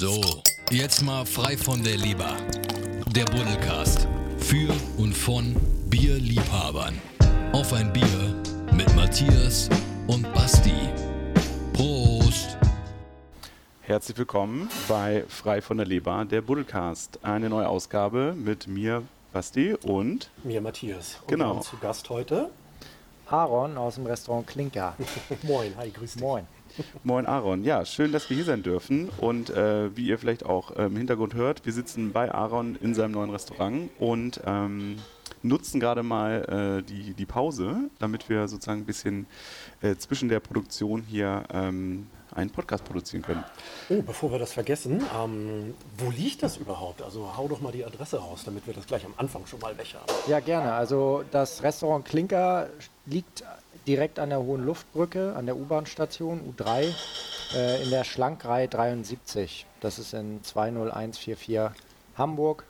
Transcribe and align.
So, 0.00 0.20
jetzt 0.70 1.02
mal 1.02 1.26
frei 1.26 1.56
von 1.56 1.82
der 1.82 1.96
Leber. 1.96 2.36
Der 3.16 3.24
Buddelcast. 3.24 4.06
Für 4.38 4.72
und 4.96 5.12
von 5.12 5.56
Bierliebhabern. 5.90 7.02
Auf 7.50 7.72
ein 7.72 7.92
Bier 7.92 8.04
mit 8.72 8.94
Matthias 8.94 9.68
und 10.06 10.32
Basti. 10.32 10.70
Prost! 11.72 12.56
Herzlich 13.80 14.16
willkommen 14.16 14.70
bei 14.88 15.24
Frei 15.26 15.60
von 15.60 15.78
der 15.78 15.86
Leber, 15.86 16.24
der 16.24 16.42
Buddelcast. 16.42 17.18
Eine 17.24 17.48
neue 17.48 17.68
Ausgabe 17.68 18.36
mit 18.38 18.68
mir, 18.68 19.02
Basti 19.32 19.74
und 19.74 20.30
Mir 20.44 20.60
Matthias. 20.60 21.16
Und 21.22 21.26
Genau. 21.26 21.58
zu 21.58 21.76
Gast 21.78 22.08
heute. 22.08 22.50
Aaron 23.26 23.76
aus 23.76 23.96
dem 23.96 24.06
Restaurant 24.06 24.46
Klinker. 24.46 24.94
Moin, 25.42 25.74
hi, 25.76 25.90
grüß 25.90 26.12
dich. 26.12 26.22
Moin. 26.22 26.46
Moin 27.04 27.26
Aaron. 27.26 27.64
Ja, 27.64 27.84
schön, 27.84 28.12
dass 28.12 28.28
wir 28.30 28.36
hier 28.36 28.44
sein 28.44 28.62
dürfen. 28.62 29.08
Und 29.18 29.50
äh, 29.50 29.94
wie 29.96 30.06
ihr 30.06 30.18
vielleicht 30.18 30.44
auch 30.44 30.76
äh, 30.76 30.86
im 30.86 30.96
Hintergrund 30.96 31.34
hört, 31.34 31.64
wir 31.64 31.72
sitzen 31.72 32.12
bei 32.12 32.32
Aaron 32.32 32.76
in 32.80 32.94
seinem 32.94 33.12
neuen 33.12 33.30
Restaurant 33.30 33.90
und 33.98 34.40
ähm, 34.46 34.96
nutzen 35.42 35.80
gerade 35.80 36.02
mal 36.02 36.80
äh, 36.80 36.82
die, 36.82 37.14
die 37.14 37.26
Pause, 37.26 37.90
damit 37.98 38.28
wir 38.28 38.48
sozusagen 38.48 38.80
ein 38.80 38.86
bisschen 38.86 39.26
äh, 39.82 39.96
zwischen 39.96 40.28
der 40.28 40.40
Produktion 40.40 41.02
hier 41.02 41.44
ähm, 41.52 42.06
einen 42.34 42.50
Podcast 42.50 42.84
produzieren 42.84 43.22
können. 43.22 43.44
Oh, 43.88 44.02
bevor 44.02 44.30
wir 44.30 44.38
das 44.38 44.52
vergessen, 44.52 45.02
ähm, 45.16 45.74
wo 45.96 46.10
liegt 46.10 46.42
das 46.42 46.56
überhaupt? 46.56 47.02
Also 47.02 47.36
hau 47.36 47.48
doch 47.48 47.60
mal 47.60 47.72
die 47.72 47.84
Adresse 47.84 48.18
raus, 48.18 48.42
damit 48.44 48.66
wir 48.66 48.74
das 48.74 48.86
gleich 48.86 49.04
am 49.04 49.14
Anfang 49.16 49.46
schon 49.46 49.60
mal 49.60 49.76
weg 49.78 49.94
haben. 49.94 50.12
Ja, 50.28 50.40
gerne. 50.40 50.72
Also 50.72 51.24
das 51.30 51.62
Restaurant 51.62 52.04
Klinker 52.04 52.68
liegt 53.06 53.42
direkt 53.88 54.18
an 54.18 54.28
der 54.28 54.40
Hohen 54.40 54.64
Luftbrücke, 54.64 55.34
an 55.34 55.46
der 55.46 55.56
U-Bahn-Station 55.56 56.54
U3 56.54 56.92
äh, 57.54 57.82
in 57.82 57.90
der 57.90 58.04
Schlankreihe 58.04 58.68
73. 58.68 59.64
Das 59.80 59.98
ist 59.98 60.12
in 60.12 60.44
20144 60.44 61.70
Hamburg. 62.16 62.64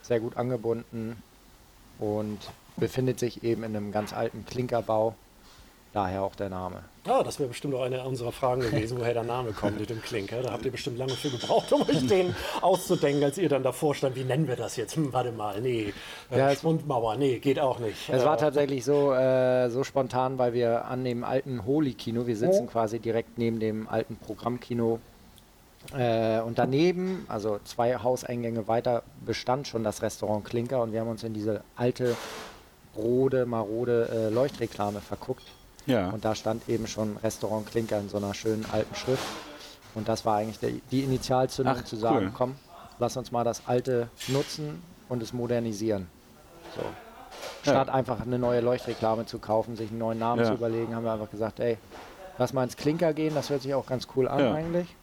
Sehr 0.00 0.18
gut 0.18 0.36
angebunden 0.38 1.22
und 1.98 2.38
befindet 2.76 3.20
sich 3.20 3.44
eben 3.44 3.64
in 3.64 3.76
einem 3.76 3.92
ganz 3.92 4.14
alten 4.14 4.46
Klinkerbau. 4.46 5.14
Daher 5.96 6.24
auch 6.24 6.34
der 6.34 6.50
Name. 6.50 6.80
Ah, 7.08 7.22
das 7.22 7.38
wäre 7.38 7.48
bestimmt 7.48 7.74
auch 7.74 7.80
eine 7.80 8.04
unserer 8.04 8.30
Fragen 8.30 8.60
gewesen, 8.60 8.98
woher 9.00 9.14
der 9.14 9.22
Name 9.22 9.52
kommt 9.52 9.80
mit 9.80 9.88
dem 9.88 10.02
Klinker. 10.02 10.42
Da 10.42 10.52
habt 10.52 10.62
ihr 10.66 10.70
bestimmt 10.70 10.98
lange 10.98 11.14
für 11.14 11.30
gebraucht, 11.30 11.72
um 11.72 11.80
euch 11.88 12.06
den 12.06 12.36
auszudenken, 12.60 13.24
als 13.24 13.38
ihr 13.38 13.48
dann 13.48 13.62
davor 13.62 13.94
stand. 13.94 14.14
Wie 14.14 14.24
nennen 14.24 14.46
wir 14.46 14.56
das 14.56 14.76
jetzt? 14.76 14.94
Hm, 14.96 15.10
warte 15.14 15.32
mal, 15.32 15.58
nee. 15.62 15.94
Äh, 16.30 16.38
Ja, 16.38 16.50
es- 16.50 16.60
Schwundmauer, 16.60 17.16
nee, 17.16 17.38
geht 17.38 17.58
auch 17.58 17.78
nicht. 17.78 17.96
Es 18.10 18.26
war 18.26 18.36
Äh, 18.36 18.40
tatsächlich 18.40 18.84
so, 18.84 19.14
äh, 19.14 19.70
so 19.70 19.84
spontan, 19.84 20.36
weil 20.36 20.52
wir 20.52 20.84
an 20.84 21.02
dem 21.02 21.24
alten 21.24 21.64
Holy-Kino, 21.64 22.26
wir 22.26 22.36
sitzen 22.36 22.66
quasi 22.68 22.98
direkt 22.98 23.38
neben 23.38 23.58
dem 23.58 23.88
alten 23.88 24.16
Programmkino 24.18 24.98
äh, 25.96 26.40
und 26.40 26.58
daneben, 26.58 27.24
also 27.28 27.58
zwei 27.64 27.96
Hauseingänge 27.96 28.68
weiter, 28.68 29.02
bestand 29.24 29.66
schon 29.66 29.82
das 29.82 30.02
Restaurant 30.02 30.44
Klinker 30.44 30.82
und 30.82 30.92
wir 30.92 31.00
haben 31.00 31.08
uns 31.08 31.24
in 31.24 31.32
diese 31.32 31.62
alte, 31.74 32.14
rode, 32.94 33.46
marode 33.46 34.10
äh, 34.12 34.28
Leuchtreklame 34.34 35.00
verguckt 35.00 35.44
Ja, 35.86 36.10
und 36.10 36.24
da 36.24 36.34
stand 36.34 36.68
eben 36.68 36.86
schon 36.86 37.16
Restaurant 37.18 37.66
Klinker 37.70 37.98
in 37.98 38.08
so 38.08 38.16
einer 38.16 38.34
schönen 38.34 38.64
alten 38.72 38.94
Schrift 38.94 39.22
und 39.94 40.08
das 40.08 40.24
war 40.24 40.36
eigentlich 40.36 40.58
der, 40.58 40.70
die 40.90 41.00
Initialzündung 41.02 41.76
Ach, 41.80 41.84
zu 41.84 41.96
sagen, 41.96 42.26
cool. 42.26 42.32
komm, 42.36 42.54
lass 42.98 43.16
uns 43.16 43.30
mal 43.32 43.44
das 43.44 43.66
alte 43.66 44.08
nutzen 44.28 44.82
und 45.08 45.22
es 45.22 45.32
modernisieren. 45.32 46.08
So. 46.74 46.82
Statt 47.62 47.88
einfach 47.88 48.20
eine 48.20 48.38
neue 48.38 48.60
Leuchtreklame 48.60 49.26
zu 49.26 49.38
kaufen, 49.38 49.76
sich 49.76 49.90
einen 49.90 49.98
neuen 49.98 50.18
Namen 50.18 50.42
Ja. 50.42 50.48
zu 50.48 50.54
überlegen, 50.54 50.94
haben 50.94 51.04
wir 51.04 51.12
einfach 51.12 51.30
gesagt, 51.30 51.60
ey, 51.60 51.78
lass 52.38 52.52
mal 52.52 52.64
ins 52.64 52.76
Klinker 52.76 53.12
gehen, 53.12 53.34
das 53.34 53.50
hört 53.50 53.62
sich 53.62 53.74
auch 53.74 53.86
ganz 53.86 54.06
cool 54.16 54.28
an 54.28 54.40
Ja. 54.40 54.52
eigentlich. 54.52 54.94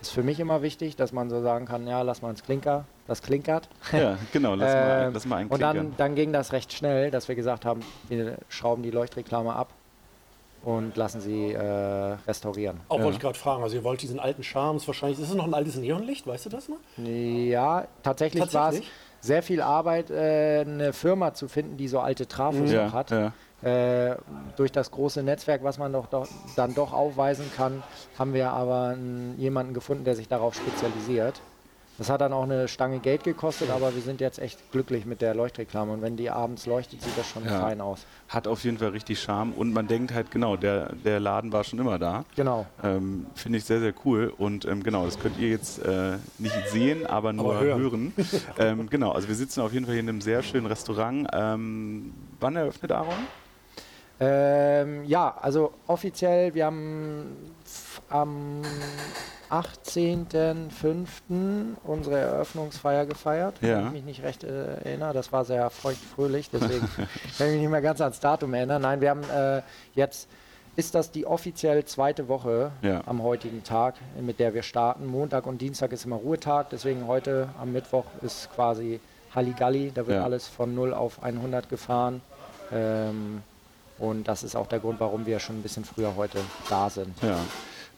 Ist 0.00 0.10
für 0.12 0.22
mich 0.22 0.40
immer 0.40 0.62
wichtig, 0.62 0.96
dass 0.96 1.12
man 1.12 1.30
so 1.30 1.40
sagen 1.42 1.64
kann, 1.66 1.86
ja, 1.86 2.02
lass 2.02 2.22
mal 2.22 2.30
ins 2.30 2.42
Klinker, 2.42 2.84
das 3.06 3.22
klinkert. 3.22 3.68
ja 3.92 4.16
genau. 4.32 4.54
Lass, 4.54 4.72
mal, 4.74 5.02
Ähm, 5.06 5.14
lass 5.14 5.26
mal 5.26 5.36
einen 5.36 5.50
und 5.50 5.62
dann, 5.62 5.76
Klinkern. 5.76 5.94
dann 5.96 6.14
ging 6.16 6.32
das 6.32 6.52
recht 6.52 6.72
schnell, 6.72 7.10
dass 7.10 7.28
wir 7.28 7.34
gesagt 7.36 7.64
haben, 7.64 7.80
wir 8.08 8.36
schrauben 8.48 8.82
die 8.82 8.90
Leuchtreklame 8.90 9.54
ab 9.54 9.68
und 10.64 10.96
lassen 10.96 11.20
sie 11.20 11.52
äh, 11.52 11.60
restaurieren. 12.26 12.80
Auch 12.88 12.98
Ja. 12.98 13.04
wollte 13.04 13.16
ich 13.16 13.20
gerade 13.22 13.38
fragen, 13.38 13.62
also 13.62 13.76
ihr 13.76 13.84
wollt 13.84 14.00
diesen 14.02 14.20
alten 14.20 14.42
Charme, 14.42 14.76
ist 14.76 14.86
wahrscheinlich, 14.86 15.18
ist 15.18 15.28
es 15.30 15.34
noch 15.34 15.46
ein 15.46 15.54
altes 15.54 15.76
Neonlicht, 15.76 16.26
weißt 16.26 16.46
du 16.46 16.50
das 16.50 16.68
noch? 16.68 16.78
Ja, 16.96 17.86
tatsächlich, 18.02 18.40
war 18.40 18.46
es 18.46 18.52
Tatsächlich? 18.52 18.90
sehr 19.20 19.42
viel 19.42 19.60
Arbeit, 19.60 20.10
äh, 20.10 20.60
eine 20.66 20.92
Firma 20.92 21.34
zu 21.34 21.48
finden, 21.48 21.76
die 21.76 21.88
so 21.88 22.00
alte 22.00 22.26
Trafos 22.26 22.70
ja, 22.70 22.86
noch 22.86 22.92
hat. 22.92 23.10
ja. 23.10 23.32
Äh, 23.62 24.16
durch 24.56 24.72
das 24.72 24.90
große 24.90 25.22
Netzwerk, 25.22 25.62
was 25.62 25.78
man 25.78 25.92
doch, 25.92 26.06
doch 26.06 26.26
dann 26.56 26.74
doch 26.74 26.92
aufweisen 26.92 27.46
kann, 27.56 27.84
haben 28.18 28.34
wir 28.34 28.50
aber 28.50 28.88
einen, 28.88 29.38
jemanden 29.38 29.72
gefunden, 29.72 30.02
der 30.04 30.16
sich 30.16 30.26
darauf 30.26 30.54
spezialisiert. 30.54 31.40
Das 32.02 32.10
hat 32.10 32.20
dann 32.20 32.32
auch 32.32 32.42
eine 32.42 32.66
Stange 32.66 32.98
Geld 32.98 33.22
gekostet, 33.22 33.70
aber 33.70 33.94
wir 33.94 34.02
sind 34.02 34.20
jetzt 34.20 34.40
echt 34.40 34.72
glücklich 34.72 35.06
mit 35.06 35.22
der 35.22 35.36
Leuchtreklame. 35.36 35.92
Und 35.92 36.02
wenn 36.02 36.16
die 36.16 36.30
abends 36.30 36.66
leuchtet, 36.66 37.00
sieht 37.00 37.16
das 37.16 37.28
schon 37.28 37.44
Ja. 37.44 37.60
fein 37.60 37.80
aus. 37.80 38.04
Hat 38.28 38.48
auf 38.48 38.64
jeden 38.64 38.78
Fall 38.78 38.88
richtig 38.88 39.20
Charme 39.22 39.52
und 39.52 39.72
man 39.72 39.86
denkt 39.86 40.12
halt, 40.12 40.32
genau, 40.32 40.56
der, 40.56 40.92
der 41.04 41.20
Laden 41.20 41.52
war 41.52 41.62
schon 41.62 41.78
immer 41.78 42.00
da. 42.00 42.24
Genau. 42.34 42.66
Ähm, 42.82 43.26
Finde 43.36 43.58
ich 43.58 43.64
sehr, 43.66 43.78
sehr 43.78 43.94
cool. 44.04 44.34
Und 44.36 44.64
ähm, 44.64 44.82
genau, 44.82 45.04
das 45.04 45.16
könnt 45.16 45.38
ihr 45.38 45.48
jetzt 45.50 45.78
äh, 45.84 46.14
nicht 46.38 46.70
sehen, 46.70 47.06
aber 47.06 47.32
nur 47.32 47.60
hören. 47.60 47.80
hören. 47.80 48.14
ähm, 48.58 48.90
genau, 48.90 49.12
also 49.12 49.28
wir 49.28 49.36
sitzen 49.36 49.60
auf 49.60 49.72
jeden 49.72 49.84
Fall 49.84 49.94
hier 49.94 50.02
in 50.02 50.08
einem 50.08 50.20
sehr 50.22 50.42
schönen 50.42 50.66
Restaurant. 50.66 51.28
Ähm, 51.32 52.12
wann 52.40 52.56
eröffnet 52.56 52.90
Aaron? 52.90 53.14
Ähm, 54.18 55.04
ja, 55.04 55.36
also 55.40 55.72
offiziell, 55.86 56.52
wir 56.54 56.66
haben 56.66 57.26
am 58.10 58.62
18.05. 59.50 61.06
unsere 61.84 62.18
Eröffnungsfeier 62.18 63.06
gefeiert, 63.06 63.54
Ja. 63.60 63.78
wenn 63.78 63.86
ich 63.86 63.92
mich 63.92 64.04
nicht 64.04 64.22
recht 64.22 64.44
äh, 64.44 64.76
erinnere. 64.84 65.12
Das 65.12 65.32
war 65.32 65.44
sehr 65.44 65.68
feuchtfröhlich, 65.70 66.50
deswegen 66.50 66.88
kann 66.96 67.46
ich 67.48 67.52
mich 67.52 67.60
nicht 67.60 67.70
mehr 67.70 67.82
ganz 67.82 68.00
ans 68.00 68.20
Datum 68.20 68.54
erinnern. 68.54 68.82
Nein, 68.82 69.00
wir 69.00 69.10
haben 69.10 69.22
äh, 69.30 69.62
jetzt, 69.94 70.28
ist 70.76 70.94
das 70.94 71.10
die 71.10 71.26
offiziell 71.26 71.84
zweite 71.84 72.28
Woche 72.28 72.72
Ja. 72.82 73.02
am 73.06 73.22
heutigen 73.22 73.62
Tag, 73.62 73.96
mit 74.20 74.38
der 74.40 74.54
wir 74.54 74.62
starten. 74.62 75.06
Montag 75.06 75.46
und 75.46 75.60
Dienstag 75.60 75.92
ist 75.92 76.04
immer 76.06 76.16
Ruhetag, 76.16 76.70
deswegen 76.70 77.06
heute 77.06 77.48
am 77.60 77.72
Mittwoch 77.72 78.04
ist 78.22 78.48
quasi 78.54 79.00
Halligalli, 79.34 79.92
da 79.94 80.06
wird 80.06 80.18
Ja. 80.18 80.24
alles 80.24 80.46
von 80.48 80.74
0 80.74 80.94
auf 80.94 81.22
100 81.22 81.68
gefahren. 81.68 82.20
Ähm, 82.72 83.42
und 84.02 84.26
das 84.26 84.42
ist 84.42 84.56
auch 84.56 84.66
der 84.66 84.80
Grund, 84.80 84.98
warum 84.98 85.26
wir 85.26 85.38
schon 85.38 85.60
ein 85.60 85.62
bisschen 85.62 85.84
früher 85.84 86.16
heute 86.16 86.38
da 86.68 86.90
sind. 86.90 87.14
Ja. 87.22 87.38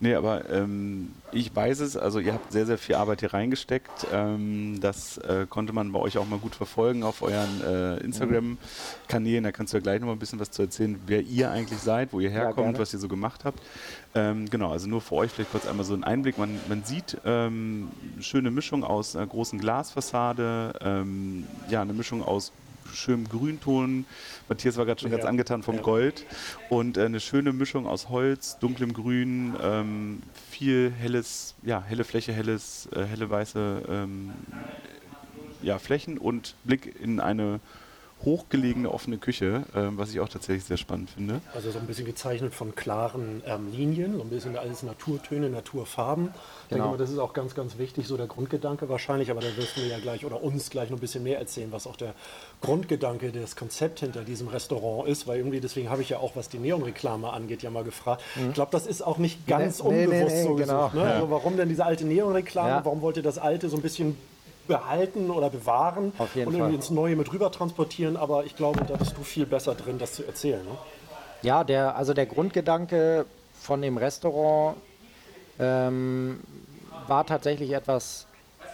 Nee, 0.00 0.16
aber 0.16 0.50
ähm, 0.50 1.12
ich 1.32 1.54
weiß 1.54 1.80
es, 1.80 1.96
also 1.96 2.18
ihr 2.18 2.34
habt 2.34 2.52
sehr, 2.52 2.66
sehr 2.66 2.76
viel 2.76 2.96
Arbeit 2.96 3.20
hier 3.20 3.32
reingesteckt. 3.32 4.08
Ähm, 4.12 4.80
das 4.82 5.16
äh, 5.18 5.46
konnte 5.48 5.72
man 5.72 5.92
bei 5.92 6.00
euch 6.00 6.18
auch 6.18 6.28
mal 6.28 6.38
gut 6.38 6.56
verfolgen 6.56 7.04
auf 7.04 7.22
euren 7.22 7.62
äh, 7.64 7.96
Instagram-Kanälen. 7.98 9.44
Da 9.44 9.52
kannst 9.52 9.72
du 9.72 9.78
ja 9.78 9.82
gleich 9.82 10.00
noch 10.00 10.08
mal 10.08 10.12
ein 10.12 10.18
bisschen 10.18 10.40
was 10.40 10.50
zu 10.50 10.60
erzählen, 10.60 11.00
wer 11.06 11.22
ihr 11.22 11.50
eigentlich 11.50 11.78
seid, 11.78 12.12
wo 12.12 12.20
ihr 12.20 12.28
herkommt, 12.28 12.66
gerne. 12.66 12.78
was 12.78 12.92
ihr 12.92 12.98
so 12.98 13.08
gemacht 13.08 13.46
habt. 13.46 13.60
Ähm, 14.14 14.50
genau, 14.50 14.72
also 14.72 14.88
nur 14.88 15.00
für 15.00 15.14
euch 15.14 15.30
vielleicht 15.30 15.52
kurz 15.52 15.66
einmal 15.66 15.86
so 15.86 15.94
einen 15.94 16.04
Einblick. 16.04 16.36
Man, 16.36 16.60
man 16.68 16.84
sieht 16.84 17.16
ähm, 17.24 17.88
schöne 18.20 18.50
Mischung 18.50 18.84
aus 18.84 19.16
einer 19.16 19.26
großen 19.26 19.58
Glasfassade, 19.58 20.74
ähm, 20.82 21.46
ja, 21.70 21.80
eine 21.80 21.94
Mischung 21.94 22.22
aus 22.22 22.52
schönem 22.92 23.28
Grünton. 23.28 24.04
Matthias 24.48 24.76
war 24.76 24.84
gerade 24.86 25.00
schon 25.00 25.10
Ja. 25.10 25.16
ganz 25.16 25.28
angetan 25.28 25.62
vom 25.62 25.76
Ja. 25.76 25.82
Gold. 25.82 26.26
Und 26.68 26.96
äh, 26.96 27.04
eine 27.04 27.20
schöne 27.20 27.52
Mischung 27.52 27.86
aus 27.86 28.08
Holz, 28.08 28.58
dunklem 28.58 28.92
Grün, 28.92 29.54
ähm, 29.62 30.22
viel 30.50 30.92
helles, 30.98 31.54
ja, 31.62 31.82
helle 31.82 32.04
Fläche, 32.04 32.32
helles, 32.32 32.88
äh, 32.94 33.04
helle 33.04 33.30
weiße 33.30 33.82
ähm, 33.88 34.32
ja, 35.62 35.78
Flächen 35.78 36.18
und 36.18 36.54
Blick 36.64 36.94
in 37.00 37.20
eine 37.20 37.60
hochgelegene 38.24 38.90
offene 38.90 39.18
Küche, 39.18 39.64
ähm, 39.74 39.98
was 39.98 40.10
ich 40.10 40.20
auch 40.20 40.28
tatsächlich 40.28 40.64
sehr 40.64 40.76
spannend 40.76 41.10
finde. 41.10 41.40
Also 41.54 41.70
so 41.70 41.78
ein 41.78 41.86
bisschen 41.86 42.06
gezeichnet 42.06 42.54
von 42.54 42.74
klaren 42.74 43.42
ähm, 43.46 43.70
Linien, 43.72 44.14
so 44.16 44.22
ein 44.22 44.30
bisschen 44.30 44.56
alles 44.56 44.82
Naturtöne, 44.82 45.50
Naturfarben. 45.50 46.26
Ich 46.26 46.68
denke 46.70 46.74
Genau. 46.82 46.90
mal, 46.92 46.96
das 46.98 47.10
ist 47.10 47.18
auch 47.18 47.32
ganz, 47.32 47.54
ganz 47.54 47.78
wichtig, 47.78 48.06
so 48.06 48.16
der 48.16 48.26
Grundgedanke 48.26 48.88
wahrscheinlich, 48.88 49.30
aber 49.30 49.40
da 49.40 49.48
wirst 49.56 49.76
du 49.76 49.80
mir 49.82 49.88
ja 49.88 49.98
gleich 49.98 50.24
oder 50.24 50.42
uns 50.42 50.70
gleich 50.70 50.90
noch 50.90 50.96
ein 50.98 51.00
bisschen 51.00 51.22
mehr 51.22 51.38
erzählen, 51.38 51.70
was 51.72 51.86
auch 51.86 51.96
der 51.96 52.14
Grundgedanke, 52.60 53.30
das 53.32 53.56
Konzept 53.56 54.00
hinter 54.00 54.22
diesem 54.22 54.48
Restaurant 54.48 55.08
ist, 55.08 55.26
weil 55.26 55.38
irgendwie 55.38 55.60
deswegen 55.60 55.90
habe 55.90 56.02
ich 56.02 56.08
ja 56.08 56.18
auch, 56.18 56.36
was 56.36 56.48
die 56.48 56.58
Neonreklame 56.58 57.32
angeht, 57.32 57.62
ja 57.62 57.70
mal 57.70 57.84
gefragt. 57.84 58.22
Ich 58.48 58.54
glaube, 58.54 58.70
das 58.72 58.86
ist 58.86 59.02
auch 59.02 59.18
nicht 59.18 59.46
ganz 59.46 59.82
Nee, 59.82 59.90
nee, 59.90 60.04
unbewusst 60.06 60.34
nee, 60.36 60.42
so 60.42 60.54
genau. 60.54 60.88
gesucht. 60.88 60.94
Ne? 60.94 61.02
Also 61.12 61.30
warum 61.30 61.56
denn 61.56 61.68
diese 61.68 61.84
alte 61.84 62.04
Neonreklame? 62.06 62.68
Ja. 62.70 62.84
Warum 62.84 63.02
wollt 63.02 63.16
ihr 63.16 63.22
das 63.22 63.38
alte 63.38 63.68
so 63.68 63.76
ein 63.76 63.82
bisschen 63.82 64.16
behalten 64.66 65.30
oder 65.30 65.50
bewahren 65.50 66.12
Auf 66.18 66.34
jeden 66.34 66.48
und 66.48 66.54
irgendwie 66.54 66.70
Fall. 66.72 66.74
ins 66.76 66.90
Neue 66.90 67.16
mit 67.16 67.32
rüber 67.32 67.50
transportieren? 67.52 68.16
Aber 68.16 68.44
ich 68.44 68.56
glaube, 68.56 68.84
da 68.84 68.96
bist 68.96 69.16
du 69.16 69.22
viel 69.22 69.46
besser 69.46 69.74
drin, 69.74 69.98
das 69.98 70.12
zu 70.14 70.24
erzählen. 70.24 70.64
Ne? 70.64 70.76
Ja, 71.42 71.64
der, 71.64 71.96
also 71.96 72.14
der 72.14 72.26
Grundgedanke 72.26 73.26
von 73.60 73.82
dem 73.82 73.96
Restaurant 73.98 74.76
ähm, 75.58 76.40
war 77.06 77.26
tatsächlich 77.26 77.72
etwas 77.72 78.26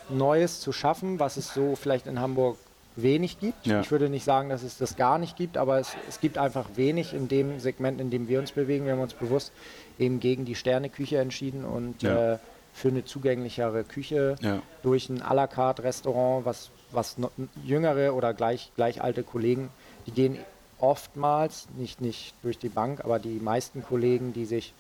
Neues 0.09 0.61
zu 0.61 0.73
schaffen, 0.73 1.19
was 1.21 1.37
es 1.37 1.53
so 1.55 1.77
vielleicht 1.77 2.07
in 2.07 2.21
Hamburg 2.21 2.57
wenig 2.97 3.39
gibt. 3.39 3.67
Ja. 3.67 3.81
Ich 3.81 3.91
würde 3.91 4.09
nicht 4.09 4.25
sagen, 4.25 4.49
dass 4.49 4.63
es 4.63 4.77
das 4.79 4.97
gar 4.97 5.19
nicht 5.19 5.37
gibt, 5.37 5.57
aber 5.57 5.79
es, 5.79 5.95
es 6.09 6.21
gibt 6.21 6.39
einfach 6.39 6.67
wenig 6.77 7.15
in 7.15 7.29
dem 7.29 7.61
Segment, 7.61 8.01
in 8.01 8.11
dem 8.11 8.29
wir 8.29 8.41
uns 8.41 8.53
bewegen. 8.53 8.85
Wir 8.85 8.93
haben 8.93 9.01
uns 9.01 9.15
bewusst 9.15 9.53
eben 9.99 10.21
gegen 10.21 10.45
die 10.45 10.55
Sterneküche 10.55 11.19
entschieden 11.19 11.65
und 11.65 12.03
Ja. 12.03 12.35
äh, 12.35 12.39
für 12.81 12.89
eine 12.89 13.05
zugänglichere 13.05 13.85
Küche 13.85 14.37
Ja. 14.41 14.63
durch 14.83 15.09
ein 15.11 15.23
à 15.23 15.35
la 15.35 15.47
carte 15.47 15.83
Restaurant, 15.83 16.47
was, 16.47 16.71
was 16.91 17.17
jüngere 17.63 18.15
oder 18.15 18.33
gleich, 18.33 18.73
gleich 18.75 19.03
alte 19.03 19.23
Kollegen, 19.23 19.69
die 20.07 20.13
gehen 20.13 20.39
oftmals, 20.79 21.69
nicht, 21.77 22.01
nicht 22.01 22.35
durch 22.43 22.59
die 22.59 22.71
Bank, 22.71 23.05
aber 23.05 23.19
die 23.19 23.39
meisten 23.39 23.83
Kollegen, 23.83 24.33
die 24.33 24.47
sich 24.47 24.75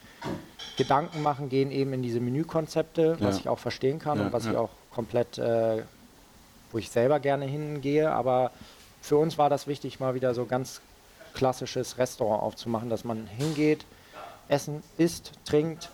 Gedanken 0.76 1.20
machen, 1.20 1.50
gehen 1.50 1.70
eben 1.70 1.92
in 1.92 2.02
diese 2.02 2.20
Menükonzepte, 2.20 3.18
was 3.20 3.34
Ja. 3.34 3.40
ich 3.42 3.48
auch 3.50 3.58
verstehen 3.58 3.98
kann 3.98 4.18
Ja, 4.18 4.26
und 4.26 4.32
was 4.32 4.46
ich 4.46 4.56
auch 4.56 4.70
komplett, 4.88 5.36
äh, 5.36 5.82
wo 6.70 6.78
ich 6.78 6.88
selber 6.88 7.20
gerne 7.20 7.44
hingehe. 7.44 8.10
Aber 8.10 8.52
für 9.02 9.18
uns 9.18 9.36
war 9.36 9.50
das 9.50 9.66
wichtig, 9.66 10.00
mal 10.00 10.14
wieder 10.14 10.32
so 10.32 10.46
ganz 10.46 10.80
klassisches 11.34 11.98
Restaurant 11.98 12.42
aufzumachen, 12.42 12.88
dass 12.88 13.04
man 13.04 13.26
hingeht, 13.26 13.84
Essen 14.48 14.82
isst, 14.96 15.32
trinkt, 15.44 15.90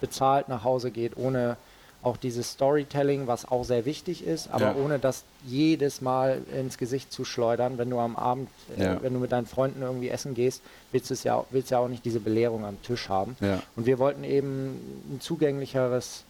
bezahlt, 0.00 0.48
nach 0.48 0.64
Hause 0.64 0.90
geht, 0.90 1.16
ohne 1.16 1.56
auch 2.02 2.16
dieses 2.16 2.52
Storytelling, 2.52 3.26
was 3.26 3.46
auch 3.50 3.64
sehr 3.64 3.84
wichtig 3.84 4.24
ist, 4.24 4.48
aber 4.52 4.66
Ja. 4.66 4.74
ohne 4.76 4.98
das 5.00 5.24
jedes 5.44 6.00
Mal 6.00 6.40
ins 6.56 6.78
Gesicht 6.78 7.12
zu 7.12 7.24
schleudern, 7.24 7.78
wenn 7.78 7.90
du 7.90 7.98
am 7.98 8.14
Abend, 8.14 8.48
äh, 8.78 8.84
Ja. 8.84 9.02
wenn 9.02 9.12
du 9.12 9.18
mit 9.18 9.32
deinen 9.32 9.46
Freunden 9.46 9.82
irgendwie 9.82 10.08
essen 10.10 10.34
gehst, 10.34 10.62
willst 10.92 11.10
du 11.10 11.14
es 11.14 11.24
ja, 11.24 11.44
willst 11.50 11.70
ja 11.72 11.78
auch 11.80 11.88
nicht 11.88 12.04
diese 12.04 12.20
Belehrung 12.20 12.64
am 12.64 12.80
Tisch 12.82 13.08
haben. 13.08 13.36
Ja. 13.40 13.60
Und 13.74 13.86
wir 13.86 13.98
wollten 13.98 14.22
eben 14.22 14.76
ein 15.14 15.20
zugänglicheres, 15.20 16.22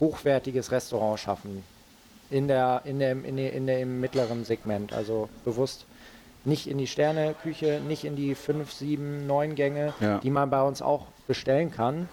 hochwertiges 0.00 0.72
Restaurant 0.72 1.20
schaffen. 1.20 1.62
In 2.30 2.48
der, 2.48 2.80
in 2.84 2.98
der, 2.98 3.12
in 3.12 3.36
der, 3.36 3.52
in 3.52 3.66
der, 3.66 3.80
im 3.80 4.00
mittleren 4.00 4.44
Segment. 4.44 4.92
Also 4.92 5.28
bewusst 5.44 5.84
nicht 6.44 6.66
in 6.66 6.78
die 6.78 6.86
Sterneküche, 6.88 7.80
nicht 7.86 8.04
in 8.04 8.16
die 8.16 8.34
5, 8.34 8.72
7, 8.72 9.26
9 9.28 9.54
Gänge, 9.54 9.92
die 10.24 10.30
man 10.30 10.50
bei 10.50 10.62
uns 10.62 10.82
auch 10.82 11.06
bestellen 11.28 11.70
kann. 11.70 12.08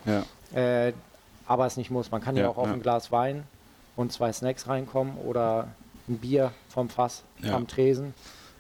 Äh, 0.54 0.94
aber 1.48 1.66
es 1.66 1.78
nicht 1.78 1.90
muss. 1.92 2.12
Man 2.12 2.22
kann 2.22 2.36
ja, 2.36 2.44
Ja, 2.44 2.50
auch 2.50 2.57
auf 2.57 2.68
ja. 2.68 2.74
ein 2.74 2.81
Glas 2.81 3.12
Wein 3.12 3.44
und 3.96 4.12
zwei 4.12 4.31
Snacks 4.31 4.68
reinkommen 4.68 5.18
oder 5.18 5.68
ein 6.07 6.18
Bier 6.18 6.51
vom 6.69 6.90
Fass 6.90 7.24
Ja. 7.42 7.56
am 7.56 7.68
Tresen. 7.68 8.13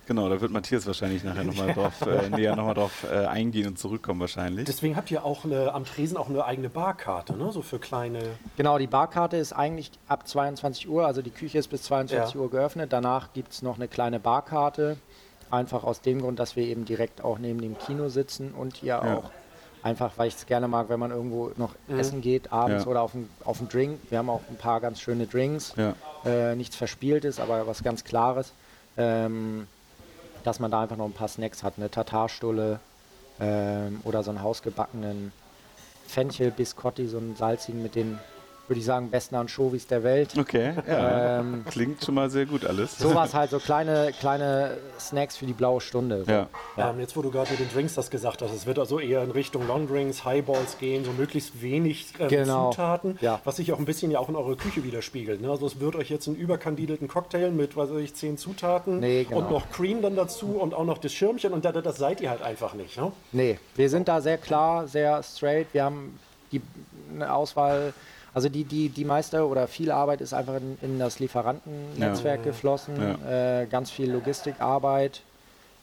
Genau, 0.07 0.27
da 0.27 0.41
wird 0.41 0.51
Matthias 0.51 0.87
wahrscheinlich 0.87 1.23
nachher 1.23 1.43
nochmal 1.43 1.71
drauf, 1.75 2.01
äh, 2.01 2.29
näher 2.29 2.55
nochmal 2.55 2.73
drauf 2.73 3.05
äh, 3.11 3.27
eingehen 3.27 3.67
und 3.67 3.77
zurückkommen 3.77 4.19
wahrscheinlich. 4.19 4.65
Deswegen 4.65 4.95
habt 4.95 5.11
ihr 5.11 5.23
auch 5.23 5.45
eine, 5.45 5.71
am 5.71 5.85
Tresen 5.85 6.17
auch 6.17 6.29
eine 6.29 6.43
eigene 6.45 6.67
Barkarte, 6.69 7.37
ne? 7.37 7.51
so 7.51 7.61
für 7.61 7.77
kleine. 7.77 8.19
Genau, 8.57 8.79
die 8.79 8.87
Barkarte 8.87 9.37
ist 9.37 9.53
eigentlich 9.53 9.91
ab 10.07 10.27
22 10.27 10.89
Uhr, 10.89 11.05
also 11.05 11.21
die 11.21 11.29
Küche 11.29 11.59
ist 11.59 11.67
bis 11.67 11.83
22 11.83 12.33
Ja. 12.33 12.41
Uhr 12.41 12.49
geöffnet. 12.49 12.91
Danach 12.91 13.33
gibt 13.33 13.51
es 13.53 13.61
noch 13.61 13.75
eine 13.75 13.87
kleine 13.87 14.19
Barkarte. 14.19 14.97
Einfach 15.51 15.83
aus 15.83 16.01
dem 16.01 16.21
Grund, 16.21 16.39
dass 16.39 16.55
wir 16.55 16.63
eben 16.63 16.85
direkt 16.85 17.23
auch 17.23 17.37
neben 17.37 17.61
dem 17.61 17.77
Kino 17.77 18.09
sitzen 18.09 18.51
und 18.53 18.77
hier 18.77 18.87
Ja. 19.03 19.17
auch 19.17 19.29
einfach, 19.83 20.11
weil 20.17 20.27
ich 20.27 20.35
es 20.35 20.45
gerne 20.45 20.67
mag, 20.67 20.89
wenn 20.89 20.99
man 20.99 21.11
irgendwo 21.11 21.51
noch 21.57 21.73
essen 21.87 22.21
geht, 22.21 22.51
abends 22.51 22.83
Ja. 22.85 22.91
oder 22.91 23.01
auf 23.01 23.15
einen 23.15 23.29
auf 23.45 23.59
einen 23.59 23.69
Drink. 23.69 23.99
Wir 24.09 24.17
haben 24.17 24.29
auch 24.29 24.41
ein 24.49 24.57
paar 24.57 24.81
ganz 24.81 24.99
schöne 24.99 25.25
Drinks. 25.27 25.73
Ja. 25.77 25.93
Äh, 26.25 26.55
nichts 26.55 26.75
Verspieltes, 26.75 27.39
aber 27.39 27.65
was 27.67 27.83
ganz 27.83 28.03
Klares. 28.03 28.51
Ähm, 28.97 29.67
dass 30.43 30.59
man 30.59 30.71
da 30.71 30.81
einfach 30.81 30.97
noch 30.97 31.05
ein 31.05 31.13
paar 31.13 31.27
Snacks 31.27 31.63
hat, 31.63 31.73
eine 31.77 31.89
Tatarstulle 31.91 32.79
ähm, 33.39 33.99
oder 34.03 34.23
so 34.23 34.31
einen 34.31 34.41
hausgebackenen 34.41 35.31
Fenchel-Biscotti, 36.07 37.07
so 37.07 37.17
einen 37.17 37.35
salzigen 37.35 37.83
mit 37.83 37.95
den, 37.95 38.19
würde 38.69 38.79
ich 38.79 38.85
sagen, 38.85 39.09
besten 39.09 39.35
Anchovies 39.35 39.87
der 39.87 40.03
Welt. 40.03 40.37
Okay, 40.37 40.73
ja. 40.87 41.39
Ähm, 41.39 41.65
Klingt 41.69 42.03
schon 42.03 42.13
mal 42.15 42.29
sehr 42.29 42.45
gut 42.45 42.65
alles. 42.65 42.97
sowas 42.97 43.33
halt, 43.33 43.49
so 43.49 43.59
kleine, 43.59 44.11
kleine 44.19 44.77
Snacks 44.99 45.37
für 45.37 45.45
die 45.47 45.53
blaue 45.53 45.81
Stunde. 45.81 46.23
So. 46.25 46.31
Ja. 46.31 46.47
Ja. 46.77 46.91
Ähm, 46.91 46.99
jetzt, 46.99 47.17
wo 47.17 47.21
du 47.21 47.31
gerade 47.31 47.49
mit 47.51 47.59
den 47.59 47.69
Drinks 47.73 47.95
das 47.95 48.09
gesagt 48.11 48.41
hast, 48.41 48.53
es 48.53 48.65
wird 48.65 48.77
also 48.79 48.99
eher 48.99 49.23
in 49.23 49.31
Richtung 49.31 49.65
Long 49.67 49.87
Drinks, 49.87 50.23
Highballs 50.23 50.77
gehen, 50.77 51.03
so 51.03 51.11
möglichst 51.11 51.61
wenig 51.61 52.13
ähm, 52.19 52.27
Genau. 52.27 52.69
Zutaten, 52.69 53.17
Ja. 53.21 53.41
was 53.43 53.55
sich 53.57 53.73
auch 53.73 53.79
ein 53.79 53.85
bisschen 53.85 54.11
ja 54.11 54.19
auch 54.19 54.29
in 54.29 54.35
eurer 54.35 54.55
Küche 54.55 54.83
widerspiegelt. 54.83 55.41
Ne? 55.41 55.49
Also 55.49 55.65
es 55.65 55.79
wird 55.79 55.95
euch 55.95 56.09
jetzt 56.09 56.27
einen 56.27 56.37
überkandidelten 56.37 57.07
Cocktail 57.07 57.49
mit, 57.51 57.75
weiß 57.75 57.89
ich, 57.99 58.13
zehn 58.13 58.37
Zutaten 58.37 58.99
Nee, 58.99 59.23
genau. 59.23 59.39
und 59.39 59.49
noch 59.51 59.69
Cream 59.71 60.01
dann 60.03 60.15
dazu 60.15 60.57
und 60.59 60.73
auch 60.75 60.85
noch 60.85 60.99
das 60.99 61.11
Schirmchen 61.11 61.53
und 61.53 61.65
da, 61.65 61.71
da- 61.71 61.81
das 61.81 61.97
seid 61.97 62.21
ihr 62.21 62.29
halt 62.29 62.43
einfach 62.43 62.75
nicht. 62.75 62.97
Ne? 62.97 63.11
Nee, 63.31 63.57
wir 63.75 63.89
sind 63.89 64.07
da 64.07 64.21
sehr 64.21 64.37
klar, 64.37 64.87
sehr 64.87 65.23
straight. 65.23 65.67
Wir 65.73 65.83
haben 65.85 66.19
die 66.51 66.61
eine 67.13 67.33
Auswahl, 67.33 67.93
also 68.39 68.47
die, 68.47 68.63
die, 68.63 68.87
die 68.87 69.03
meiste 69.03 69.45
oder 69.45 69.67
viel 69.67 69.91
Arbeit 69.91 70.21
ist 70.21 70.33
einfach 70.33 70.55
in, 70.55 70.77
in 70.81 70.97
das 70.97 71.19
Lieferantennetzwerk 71.19 72.41
geflossen. 72.41 72.95
Äh, 73.27 73.67
ganz 73.69 73.91
viel 73.91 74.09
Logistikarbeit, 74.09 75.23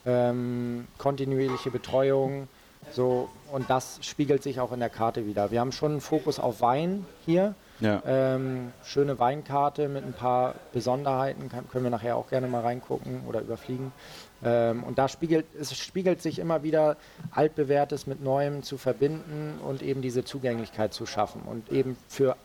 ähm, 0.07 0.87
kontinuierliche 0.97 1.71
Betreuung. 1.71 2.49
So, 2.93 3.29
und 3.53 3.69
das 3.69 3.99
spiegelt 4.01 4.43
sich 4.43 4.59
auch 4.59 4.73
in 4.73 4.81
der 4.81 4.89
Karte 4.89 5.27
wieder. 5.27 5.51
Wir 5.51 5.61
haben 5.61 5.71
schon 5.71 5.93
einen 5.93 6.01
Fokus 6.01 6.39
auf 6.39 6.63
Wein 6.63 7.05
hier. 7.27 7.55
Ja. 7.81 8.03
Ähm, 8.07 8.73
schöne 8.83 9.19
Weinkarte 9.19 9.91
mit 9.91 10.03
ein 10.03 10.15
paar 10.15 10.55
Besonderheiten, 10.73 11.51
kann, 11.51 11.69
können 11.69 11.85
wir 11.85 11.91
nachher 11.91 12.17
auch 12.17 12.31
gerne 12.31 12.47
mal 12.47 12.63
reingucken 12.63 13.25
oder 13.29 13.43
überfliegen. 13.43 13.93
Ähm, 14.43 14.83
und 14.83 14.97
da 14.97 15.09
spiegelt 15.09 15.45
es 15.61 15.77
spiegelt 15.77 16.23
sich 16.23 16.39
immer 16.39 16.63
wieder 16.63 16.97
altbewährtes 17.33 18.07
mit 18.07 18.25
Neuem 18.25 18.63
zu 18.63 18.79
verbinden 18.79 19.61
und 19.63 19.83
eben 19.83 20.01
diese 20.01 20.25
Zugänglichkeit 20.25 20.95
zu 20.95 21.05
schaffen 21.05 21.43
und 21.45 21.71
eben 21.71 21.99
für 22.09 22.37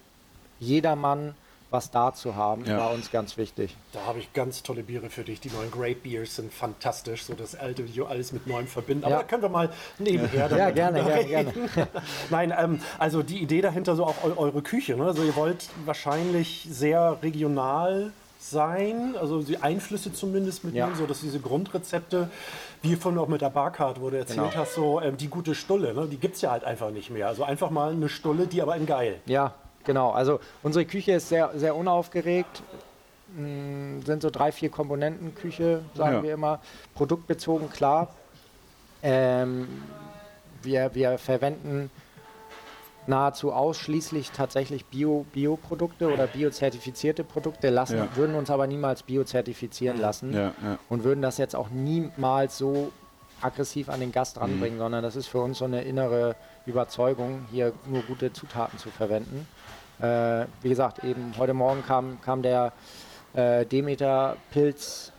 jedermann 0.62 1.36
was 1.74 1.90
da 1.90 2.14
zu 2.14 2.36
haben, 2.36 2.66
Ja. 2.66 2.78
war 2.80 2.92
uns 2.92 3.12
ganz 3.12 3.38
wichtig. 3.38 3.78
Da 3.94 4.02
habe 4.06 4.20
ich 4.20 4.34
ganz 4.34 4.62
tolle 4.62 4.84
Biere 4.84 5.10
für 5.10 5.24
dich. 5.24 5.40
Die 5.40 5.50
neuen 5.50 5.72
Great 5.72 6.04
Beers 6.04 6.36
sind 6.36 6.54
fantastisch, 6.54 7.24
so 7.24 7.34
das 7.34 7.56
alte 7.56 7.88
Video 7.88 8.08
alles 8.08 8.34
mit 8.34 8.46
neuem 8.46 8.68
verbinden. 8.68 9.06
Aber 9.06 9.14
Ja. 9.14 9.20
da 9.20 9.24
können 9.24 9.42
wir 9.42 9.48
mal 9.48 9.70
nebenher 9.98 10.50
Ja, 10.52 10.70
gerne, 10.70 11.02
gerne, 11.02 11.24
gerne. 11.26 11.54
Nein, 12.30 12.54
ähm, 12.58 12.82
also 13.00 13.24
die 13.24 13.42
Idee 13.42 13.62
dahinter 13.62 13.96
so 13.96 14.06
auch 14.06 14.22
eu 14.26 14.34
eure 14.36 14.62
Küche. 14.62 14.98
Ne? 14.98 15.06
Also 15.06 15.24
ihr 15.24 15.34
wollt 15.38 15.70
wahrscheinlich 15.86 16.68
sehr 16.70 17.20
regional 17.24 18.12
sein, 18.38 19.16
also 19.18 19.42
die 19.42 19.62
Einflüsse 19.64 20.12
zumindest 20.12 20.66
mitnehmen, 20.66 20.90
Ja. 20.92 20.96
so 20.98 21.06
dass 21.06 21.22
diese 21.22 21.40
Grundrezepte, 21.40 22.30
wie 22.82 22.98
von 22.98 23.18
auch 23.18 23.30
mit 23.30 23.40
der 23.40 23.50
Barcard, 23.52 24.02
wo 24.02 24.10
du 24.10 24.18
erzählt 24.18 24.40
Genau. 24.52 24.56
hast, 24.62 24.74
so 24.76 25.00
ähm, 25.00 25.16
die 25.16 25.30
gute 25.30 25.56
Stulle, 25.56 25.94
ne? 25.94 26.08
die 26.12 26.18
gibt 26.18 26.36
es 26.36 26.42
ja 26.42 26.52
halt 26.52 26.66
einfach 26.66 26.92
nicht 26.92 27.12
mehr. 27.12 27.28
Also 27.30 27.46
einfach 27.46 27.70
mal 27.70 27.92
eine 27.92 28.10
Stulle, 28.10 28.48
die 28.48 28.62
aber 28.62 28.76
in 28.76 28.86
geil. 28.88 29.22
Ja, 29.26 29.54
genau. 29.84 30.12
Also 30.12 30.40
unsere 30.64 30.86
Küche 30.86 31.14
ist 31.14 31.30
sehr, 31.30 31.52
sehr 31.56 31.76
unaufgeregt. 31.76 32.62
Mm, 33.36 34.02
Sind 34.06 34.22
so 34.22 34.30
drei, 34.30 34.52
vier 34.52 34.70
Komponenten 34.70 35.34
Küche, 35.36 35.82
sagen 35.96 36.16
Ja. 36.18 36.24
wir 36.24 36.34
immer. 36.34 36.60
Produktbezogen, 36.96 37.70
klar. 37.70 38.10
Ähm, 39.04 39.68
wir, 40.62 40.92
wir 40.94 41.18
verwenden 41.18 41.90
nahezu 43.08 43.52
ausschließlich 43.52 44.32
tatsächlich 44.32 44.86
Bio- 44.86 45.26
Bioprodukte 45.34 46.14
oder 46.14 46.28
biozertifizierte 46.28 47.24
Produkte, 47.24 47.70
lassen, 47.70 47.98
Ja. 47.98 48.08
würden 48.16 48.36
uns 48.36 48.52
aber 48.52 48.68
niemals 48.68 49.02
biozertifizieren 49.04 50.00
lassen 50.00 50.34
Ja, 50.34 50.54
ja. 50.64 50.78
und 50.88 51.04
würden 51.04 51.22
das 51.24 51.38
jetzt 51.40 51.56
auch 51.56 51.70
niemals 51.72 52.58
so 52.60 52.92
aggressiv 53.42 53.90
an 53.90 54.02
den 54.02 54.12
Gast 54.12 54.40
ranbringen, 54.40 54.78
sondern 54.78 55.02
das 55.02 55.16
ist 55.16 55.26
für 55.28 55.40
uns 55.40 55.58
so 55.58 55.66
eine 55.66 55.82
innere 55.82 56.36
Überzeugung, 56.68 57.48
hier 57.52 57.74
nur 57.88 58.04
gute 58.04 58.34
Zutaten 58.34 58.78
zu 58.78 58.92
verwenden. 58.92 59.48
Äh, 60.02 60.46
wie 60.62 60.70
gesagt, 60.70 61.04
eben 61.04 61.34
heute 61.38 61.54
Morgen 61.54 61.84
kam, 61.86 62.20
kam 62.22 62.42
der 62.42 62.74
äh, 63.34 63.66
Demeter 63.66 64.36
Pilz 64.52 65.12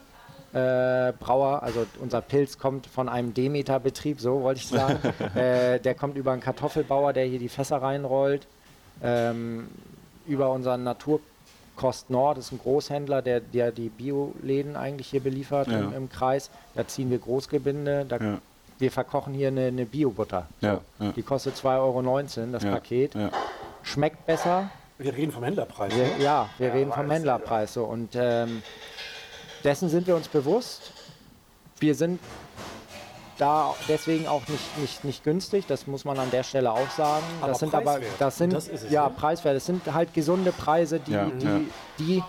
äh, 0.53 1.13
Brauer, 1.19 1.63
also 1.63 1.87
unser 2.01 2.21
Pilz 2.21 2.59
kommt 2.59 2.87
von 2.87 3.09
einem 3.09 3.33
Demeter-Betrieb, 3.33 4.21
so 4.21 4.43
wollte 4.43 4.61
ich 4.61 4.67
sagen. 4.69 4.99
äh, 5.35 5.79
der 5.81 5.95
kommt 5.95 6.17
über 6.17 6.33
einen 6.33 6.43
Kartoffelbauer, 6.43 7.13
der 7.13 7.25
hier 7.25 7.39
die 7.39 7.49
Fässer 7.49 7.81
reinrollt. 7.81 8.47
Ähm, 9.03 9.69
über 10.27 10.51
unseren 10.53 10.85
Naturkost 10.85 12.11
Nord, 12.11 12.37
das 12.39 12.47
ist 12.47 12.53
ein 12.53 12.59
Großhändler, 12.59 13.23
der, 13.23 13.41
der 13.41 13.73
die 13.73 13.89
Bioläden 13.89 14.77
eigentlich 14.77 15.09
hier 15.09 15.21
beliefert 15.23 15.69
Ja. 15.69 15.79
im, 15.79 15.95
im 15.95 16.09
Kreis. 16.11 16.51
Da 16.75 16.87
ziehen 16.87 17.11
wir 17.11 17.19
Großgebinde. 17.19 18.05
Da, 18.09 18.17
Ja. 18.19 18.39
Wir 18.79 18.91
verkochen 18.91 19.33
hier 19.33 19.49
eine, 19.49 19.67
eine 19.67 19.87
Biobutter. 19.87 20.49
Ja, 20.61 20.81
ja. 20.99 21.13
Die 21.13 21.23
kostet 21.23 21.55
2,19 21.55 21.79
Euro, 21.79 22.53
das 22.53 22.63
Ja, 22.65 22.73
Paket. 22.73 23.15
Ja. 23.83 23.89
Schmeckt 23.91 24.27
besser, 24.27 24.71
Wir 24.99 25.15
reden 25.15 25.33
vom 25.33 25.43
Händlerpreis. 25.45 25.95
wir, 25.95 26.05
ne? 26.05 26.11
ja, 26.21 26.49
wir 26.59 26.73
reden 26.73 26.93
vom 26.93 27.11
Händlerpreis 27.11 27.75
so 27.75 27.85
und 27.85 28.11
ähm, 28.15 28.63
dessen 29.65 29.89
sind 29.89 30.07
wir 30.07 30.17
uns 30.17 30.29
bewusst. 30.29 30.93
Wir 31.79 31.95
sind 31.95 32.21
da 33.39 33.75
deswegen 33.89 34.29
auch 34.29 34.47
nicht, 34.47 34.79
nicht, 34.79 35.05
nicht 35.05 35.25
günstig, 35.25 35.67
das 35.67 35.87
muss 35.89 36.05
man 36.05 36.19
an 36.19 36.31
der 36.31 36.45
Stelle 36.45 36.71
auch 36.71 36.91
sagen. 36.91 37.25
Aber 37.41 37.49
das 37.49 37.59
sind 37.59 37.75
aber, 37.75 37.85
preiswert. 37.95 38.13
das 38.21 38.39
sind 38.39 38.53
Das 38.53 38.69
ist 38.69 38.85
es, 38.85 38.91
ja 38.93 39.09
ne? 39.09 39.15
preiswert. 39.17 39.57
Das 39.57 39.67
sind 39.67 39.93
halt 39.93 40.15
gesunde 40.15 40.53
Preise, 40.53 41.01
die, 41.01 41.13
Ja, 41.13 41.25
die, 41.27 41.45
ja. 41.47 41.61
die 41.99 42.23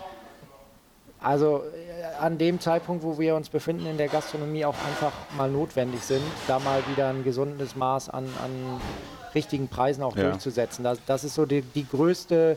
also 1.20 1.62
äh, 1.62 2.16
an 2.22 2.36
dem 2.36 2.58
Zeitpunkt, 2.60 3.02
wo 3.04 3.18
wir 3.18 3.34
uns 3.36 3.48
befinden 3.48 3.86
in 3.86 3.96
der 3.96 4.08
Gastronomie, 4.08 4.64
auch 4.64 4.74
einfach 4.88 5.12
mal 5.36 5.48
notwendig 5.50 6.02
sind, 6.02 6.22
da 6.48 6.58
mal 6.58 6.82
wieder 6.90 7.08
ein 7.08 7.22
gesundes 7.22 7.76
Maß 7.76 8.10
an, 8.10 8.24
an 8.42 8.80
richtigen 9.34 9.68
Preisen 9.68 10.02
auch 10.02 10.16
Ja. 10.16 10.24
durchzusetzen. 10.30 10.84
Das, 10.84 10.98
das 11.06 11.24
ist 11.24 11.34
so 11.34 11.46
die, 11.46 11.62
die 11.62 11.86
größte, 11.88 12.56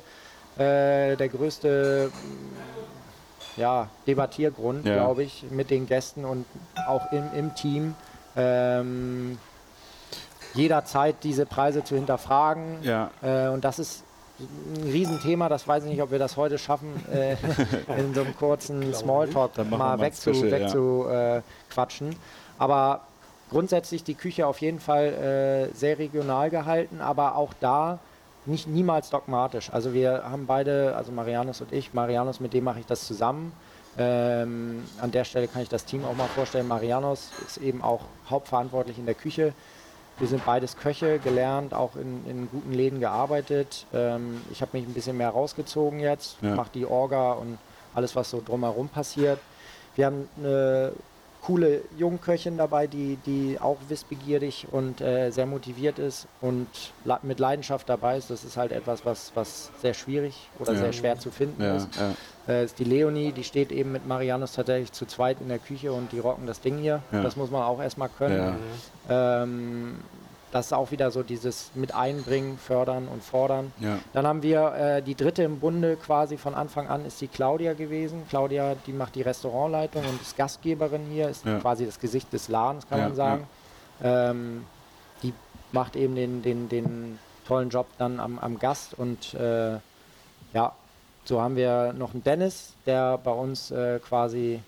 äh, 0.58 1.16
der 1.16 1.30
größte 1.30 2.10
mm, 2.14 3.60
ja, 3.60 3.90
Debattiergrund, 4.06 4.86
Ja. 4.86 4.94
glaube 4.96 5.24
ich, 5.24 5.46
mit 5.50 5.70
den 5.72 5.88
Gästen 5.88 6.26
und 6.26 6.46
auch 6.88 7.12
im, 7.12 7.24
im 7.36 7.56
Team. 7.56 7.96
Ähm, 8.36 9.38
jederzeit 10.54 11.16
diese 11.24 11.46
Preise 11.46 11.84
zu 11.84 11.96
hinterfragen. 11.96 12.78
Ja. 12.84 13.12
Äh, 13.22 13.48
und 13.50 13.64
das 13.64 13.80
ist 13.80 14.04
ein 14.40 14.84
Riesenthema, 14.92 15.50
das 15.50 15.68
weiß 15.68 15.84
ich 15.86 15.90
nicht, 15.90 16.02
ob 16.02 16.12
wir 16.12 16.20
das 16.20 16.38
heute 16.38 16.58
schaffen, 16.60 16.90
äh, 17.12 17.36
in 18.00 18.14
so 18.14 18.22
einem 18.22 18.36
kurzen 18.38 18.94
Smalltalk 18.94 19.58
mal 19.58 19.78
mal 19.78 19.94
ein 19.94 20.00
wegzu, 20.02 20.34
Special, 20.34 21.06
ja. 21.10 21.38
äh, 21.38 21.42
quatschen. 21.70 22.16
Aber 22.60 23.02
grundsätzlich 23.50 24.04
die 24.04 24.16
Küche 24.16 24.48
auf 24.48 24.60
jeden 24.62 24.80
Fall 24.80 25.70
äh, 25.72 25.76
sehr 25.76 26.00
regional 26.00 26.50
gehalten, 26.50 27.02
aber 27.02 27.36
auch 27.36 27.54
da 27.60 28.00
nicht 28.46 28.68
niemals 28.68 29.10
dogmatisch. 29.10 29.70
Also 29.74 29.94
wir 29.94 30.24
haben 30.30 30.46
beide, 30.46 30.96
also 30.96 31.12
Marianus 31.12 31.62
und 31.62 31.72
ich, 31.74 31.94
Marianus, 31.94 32.40
mit 32.40 32.54
dem 32.54 32.64
mache 32.64 32.80
ich 32.80 32.86
das 32.86 33.06
zusammen. 33.06 33.52
Ähm, 33.98 34.84
an 35.02 35.12
der 35.12 35.24
Stelle 35.26 35.48
kann 35.48 35.62
ich 35.64 35.70
das 35.70 35.84
Team 35.86 36.06
auch 36.06 36.16
mal 36.16 36.28
vorstellen. 36.28 36.68
Marianus 36.68 37.32
ist 37.46 37.58
eben 37.58 37.82
auch 37.84 38.02
hauptverantwortlich 38.30 38.98
in 39.00 39.06
der 39.06 39.16
Küche. 39.16 39.54
Wir 40.20 40.28
sind 40.28 40.46
beides 40.46 40.78
Köche, 40.78 41.20
gelernt, 41.20 41.74
auch 41.74 41.96
in, 41.96 42.26
in 42.28 42.50
guten 42.50 42.74
Läden 42.74 43.00
gearbeitet. 43.00 43.86
Ähm, 43.94 44.42
ich 44.52 44.62
habe 44.62 44.78
mich 44.78 44.88
ein 44.88 44.94
bisschen 44.94 45.18
mehr 45.18 45.30
rausgezogen 45.30 46.00
jetzt, 46.00 46.38
Ja. 46.42 46.56
mache 46.56 46.70
die 46.74 46.86
Orga 46.86 47.34
und 47.34 47.58
alles, 47.96 48.16
was 48.16 48.30
so 48.30 48.42
drumherum 48.44 48.88
passiert. 48.90 49.40
Wir 49.96 50.06
haben 50.06 50.30
eine 50.38 50.92
coole 51.48 51.80
Jungköchin 51.98 52.58
dabei, 52.58 52.88
die, 52.88 53.18
die 53.26 53.58
auch 53.62 53.78
wissbegierig 53.88 54.68
und 54.70 55.00
äh, 55.00 55.32
sehr 55.32 55.46
motiviert 55.46 55.98
ist 55.98 56.28
und 56.42 56.68
la 57.06 57.22
mit 57.24 57.40
Leidenschaft 57.40 57.88
dabei 57.88 58.18
ist. 58.18 58.30
Das 58.30 58.44
ist 58.44 58.58
halt 58.58 58.74
etwas, 58.74 59.06
was, 59.06 59.32
was 59.34 59.72
sehr 59.82 59.94
schwierig 59.94 60.50
oder 60.60 60.74
Ja. 60.74 60.80
sehr 60.80 60.92
schwer 60.92 61.18
zu 61.18 61.32
finden 61.32 61.64
Ja, 61.64 61.78
ist. 61.78 61.88
ja. 61.96 62.54
Äh, 62.54 62.66
ist 62.66 62.78
die 62.80 62.84
Leonie, 62.84 63.32
die 63.32 63.46
steht 63.46 63.72
eben 63.72 63.94
mit 63.94 64.06
Marianus 64.06 64.52
tatsächlich 64.54 64.92
zu 64.92 65.06
zweit 65.06 65.40
in 65.40 65.48
der 65.48 65.60
Küche 65.60 65.94
und 65.94 66.12
die 66.12 66.20
rocken 66.20 66.48
das 66.48 66.60
Ding 66.60 66.80
hier. 66.80 67.02
Das 67.12 67.38
muss 67.38 67.50
man 67.50 67.64
auch 67.64 67.82
erstmal 67.82 68.10
können. 68.10 68.58
Ähm, 69.10 70.00
das 70.52 70.68
ist 70.68 70.74
auch 70.74 70.92
wieder 70.92 71.12
so 71.12 71.24
dieses 71.24 71.72
mit 71.76 71.94
einbringen, 71.94 72.58
fördern 72.58 73.08
und 73.08 73.24
fordern. 73.24 73.72
Ja. 73.80 74.00
Dann 74.14 74.26
haben 74.26 74.42
wir 74.44 74.74
äh, 74.74 75.02
die 75.02 75.16
dritte 75.16 75.44
im 75.44 75.60
Bunde 75.60 75.98
quasi 75.98 76.38
von 76.38 76.56
Anfang 76.56 76.88
an 76.88 77.06
ist 77.06 77.20
die 77.22 77.28
Claudia 77.28 77.74
gewesen. 77.74 78.24
Claudia, 78.30 78.76
die 78.86 78.94
macht 78.94 79.16
die 79.16 79.22
Restaurantleitung 79.22 80.06
und 80.06 80.22
ist 80.22 80.38
Gastgeberin 80.38 81.06
hier, 81.12 81.30
ist 81.30 81.46
Ja. 81.46 81.60
quasi 81.60 81.86
das 81.86 82.00
Gesicht 82.00 82.32
des 82.32 82.48
Ladens, 82.48 82.88
kann 82.88 83.00
Ja, 83.00 83.06
man 83.08 83.16
sagen. 83.16 83.48
Ähm, 84.04 84.66
die 85.24 85.34
macht 85.72 85.96
eben 85.96 86.16
den, 86.16 86.42
den, 86.42 86.70
den 86.70 87.20
tollen 87.48 87.70
Job 87.70 87.88
dann 87.98 88.20
am, 88.20 88.40
am 88.40 88.60
Gast 88.60 88.94
und 88.98 89.34
äh, 89.34 89.78
ja, 90.54 90.72
so 91.26 91.42
haben 91.42 91.56
wir 91.58 91.94
noch 91.94 92.14
einen 92.14 92.24
Dennis, 92.24 92.74
der 92.86 93.18
bei 93.18 93.32
uns 93.32 93.70
äh, 93.72 94.00
quasi, 94.00 94.62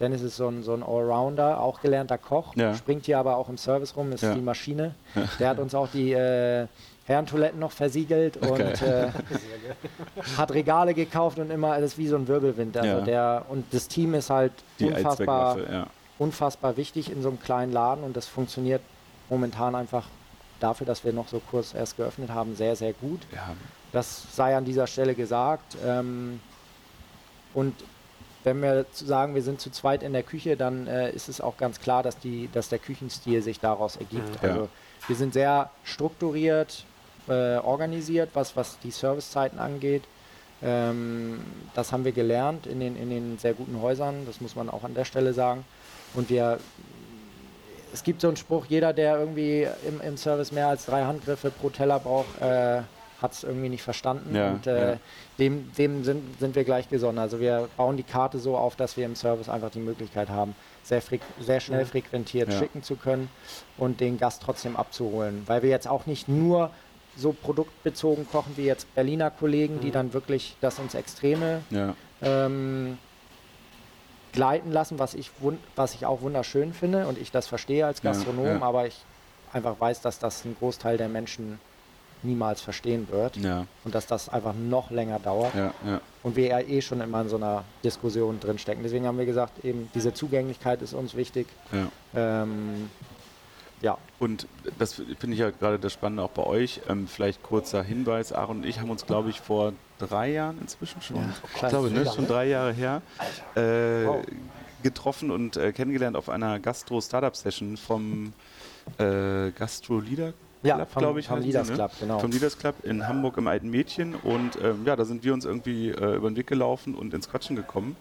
Dennis 0.00 0.22
ist 0.22 0.36
so 0.36 0.48
ein, 0.48 0.62
so 0.62 0.74
ein 0.74 0.82
Allrounder, 0.82 1.60
auch 1.60 1.80
gelernter 1.80 2.18
Koch, 2.18 2.54
Ja. 2.56 2.74
springt 2.74 3.06
hier 3.06 3.18
aber 3.18 3.36
auch 3.36 3.48
im 3.48 3.56
Service 3.56 3.96
rum, 3.96 4.12
ist 4.12 4.22
Ja. 4.22 4.34
die 4.34 4.40
Maschine. 4.40 4.94
Der 5.38 5.48
hat 5.50 5.58
uns 5.58 5.74
auch 5.74 5.88
die 5.88 6.12
äh, 6.12 6.66
Herrentoiletten 7.06 7.60
noch 7.60 7.70
versiegelt 7.72 8.36
und 8.36 8.82
äh, 8.82 9.10
hat 10.36 10.52
Regale 10.52 10.94
gekauft 10.94 11.38
und 11.38 11.50
immer, 11.50 11.74
das 11.80 11.92
ist 11.92 11.98
wie 11.98 12.08
so 12.08 12.16
ein 12.16 12.26
Wirbelwind. 12.26 12.76
Also 12.76 12.98
Ja. 12.98 13.04
der, 13.04 13.46
und 13.48 13.64
das 13.72 13.88
Team 13.88 14.14
ist 14.14 14.30
halt 14.30 14.52
Die 14.80 14.86
unfassbar, 14.86 15.58
unfassbar 16.18 16.76
wichtig 16.76 17.10
in 17.10 17.22
so 17.22 17.28
einem 17.28 17.40
kleinen 17.40 17.72
Laden 17.72 18.02
und 18.04 18.16
das 18.16 18.26
funktioniert 18.26 18.80
momentan 19.30 19.74
einfach 19.74 20.06
dafür, 20.60 20.86
dass 20.86 21.04
wir 21.04 21.12
noch 21.12 21.28
so 21.28 21.40
kurz 21.50 21.74
erst 21.74 21.96
geöffnet 21.96 22.30
haben, 22.30 22.56
sehr, 22.56 22.74
sehr 22.74 22.92
gut. 22.94 23.20
Das 23.92 24.34
sei 24.34 24.56
an 24.56 24.64
dieser 24.64 24.86
Stelle 24.88 25.14
gesagt. 25.14 25.76
Ähm, 25.86 26.40
und 27.52 27.74
wenn 28.44 28.60
wir 28.62 28.86
sagen, 28.92 29.34
wir 29.34 29.42
sind 29.42 29.60
zu 29.60 29.70
zweit 29.70 30.02
in 30.02 30.12
der 30.12 30.22
Küche, 30.22 30.56
dann 30.56 30.86
äh, 30.86 31.10
ist 31.10 31.28
es 31.28 31.40
auch 31.40 31.56
ganz 31.56 31.80
klar, 31.80 32.02
dass, 32.02 32.18
die, 32.18 32.48
dass 32.52 32.68
der 32.68 32.78
Küchenstil 32.78 33.42
sich 33.42 33.58
daraus 33.58 33.96
ergibt. 33.96 34.42
Ja. 34.42 34.50
Also 34.50 34.68
wir 35.08 35.16
sind 35.16 35.32
sehr 35.32 35.70
strukturiert, 35.82 36.84
äh, 37.26 37.56
organisiert, 37.56 38.30
was, 38.34 38.56
was 38.56 38.78
die 38.80 38.90
Servicezeiten 38.90 39.58
angeht. 39.58 40.02
Ähm, 40.62 41.40
das 41.74 41.90
haben 41.90 42.04
wir 42.04 42.12
gelernt 42.12 42.66
in 42.66 42.80
den, 42.80 42.96
in 42.96 43.10
den 43.10 43.38
sehr 43.38 43.54
guten 43.54 43.80
Häusern, 43.80 44.26
das 44.26 44.40
muss 44.40 44.56
man 44.56 44.68
auch 44.68 44.84
an 44.84 44.94
der 44.94 45.04
Stelle 45.04 45.32
sagen. 45.32 45.64
Und 46.14 46.28
wir, 46.30 46.58
es 47.92 48.02
gibt 48.02 48.20
so 48.20 48.28
einen 48.28 48.36
Spruch, 48.36 48.66
jeder, 48.68 48.92
der 48.92 49.18
irgendwie 49.18 49.66
im, 49.86 50.00
im 50.00 50.16
Service 50.16 50.52
mehr 50.52 50.68
als 50.68 50.86
drei 50.86 51.04
Handgriffe 51.04 51.50
pro 51.50 51.70
Teller 51.70 51.98
braucht, 51.98 52.40
äh, 52.40 52.82
hat 53.24 53.32
es 53.32 53.42
irgendwie 53.42 53.70
nicht 53.70 53.82
verstanden. 53.82 54.36
Ja, 54.36 54.50
und 54.52 54.66
äh, 54.66 54.92
ja. 54.92 54.98
dem, 55.38 55.72
dem 55.76 56.04
sind, 56.04 56.38
sind 56.38 56.54
wir 56.54 56.62
gleich 56.62 56.88
gesonnen. 56.88 57.18
Also 57.18 57.40
wir 57.40 57.68
bauen 57.76 57.96
die 57.96 58.04
Karte 58.04 58.38
so 58.38 58.56
auf, 58.56 58.76
dass 58.76 58.96
wir 58.96 59.06
im 59.06 59.16
Service 59.16 59.48
einfach 59.48 59.70
die 59.70 59.80
Möglichkeit 59.80 60.28
haben, 60.28 60.54
sehr, 60.84 61.02
sehr 61.40 61.60
schnell 61.60 61.86
frequentiert 61.86 62.52
Ja. 62.52 62.58
schicken 62.58 62.82
zu 62.82 62.96
können 62.96 63.30
und 63.78 64.00
den 64.00 64.18
Gast 64.18 64.42
trotzdem 64.42 64.76
abzuholen. 64.76 65.42
Weil 65.46 65.62
wir 65.62 65.70
jetzt 65.70 65.88
auch 65.88 66.06
nicht 66.06 66.28
nur 66.28 66.70
so 67.16 67.32
produktbezogen 67.32 68.28
kochen 68.28 68.52
wie 68.56 68.64
jetzt 68.64 68.92
Berliner 68.94 69.30
Kollegen, 69.30 69.80
die 69.80 69.90
dann 69.90 70.12
wirklich 70.12 70.56
das 70.60 70.78
ins 70.78 70.94
Extreme 70.94 71.62
ja. 71.70 71.94
ähm, 72.22 72.98
gleiten 74.32 74.72
lassen, 74.72 74.98
was 74.98 75.14
ich, 75.14 75.30
was 75.76 75.94
ich 75.94 76.06
auch 76.06 76.20
wunderschön 76.20 76.74
finde 76.74 77.06
und 77.06 77.18
ich 77.18 77.30
das 77.30 77.46
verstehe 77.46 77.86
als 77.86 78.02
Gastronom, 78.02 78.46
ja. 78.46 78.62
aber 78.62 78.86
ich 78.86 79.00
einfach 79.52 79.78
weiß, 79.78 80.00
dass 80.00 80.18
das 80.18 80.44
ein 80.44 80.56
Großteil 80.58 80.96
der 80.98 81.08
Menschen 81.08 81.60
niemals 82.24 82.60
verstehen 82.60 83.06
wird 83.10 83.36
Ja, 83.36 83.66
und 83.84 83.94
dass 83.94 84.06
das 84.06 84.28
einfach 84.28 84.54
noch 84.54 84.90
länger 84.90 85.18
dauert 85.18 85.54
ja, 85.54 85.72
ja. 85.86 86.00
und 86.22 86.36
wir 86.36 86.46
ja 86.48 86.60
eh 86.60 86.80
schon 86.82 87.00
immer 87.00 87.20
in 87.20 87.28
so 87.28 87.36
einer 87.36 87.64
Diskussion 87.84 88.40
drinstecken. 88.40 88.82
Deswegen 88.82 89.06
haben 89.06 89.18
wir 89.18 89.26
gesagt, 89.26 89.64
eben 89.64 89.90
diese 89.94 90.12
Zugänglichkeit 90.14 90.82
ist 90.82 90.94
uns 90.94 91.14
wichtig. 91.14 91.46
ja. 91.72 92.42
Ähm, 92.42 92.90
ja, 93.82 93.98
Und 94.18 94.46
das 94.78 94.94
finde 94.94 95.34
ich 95.34 95.38
ja 95.40 95.50
gerade 95.50 95.78
das 95.78 95.92
Spannende 95.92 96.22
auch 96.22 96.30
bei 96.30 96.44
euch. 96.44 96.80
Ähm, 96.88 97.06
vielleicht 97.06 97.42
kurzer 97.42 97.82
Hinweis: 97.82 98.32
Aaron 98.32 98.58
und 98.58 98.64
ich 98.66 98.80
haben 98.80 98.88
uns, 98.88 99.04
glaube 99.04 99.28
ich, 99.28 99.40
vor 99.42 99.74
drei 99.98 100.30
Jahren 100.32 100.58
inzwischen 100.58 101.02
schon, 101.02 101.16
ich 101.44 101.60
krass. 101.60 101.70
glaube, 101.70 101.90
ne, 101.90 102.06
schon 102.06 102.26
drei 102.26 102.46
Jahre 102.46 102.72
her, 102.72 103.02
äh, 103.56 104.06
Wow. 104.06 104.24
getroffen 104.82 105.30
und 105.30 105.58
äh, 105.58 105.72
kennengelernt 105.72 106.16
auf 106.16 106.30
einer 106.30 106.60
Gastro-Startup-Session 106.60 107.76
vom 107.76 108.32
äh, 108.98 109.50
Gastro 109.50 109.98
Leader 110.00 110.32
Ja, 110.64 110.76
Club, 110.76 110.90
vom- 110.90 111.00
glaube 111.02 111.20
ich. 111.20 111.28
vom 111.28 111.40
Leaders 111.40 111.68
ne? 111.68 111.74
Club, 111.74 111.90
genau. 112.00 112.18
Vom 112.18 112.30
Leaders 112.30 112.58
Club 112.58 112.74
in 112.82 113.06
Hamburg 113.06 113.36
im 113.36 113.46
Alten 113.46 113.70
Mädchen. 113.70 114.14
Und 114.14 114.58
ähm, 114.62 114.82
ja, 114.84 114.96
da 114.96 115.04
sind 115.04 115.22
wir 115.24 115.32
uns 115.34 115.44
irgendwie 115.44 115.90
äh, 115.90 116.16
über 116.16 116.30
den 116.30 116.36
Weg 116.36 116.46
gelaufen 116.46 116.94
und 116.94 117.14
ins 117.14 117.28
Quatschen 117.30 117.54
gekommen. 117.56 117.96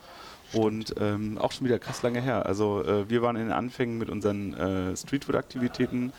Und 0.54 0.94
ähm, 1.00 1.38
auch 1.40 1.52
schon 1.52 1.66
wieder 1.66 1.80
krass 1.80 2.04
lange 2.04 2.22
her. 2.22 2.46
Also 2.46 2.84
äh, 2.84 3.10
wir 3.10 3.22
waren 3.24 3.36
in 3.36 3.44
den 3.44 3.52
Anfängen 3.52 3.98
mit 3.98 4.10
unseren 4.10 4.54
äh, 4.54 4.96
Streetfood-Aktivitäten. 4.96 6.14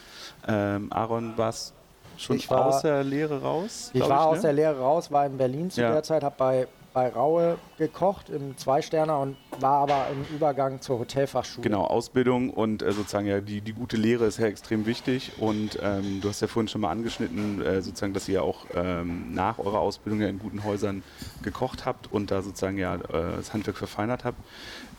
Ähm, 0.48 0.88
Aaron, 0.92 1.34
warst 1.36 1.72
schon 2.18 2.36
Ich 2.36 2.50
war- 2.50 2.66
aus 2.66 2.82
der 2.82 3.04
Lehre 3.04 3.40
raus? 3.42 3.90
Ich 3.92 4.00
war 4.00 4.26
aus 4.26 4.36
ne? 4.38 4.42
der 4.42 4.52
Lehre 4.54 4.78
raus, 4.80 5.10
war 5.12 5.24
in 5.26 5.36
Berlin 5.38 5.70
zu 5.70 5.80
Ja. 5.80 5.92
der 5.92 6.02
Zeit, 6.02 6.22
habe 6.24 6.34
bei, 6.36 6.66
bei 6.94 7.08
Raue 7.08 7.58
gekocht 7.76 8.30
im 8.30 8.56
Zweisterner 8.56 9.18
und 9.18 9.36
war 9.58 9.80
aber 9.80 10.06
im 10.12 10.24
Übergang 10.34 10.80
zur 10.80 11.00
Hotelfachschule. 11.00 11.62
Genau, 11.62 11.84
Ausbildung 11.84 12.50
und 12.50 12.82
äh, 12.82 12.92
sozusagen 12.92 13.26
ja 13.26 13.40
die, 13.40 13.60
die 13.60 13.72
gute 13.72 13.96
Lehre 13.96 14.24
ist 14.26 14.38
ja 14.38 14.46
extrem 14.46 14.86
wichtig 14.86 15.32
und 15.38 15.78
ähm, 15.82 16.20
du 16.22 16.28
hast 16.28 16.40
ja 16.40 16.46
vorhin 16.46 16.68
schon 16.68 16.80
mal 16.80 16.90
angeschnitten, 16.90 17.60
äh, 17.60 17.82
sozusagen, 17.82 18.14
dass 18.14 18.28
ihr 18.28 18.34
ja 18.36 18.42
auch 18.42 18.64
ähm, 18.74 19.34
nach 19.34 19.58
eurer 19.58 19.80
Ausbildung 19.80 20.20
ja 20.20 20.28
in 20.28 20.38
guten 20.38 20.62
Häusern 20.62 21.02
gekocht 21.42 21.84
habt 21.84 22.12
und 22.12 22.30
da 22.30 22.42
sozusagen 22.42 22.78
ja 22.78 22.94
äh, 22.94 23.00
das 23.36 23.52
Handwerk 23.52 23.76
verfeinert 23.76 24.24
habt. 24.24 24.38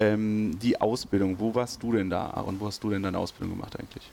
Ähm, 0.01 0.59
die 0.61 0.81
Ausbildung, 0.81 1.39
wo 1.39 1.55
warst 1.55 1.81
du 1.81 1.93
denn 1.93 2.09
da, 2.09 2.29
Aaron? 2.31 2.59
Wo 2.59 2.67
hast 2.67 2.83
du 2.83 2.89
denn 2.89 3.03
deine 3.03 3.17
Ausbildung 3.17 3.55
gemacht 3.55 3.79
eigentlich? 3.79 4.11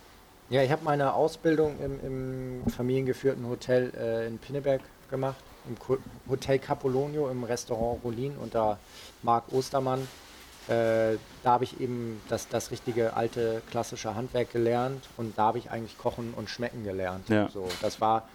Ja, 0.51 0.63
ich 0.63 0.71
habe 0.71 0.85
meine 0.85 1.15
Ausbildung 1.15 1.75
im, 1.83 2.63
im 2.65 2.71
familiengeführten 2.71 3.49
Hotel 3.49 3.93
äh, 3.99 4.29
in 4.29 4.39
Pinneberg 4.39 4.83
gemacht, 5.11 5.43
im 5.69 5.77
Hotel 6.29 6.59
Capolonio 6.59 7.29
im 7.31 7.45
Restaurant 7.45 8.03
Rolin 8.05 8.37
unter 8.37 8.79
Marc 9.23 9.45
Ostermann. 9.53 10.07
Äh, 10.69 11.17
da 11.43 11.51
habe 11.53 11.65
ich 11.65 11.81
eben 11.81 12.21
das, 12.29 12.49
das 12.49 12.71
richtige 12.71 13.15
alte 13.17 13.63
klassische 13.71 14.15
Handwerk 14.15 14.53
gelernt 14.53 15.09
und 15.17 15.37
da 15.37 15.45
habe 15.47 15.59
ich 15.59 15.71
eigentlich 15.71 15.99
Kochen 15.99 16.35
und 16.37 16.49
Schmecken 16.49 16.85
gelernt. 16.85 17.29
Ja. 17.29 17.49
So, 17.49 17.67
das 17.81 18.01
war 18.01 18.29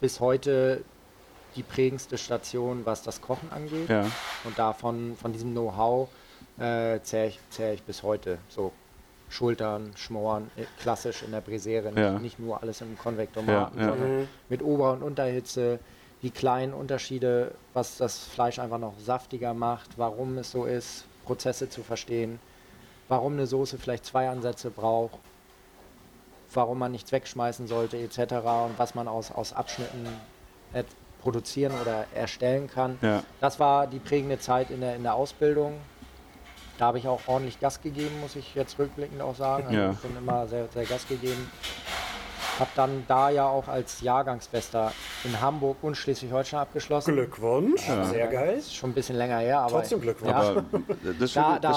bis 0.00 0.20
heute 0.20 0.82
die 1.56 1.62
prägendste 1.64 2.16
Station, 2.18 2.82
was 2.86 3.02
das 3.02 3.20
Kochen 3.20 3.50
angeht. 3.52 3.88
Ja, 3.88 4.06
Und 4.44 4.58
davon, 4.58 5.16
von 5.20 5.32
diesem 5.32 5.50
Know-how 5.52 6.08
äh, 6.58 7.00
zähre 7.02 7.28
ich, 7.28 7.40
zähr 7.50 7.72
ich 7.74 7.82
bis 7.82 8.02
heute. 8.04 8.38
So 8.48 8.72
Schultern, 9.28 9.92
Schmoren, 9.96 10.50
äh, 10.56 10.64
klassisch 10.80 11.22
in 11.24 11.32
der 11.32 11.40
Brisere, 11.40 11.88
nicht, 11.88 11.98
Ja. 11.98 12.18
nicht 12.18 12.38
nur 12.38 12.62
alles 12.62 12.80
im 12.82 12.96
Konvektomaten, 12.96 13.78
Ja, 13.80 13.86
ja. 13.86 13.90
sondern 13.92 14.28
mit 14.48 14.62
Ober- 14.62 14.92
und 14.92 15.02
Unterhitze, 15.02 15.80
die 16.24 16.30
kleinen 16.30 16.72
Unterschiede, 16.74 17.52
was 17.74 17.98
das 17.98 18.18
Fleisch 18.18 18.58
einfach 18.58 18.78
noch 18.78 18.94
saftiger 18.98 19.52
macht, 19.54 19.90
warum 19.98 20.38
es 20.38 20.50
so 20.50 20.64
ist, 20.64 21.04
Prozesse 21.26 21.68
zu 21.68 21.82
verstehen, 21.82 22.40
warum 23.08 23.34
eine 23.34 23.46
Soße 23.46 23.78
vielleicht 23.78 24.06
zwei 24.06 24.28
Ansätze 24.28 24.70
braucht, 24.70 25.18
warum 26.52 26.78
man 26.78 26.92
nichts 26.92 27.12
wegschmeißen 27.12 27.66
sollte 27.66 27.98
etc. 27.98 28.18
und 28.66 28.78
was 28.78 28.94
man 28.94 29.06
aus, 29.06 29.30
aus 29.30 29.52
Abschnitten 29.52 30.08
et- 30.72 30.86
produzieren 31.22 31.72
oder 31.80 32.04
erstellen 32.14 32.68
kann. 32.68 32.98
ja, 33.00 33.22
Das 33.40 33.58
war 33.58 33.86
die 33.86 33.98
prägende 33.98 34.38
Zeit 34.38 34.70
in 34.70 34.80
der, 34.82 34.94
in 34.96 35.02
der 35.04 35.14
Ausbildung. 35.14 35.72
Da 36.76 36.86
habe 36.86 36.98
ich 36.98 37.08
auch 37.08 37.20
ordentlich 37.28 37.60
Gas 37.60 37.80
gegeben, 37.80 38.20
muss 38.20 38.36
ich 38.36 38.54
jetzt 38.54 38.78
rückblickend 38.78 39.22
auch 39.22 39.34
sagen. 39.34 39.64
Also 39.68 39.78
Ja. 39.78 39.90
Ich 39.92 39.98
bin 40.00 40.16
immer 40.18 40.46
sehr, 40.48 40.68
sehr 40.74 40.84
Gas 40.84 41.06
gegeben. 41.08 41.50
Habe 42.58 42.70
dann 42.76 43.04
da 43.08 43.30
ja 43.30 43.48
auch 43.48 43.66
als 43.68 44.00
Jahrgangsbester 44.00 44.92
in 45.24 45.40
Hamburg 45.40 45.78
und 45.82 45.96
Schleswig-Holstein 45.96 46.60
abgeschlossen. 46.60 47.12
Glückwunsch, 47.14 47.82
sehr 48.10 48.28
geil. 48.28 48.58
Ist 48.58 48.74
schon 48.76 48.90
ein 48.90 48.94
bisschen 48.94 49.16
länger 49.16 49.38
her, 49.38 49.58
aber 49.60 49.70
Trotzdem 49.80 50.00
Glückwunsch. 50.00 50.30
Ja. 50.32 50.40
Aber 50.40 50.62
das, 51.12 51.34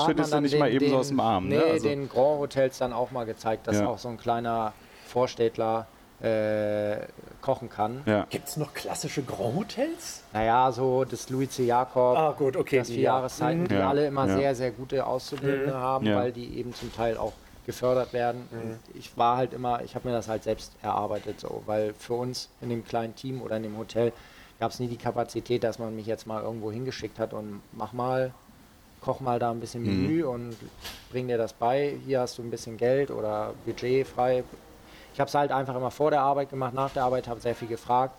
man 0.07 0.17
ist 0.17 0.17
ja 0.17 0.27
dann 0.27 0.43
nicht 0.43 0.53
den- 0.53 0.59
mal 0.59 0.71
eben 0.71 0.89
so 0.89 0.97
aus 0.97 1.07
dem 1.07 1.19
Arm. 1.19 1.47
Nee, 1.47 1.55
ne? 1.57 1.63
also, 1.63 1.87
den 1.87 2.07
Grand 2.07 2.39
Hotels 2.39 2.77
dann 2.77 2.93
auch 2.93 3.09
mal 3.11 3.25
gezeigt, 3.25 3.65
dass 3.67 3.79
Ja. 3.79 3.87
auch 3.87 3.97
so 3.97 4.07
ein 4.09 4.17
kleiner 4.17 4.73
Vorstädtler 5.07 5.87
äh, 6.21 6.97
kochen 7.41 7.69
kann. 7.69 8.01
ja. 8.07 8.25
Gibt 8.29 8.47
es 8.47 8.57
noch 8.57 8.73
klassische 8.73 9.21
Grand 9.21 9.55
Hotels? 9.55 10.23
Naja, 10.33 10.71
so 10.71 11.05
das 11.05 11.29
Louis 11.29 11.51
C. 11.51 11.65
Jakob, 11.65 12.17
Ah, 12.17 12.33
gut, 12.35 12.55
okay. 12.57 12.79
das 12.79 12.87
die, 12.87 12.95
vier 12.95 13.03
Jahreszeiten, 13.03 13.67
die 13.67 13.75
Ja, 13.75 13.89
alle 13.89 14.07
immer 14.07 14.27
ja. 14.27 14.35
sehr, 14.35 14.55
sehr 14.55 14.71
gute 14.71 15.05
Auszubildende 15.05 15.75
haben, 15.75 16.07
Ja. 16.07 16.15
weil 16.15 16.31
die 16.31 16.57
eben 16.57 16.73
zum 16.73 16.91
Teil 16.95 17.17
auch 17.17 17.33
gefördert 17.67 18.13
werden. 18.13 18.47
Und 18.51 18.79
ich 18.95 19.15
war 19.17 19.37
halt 19.37 19.53
immer, 19.53 19.83
ich 19.83 19.93
habe 19.93 20.07
mir 20.07 20.15
das 20.15 20.27
halt 20.27 20.43
selbst 20.43 20.71
erarbeitet, 20.81 21.39
so, 21.39 21.61
weil 21.67 21.93
für 21.93 22.15
uns 22.15 22.49
in 22.61 22.69
dem 22.69 22.83
kleinen 22.83 23.15
Team 23.15 23.41
oder 23.43 23.57
in 23.57 23.63
dem 23.63 23.77
Hotel 23.77 24.11
gab 24.59 24.71
es 24.71 24.79
nie 24.79 24.87
die 24.87 24.97
Kapazität, 24.97 25.63
dass 25.63 25.77
man 25.77 25.95
mich 25.95 26.07
jetzt 26.07 26.25
mal 26.25 26.41
irgendwo 26.41 26.71
hingeschickt 26.71 27.19
hat 27.19 27.33
und 27.33 27.61
mach 27.73 27.93
mal, 27.93 28.33
koch 29.01 29.19
mal 29.19 29.37
da 29.37 29.51
ein 29.51 29.59
bisschen 29.59 29.83
Menü 29.83 30.23
und 30.23 30.55
bring 31.11 31.27
dir 31.27 31.37
das 31.37 31.53
bei. 31.53 31.97
Hier 32.05 32.21
hast 32.21 32.37
du 32.37 32.41
ein 32.41 32.49
bisschen 32.49 32.77
Geld 32.77 33.11
oder 33.11 33.53
Budget 33.65 34.07
frei. 34.07 34.43
Ich 35.13 35.19
habe 35.19 35.27
es 35.27 35.35
halt 35.35 35.51
einfach 35.51 35.75
immer 35.75 35.91
vor 35.91 36.09
der 36.09 36.21
Arbeit 36.21 36.49
gemacht, 36.49 36.73
nach 36.73 36.91
der 36.91 37.03
Arbeit 37.03 37.27
habe 37.27 37.41
sehr 37.41 37.53
viel 37.53 37.67
gefragt. 37.67 38.15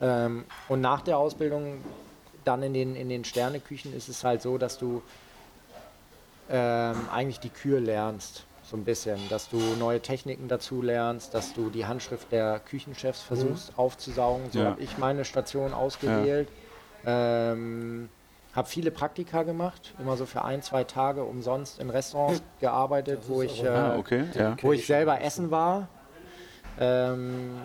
Ähm, 0.00 0.44
und 0.68 0.80
nach 0.80 1.02
der 1.02 1.18
Ausbildung, 1.18 1.84
dann 2.44 2.62
in 2.62 2.72
den, 2.72 2.96
in 2.96 3.08
den 3.08 3.24
Sterneküchen, 3.24 3.94
ist 3.94 4.08
es 4.08 4.24
halt 4.24 4.40
so, 4.40 4.56
dass 4.56 4.78
du 4.78 5.02
ähm, 6.48 7.08
eigentlich 7.12 7.40
die 7.40 7.50
Kür 7.50 7.80
lernst, 7.80 8.45
so 8.66 8.76
ein 8.76 8.84
bisschen. 8.84 9.18
Dass 9.28 9.48
du 9.48 9.58
neue 9.78 10.00
Techniken 10.00 10.48
dazu 10.48 10.82
lernst, 10.82 11.34
dass 11.34 11.52
du 11.52 11.70
die 11.70 11.86
Handschrift 11.86 12.32
der 12.32 12.58
Küchenchefs 12.60 13.22
versuchst 13.22 13.78
aufzusaugen. 13.78 14.50
So 14.50 14.60
Ja. 14.60 14.66
habe 14.66 14.80
ich 14.80 14.98
meine 14.98 15.24
Station 15.24 15.72
ausgewählt. 15.72 16.48
Ähm, 17.04 18.08
habe 18.54 18.68
viele 18.68 18.90
Praktika 18.90 19.42
gemacht, 19.42 19.94
immer 19.98 20.16
so 20.16 20.26
für 20.26 20.42
ein, 20.42 20.62
zwei 20.62 20.82
Tage 20.84 21.22
umsonst 21.24 21.78
in 21.78 21.90
Restaurants 21.90 22.42
gearbeitet, 22.60 23.20
wo 23.28 23.42
ich, 23.42 23.62
äh, 23.62 23.68
Ah, 23.68 23.96
okay. 23.98 24.24
Ja. 24.34 24.56
wo 24.62 24.72
ich 24.72 24.86
selber 24.86 25.20
essen 25.20 25.50
war, 25.50 25.88
ähm, 26.80 27.56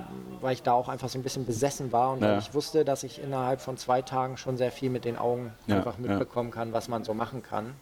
weil 0.41 0.53
ich 0.53 0.63
da 0.63 0.74
auch 0.74 0.89
einfach 0.89 1.10
so 1.10 1.17
ein 1.17 1.24
bisschen 1.24 1.46
besessen 1.46 1.91
war 1.91 2.12
und 2.12 2.22
Ja. 2.22 2.31
weil 2.31 2.38
ich 2.39 2.53
wusste, 2.53 2.86
dass 2.86 3.03
ich 3.03 3.22
innerhalb 3.24 3.62
von 3.62 3.77
zwei 3.77 4.01
Tagen 4.01 4.38
schon 4.38 4.58
sehr 4.58 4.72
viel 4.72 4.89
mit 4.89 5.05
den 5.05 5.17
Augen 5.17 5.53
Ja, 5.67 5.77
einfach 5.77 5.96
ja. 5.98 6.01
mitbekommen 6.10 6.51
kann, 6.51 6.74
was 6.74 6.88
man 6.89 7.03
so 7.03 7.13
machen 7.13 7.41
kann. 7.41 7.74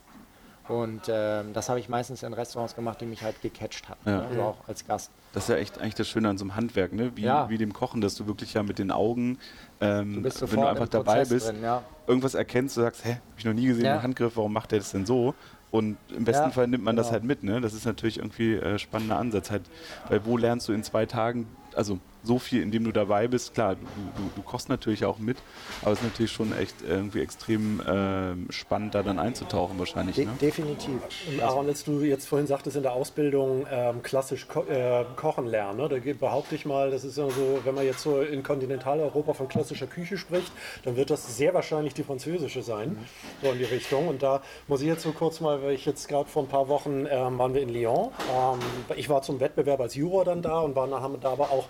Und 0.70 1.02
ähm, 1.10 1.52
das 1.54 1.68
habe 1.68 1.80
ich 1.80 1.90
meistens 1.90 2.22
in 2.24 2.32
Restaurants 2.34 2.76
gemacht, 2.76 3.02
die 3.02 3.06
mich 3.06 3.24
halt 3.24 3.42
gecatcht 3.42 3.90
hatten, 3.90 4.08
Ja. 4.08 4.18
ne? 4.20 4.28
also 4.30 4.42
auch 4.44 4.68
als 4.68 4.86
Gast. 4.88 5.10
Das 5.34 5.44
ist 5.44 5.50
ja 5.50 5.56
echt 5.58 5.80
eigentlich 5.80 5.96
das 5.96 6.08
Schöne 6.08 6.30
an 6.30 6.38
so 6.38 6.44
einem 6.46 6.56
Handwerk, 6.56 6.94
ne? 6.94 7.12
wie, 7.16 7.24
Ja. 7.24 7.50
wie 7.50 7.58
dem 7.58 7.74
Kochen, 7.74 8.02
dass 8.02 8.16
du 8.16 8.28
wirklich 8.28 8.54
ja 8.54 8.62
mit 8.64 8.78
den 8.80 8.92
Augen, 8.92 9.40
ähm, 9.82 10.22
Du 10.24 10.30
wenn 10.52 10.60
du 10.62 10.68
einfach 10.68 10.88
dabei 10.88 11.26
bist, 11.26 11.50
drin, 11.50 11.64
ja. 11.64 11.84
irgendwas 12.08 12.36
erkennst, 12.36 12.78
du 12.78 12.82
sagst, 12.82 13.04
hä, 13.04 13.14
hab 13.14 13.40
ich 13.40 13.46
noch 13.46 13.54
nie 13.54 13.66
gesehen, 13.66 13.86
Ja. 13.86 14.02
Handgriff, 14.04 14.38
warum 14.38 14.54
macht 14.54 14.72
der 14.72 14.80
das 14.80 14.92
denn 14.92 15.06
so? 15.06 15.34
Und 15.72 15.98
im 16.16 16.24
besten 16.24 16.52
Fall 16.52 16.68
nimmt 16.68 16.84
man 16.84 16.96
das 16.96 17.08
genau. 17.08 17.14
halt 17.14 17.24
mit, 17.26 17.44
ne? 17.44 17.62
Das 17.62 17.74
ist 17.74 17.86
natürlich 17.86 18.18
irgendwie 18.18 18.56
äh, 18.56 18.80
spannender 18.80 19.18
Ansatz. 19.18 19.52
Halt, 19.52 19.64
weil 20.08 20.26
wo 20.26 20.36
lernst 20.36 20.68
du 20.68 20.74
in 20.74 20.84
zwei 20.84 21.06
Tagen, 21.06 21.46
also 21.76 22.00
so 22.24 22.40
viel, 22.40 22.62
indem 22.62 22.84
du 22.84 22.92
dabei 22.92 23.28
bist, 23.28 23.54
klar, 23.54 23.76
du, 23.76 23.82
du, 23.82 24.30
du 24.36 24.42
kochst 24.42 24.70
natürlich 24.70 25.06
auch 25.06 25.20
mit, 25.20 25.38
aber 25.82 25.92
es 25.92 26.00
ist 26.00 26.06
natürlich 26.06 26.32
schon 26.32 26.58
echt 26.58 26.76
irgendwie 26.88 27.22
extrem 27.22 27.82
ähm, 27.88 28.48
spannend, 28.50 28.96
da 28.96 29.04
dann 29.04 29.20
einzutauchen 29.20 29.80
wahrscheinlich. 29.80 30.16
De 30.16 30.26
Ne? 30.26 30.34
definitiv. 30.42 31.02
Und 31.28 31.42
Aaron, 31.42 31.68
als 31.68 31.84
du 31.84 32.02
jetzt 32.02 32.28
vorhin 32.28 32.48
sagtest, 32.48 32.76
in 32.78 32.84
der 32.84 32.94
Ausbildung 32.94 33.66
ähm, 33.72 34.02
klassisch 34.04 34.48
ko 34.48 34.64
äh, 34.64 35.06
kochen 35.16 35.48
lernen, 35.48 35.78
ne? 35.78 35.90
da 35.90 35.98
behaupte 36.14 36.56
ich 36.56 36.66
mal, 36.66 36.92
das 36.92 37.04
ist 37.04 37.18
ja 37.18 37.30
so, 37.30 37.60
wenn 37.64 37.76
man 37.76 37.86
jetzt 37.86 38.02
so 38.02 38.22
in 38.22 38.44
Kontinentaleuropa 38.44 39.34
von 39.34 39.48
klassischer 39.48 39.88
Küche 39.88 40.18
spricht, 40.18 40.52
dann 40.84 40.96
wird 40.96 41.10
das 41.10 41.38
sehr 41.38 41.54
wahrscheinlich 41.54 41.94
die 41.94 42.04
französische 42.04 42.62
sein, 42.62 42.98
so 43.42 43.52
in 43.52 43.58
die 43.58 43.66
Richtung. 43.66 44.08
Und 44.08 44.24
da 44.24 44.42
muss 44.68 44.82
ich 44.82 44.88
jetzt 44.88 45.04
so 45.04 45.12
kurz 45.12 45.40
mal, 45.40 45.62
weil 45.64 45.74
ich 45.74 45.86
jetzt 45.86 46.08
gerade 46.08 46.30
vor 46.30 46.44
ein 46.44 46.50
paar 46.50 46.68
Wochen 46.68 47.06
ähm, 47.10 47.38
waren 47.38 47.54
wir 47.54 47.62
in 47.62 47.70
Lyon. 47.70 48.12
Ähm, 48.34 48.60
ich 48.96 49.10
war 49.10 49.22
zum 49.22 49.40
Wettbewerb 49.40 49.80
als 49.80 49.96
Juror 49.96 50.26
dann 50.26 50.42
da 50.42 50.60
und 50.60 50.76
waren, 50.76 50.94
haben 50.94 51.20
da 51.22 51.32
aber 51.32 51.52
auch 51.52 51.66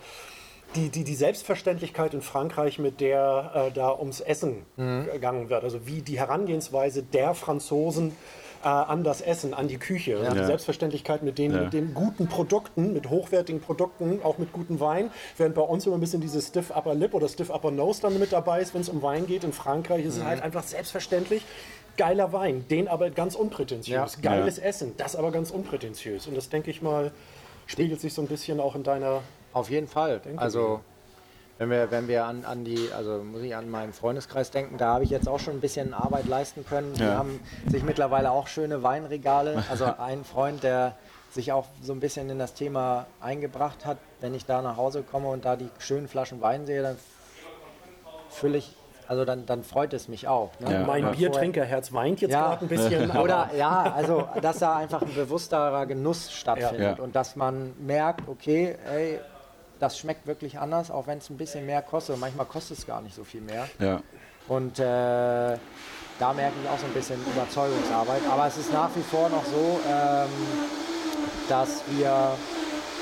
die, 0.76 0.88
die, 0.88 1.04
die 1.04 1.14
Selbstverständlichkeit 1.14 2.14
in 2.14 2.22
Frankreich, 2.22 2.78
mit 2.78 3.00
der 3.00 3.50
äh, 3.54 3.70
da 3.72 3.92
ums 3.98 4.20
Essen 4.20 4.64
gegangen 4.76 5.50
wird. 5.50 5.64
Also 5.64 5.86
wie 5.86 6.02
die 6.02 6.18
Herangehensweise 6.18 7.02
der 7.02 7.34
Franzosen 7.34 8.12
äh, 8.62 8.68
an 8.68 9.02
das 9.04 9.20
Essen, 9.20 9.52
an 9.54 9.68
die 9.68 9.78
Küche. 9.78 10.18
Also 10.18 10.32
die 10.32 10.38
Ja. 10.38 10.46
Selbstverständlichkeit 10.46 11.22
mit 11.22 11.38
den, 11.38 11.52
Ja. 11.54 11.62
mit 11.62 11.72
den 11.72 11.94
guten 11.94 12.28
Produkten, 12.28 12.92
mit 12.92 13.08
hochwertigen 13.10 13.60
Produkten, 13.60 14.20
auch 14.22 14.38
mit 14.38 14.52
gutem 14.52 14.78
Wein. 14.80 15.10
Während 15.36 15.54
bei 15.54 15.62
uns 15.62 15.86
immer 15.86 15.96
ein 15.96 16.00
bisschen 16.00 16.20
dieses 16.20 16.48
Stiff 16.48 16.70
Upper 16.70 16.94
Lip 16.94 17.14
oder 17.14 17.28
Stiff 17.28 17.50
Upper 17.50 17.70
Nose 17.70 18.02
dann 18.02 18.18
mit 18.18 18.32
dabei 18.32 18.60
ist, 18.60 18.74
wenn 18.74 18.82
es 18.82 18.88
um 18.88 19.02
Wein 19.02 19.26
geht. 19.26 19.44
In 19.44 19.52
Frankreich 19.52 20.04
ist 20.04 20.18
es 20.18 20.24
halt 20.24 20.42
einfach 20.42 20.62
selbstverständlich. 20.62 21.42
Geiler 21.96 22.32
Wein, 22.32 22.64
den 22.70 22.86
aber 22.86 23.10
ganz 23.10 23.34
unprätentiös. 23.34 24.16
Ja. 24.16 24.20
Geiles 24.22 24.58
Essen, 24.58 24.94
das 24.96 25.16
aber 25.16 25.32
ganz 25.32 25.50
unprätentiös. 25.50 26.26
Und 26.28 26.36
das 26.36 26.48
denke 26.48 26.70
ich 26.70 26.80
mal, 26.80 27.10
spiegelt 27.66 28.00
sich 28.00 28.14
so 28.14 28.22
ein 28.22 28.28
bisschen 28.28 28.60
auch 28.60 28.74
in 28.76 28.82
deiner 28.84 29.22
Auf 29.52 29.70
jeden 29.70 29.88
Fall. 29.88 30.20
Denke 30.20 30.40
also 30.40 30.80
wenn 31.58 31.68
wir, 31.70 31.90
wenn 31.90 32.08
wir 32.08 32.24
an, 32.24 32.44
an 32.46 32.64
die, 32.64 32.88
also 32.96 33.18
muss 33.22 33.42
ich 33.42 33.54
an 33.54 33.68
meinen 33.68 33.92
Freundeskreis 33.92 34.50
denken, 34.50 34.78
da 34.78 34.94
habe 34.94 35.04
ich 35.04 35.10
jetzt 35.10 35.28
auch 35.28 35.38
schon 35.40 35.54
ein 35.54 35.60
bisschen 35.60 35.92
Arbeit 35.92 36.26
leisten 36.26 36.64
können. 36.64 36.94
Die 36.94 37.02
Ja. 37.02 37.16
haben 37.18 37.38
sich 37.68 37.82
mittlerweile 37.82 38.30
auch 38.30 38.46
schöne 38.46 38.82
Weinregale. 38.82 39.62
Also 39.70 39.84
ein 39.98 40.24
Freund, 40.24 40.62
der 40.62 40.94
sich 41.30 41.52
auch 41.52 41.66
so 41.82 41.92
ein 41.92 42.00
bisschen 42.00 42.30
in 42.30 42.38
das 42.38 42.54
Thema 42.54 43.06
eingebracht 43.20 43.84
hat, 43.84 43.98
wenn 44.20 44.32
ich 44.34 44.46
da 44.46 44.62
nach 44.62 44.78
Hause 44.78 45.02
komme 45.02 45.28
und 45.28 45.44
da 45.44 45.56
die 45.56 45.68
schönen 45.78 46.08
Flaschen 46.08 46.40
Wein 46.40 46.64
sehe, 46.64 46.82
dann 46.82 46.96
fülle 48.30 48.58
ich, 48.58 48.74
also 49.06 49.24
dann, 49.24 49.44
dann 49.44 49.62
freut 49.62 49.92
es 49.92 50.08
mich 50.08 50.28
auch. 50.28 50.50
Ne? 50.60 50.72
Ja. 50.72 50.86
Mein 50.86 51.02
Ja. 51.04 51.10
Biertrinkerherz 51.10 51.92
weint 51.92 52.20
jetzt 52.22 52.32
Ja. 52.32 52.48
gerade 52.48 52.64
ein 52.64 52.68
bisschen. 52.68 53.10
Oder 53.18 53.50
ja, 53.56 53.92
also 53.94 54.26
dass 54.40 54.60
da 54.60 54.76
einfach 54.76 55.02
ein 55.02 55.14
bewussterer 55.14 55.84
Genuss 55.86 56.32
stattfindet 56.32 56.98
Ja. 56.98 57.04
und 57.04 57.14
dass 57.14 57.36
man 57.36 57.74
merkt, 57.84 58.26
okay, 58.28 58.76
ey, 58.90 59.20
das 59.80 59.98
schmeckt 59.98 60.26
wirklich 60.26 60.58
anders, 60.58 60.90
auch 60.90 61.06
wenn 61.06 61.18
es 61.18 61.30
ein 61.30 61.36
bisschen 61.36 61.66
mehr 61.66 61.82
kostet. 61.82 62.18
Manchmal 62.18 62.46
kostet 62.46 62.78
es 62.78 62.86
gar 62.86 63.00
nicht 63.00 63.14
so 63.14 63.24
viel 63.24 63.40
mehr. 63.40 63.66
Ja. 63.78 64.00
Und 64.46 64.78
äh, 64.78 64.82
da 64.82 66.32
merke 66.34 66.54
ich 66.62 66.68
auch 66.68 66.78
so 66.78 66.86
ein 66.86 66.92
bisschen 66.92 67.18
Überzeugungsarbeit. 67.26 68.20
Aber 68.30 68.46
es 68.46 68.58
ist 68.58 68.72
nach 68.72 68.90
wie 68.94 69.02
vor 69.02 69.28
noch 69.30 69.44
so, 69.44 69.80
ähm, 69.88 70.28
dass 71.48 71.82
wir, 71.88 72.36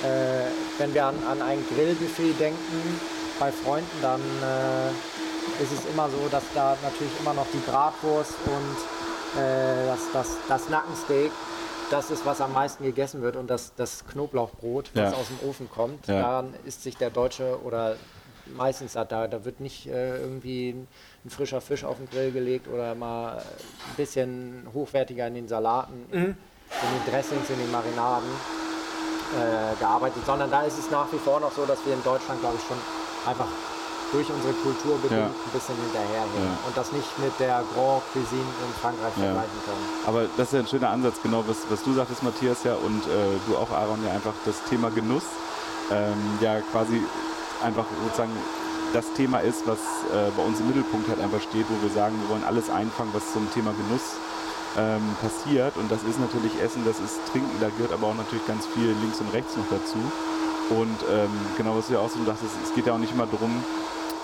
äh, 0.05 0.47
wenn 0.79 0.95
wir 0.95 1.07
an, 1.07 1.17
an 1.29 1.43
ein 1.43 1.65
Grillbuffet 1.75 2.39
denken 2.39 3.01
bei 3.41 3.51
Freunden, 3.51 3.91
dann 4.01 4.21
äh, 4.21 5.63
ist 5.63 5.73
es 5.73 5.85
immer 5.93 6.09
so, 6.09 6.29
dass 6.31 6.45
da 6.55 6.77
natürlich 6.83 7.13
immer 7.21 7.35
noch 7.35 7.47
die 7.53 7.59
Bratwurst 7.59 8.35
und 8.47 9.41
äh, 9.43 9.87
das, 9.87 10.01
das, 10.13 10.37
das 10.47 10.69
Nackensteak, 10.69 11.33
das 11.91 12.11
ist, 12.11 12.25
was 12.27 12.41
am 12.41 12.53
meisten 12.53 12.85
gegessen 12.85 13.23
wird 13.23 13.37
und 13.37 13.49
das, 13.49 13.73
das 13.77 14.07
Knoblauchbrot, 14.07 14.91
was 14.95 15.13
Ja. 15.13 15.19
aus 15.19 15.27
dem 15.29 15.49
Ofen 15.49 15.71
kommt. 15.71 16.07
Ja. 16.07 16.21
Daran 16.21 16.55
isst 16.65 16.83
sich 16.83 16.97
der 16.97 17.11
Deutsche 17.11 17.59
oder 17.63 17.97
meistens 18.57 18.95
da, 18.95 19.05
da, 19.05 19.27
da 19.29 19.45
wird 19.45 19.61
nicht 19.61 19.87
äh, 19.87 20.19
irgendwie 20.21 20.71
ein, 20.71 20.89
frischer 21.31 21.61
Fisch 21.61 21.85
auf 21.85 21.99
den 21.99 22.09
Grill 22.09 22.33
gelegt 22.33 22.69
oder 22.69 22.95
mal 22.95 23.37
ein 23.37 23.97
bisschen 23.99 24.67
hochwertiger 24.73 25.27
in 25.27 25.35
den 25.35 25.49
Salaten, 25.49 26.07
in 26.11 26.23
den 26.25 26.35
Dressings, 27.13 27.51
in 27.51 27.59
den 27.59 27.71
Marinaden 27.71 28.29
äh, 29.37 29.79
gearbeitet, 29.79 30.25
sondern 30.25 30.51
da 30.51 30.63
ist 30.63 30.79
es 30.79 30.91
nach 30.91 31.13
wie 31.13 31.19
vor 31.19 31.39
noch 31.41 31.53
so, 31.53 31.67
dass 31.67 31.85
wir 31.85 31.93
in 31.93 32.03
Deutschland, 32.03 32.41
glaube 32.41 32.57
ich, 32.57 32.63
schon 32.67 32.79
einfach 33.27 33.47
durch 34.13 34.29
unsere 34.31 34.55
Kultur 34.65 34.97
bedingt 35.03 35.21
Ja. 35.21 35.27
ein 35.29 35.53
bisschen 35.53 35.77
hinterherhängen 35.77 36.43
Ja. 36.49 36.59
und 36.67 36.75
das 36.77 36.93
nicht 36.93 37.11
mit 37.19 37.33
der 37.39 37.63
Grand 37.75 38.03
Cuisine 38.13 38.41
in 38.65 38.73
Frankreich 38.81 39.13
Ja. 39.17 39.25
vergleichen 39.25 39.61
können. 39.65 39.85
Aber 40.07 40.21
das 40.37 40.47
ist 40.49 40.53
ja 40.55 40.61
ein 40.61 40.67
schöner 40.69 40.91
Ansatz, 40.91 41.17
genau 41.23 41.45
was, 41.47 41.59
was 41.69 41.83
du 41.83 41.93
sagtest, 41.95 42.23
Matthias, 42.23 42.65
ja, 42.65 42.75
und 42.75 43.05
äh, 43.07 43.37
du 43.47 43.57
auch, 43.57 43.71
Aaron, 43.71 44.01
ja 44.05 44.13
einfach 44.13 44.35
das 44.45 44.57
Thema 44.69 44.91
Genuss 44.91 45.25
ähm, 45.91 46.39
ja 46.41 46.61
quasi 46.73 47.03
einfach 47.63 47.87
sozusagen 48.05 48.33
das 48.93 49.05
Thema 49.13 49.41
ist, 49.41 49.67
was 49.67 49.79
äh, 50.13 50.31
bei 50.37 50.43
uns 50.43 50.61
im 50.61 50.69
Mittelpunkt 50.69 51.09
halt 51.09 51.21
einfach 51.21 51.41
steht, 51.43 51.67
wo 51.69 51.77
wir 51.83 51.93
sagen, 51.93 52.17
wir 52.23 52.29
wollen 52.31 52.45
alles 52.45 52.71
einfangen, 52.71 53.11
was 53.13 53.33
zum 53.35 53.45
Thema 53.53 53.73
Genuss 53.77 54.17
ähm, 54.79 55.03
passiert. 55.21 55.77
Und 55.77 55.91
das 55.93 56.03
ist 56.05 56.19
natürlich 56.21 56.53
Essen, 56.63 56.85
das 56.87 56.97
ist 57.01 57.21
Trinken, 57.33 57.53
da 57.61 57.69
gehört 57.69 57.93
aber 57.93 58.07
auch 58.09 58.15
natürlich 58.15 58.47
ganz 58.47 58.65
viel 58.67 58.95
links 59.03 59.21
und 59.21 59.33
rechts 59.35 59.57
noch 59.57 59.69
dazu. 59.69 59.99
Und 60.71 60.97
ähm, 61.11 61.29
genau, 61.57 61.77
was 61.77 61.89
du 61.89 61.95
ja 61.95 62.01
auch 62.01 62.09
so 62.11 62.23
sagtest, 62.25 62.53
es 62.65 62.75
geht 62.75 62.87
ja 62.87 62.95
auch 62.95 62.99
nicht 62.99 63.13
immer 63.13 63.27
darum, 63.27 63.63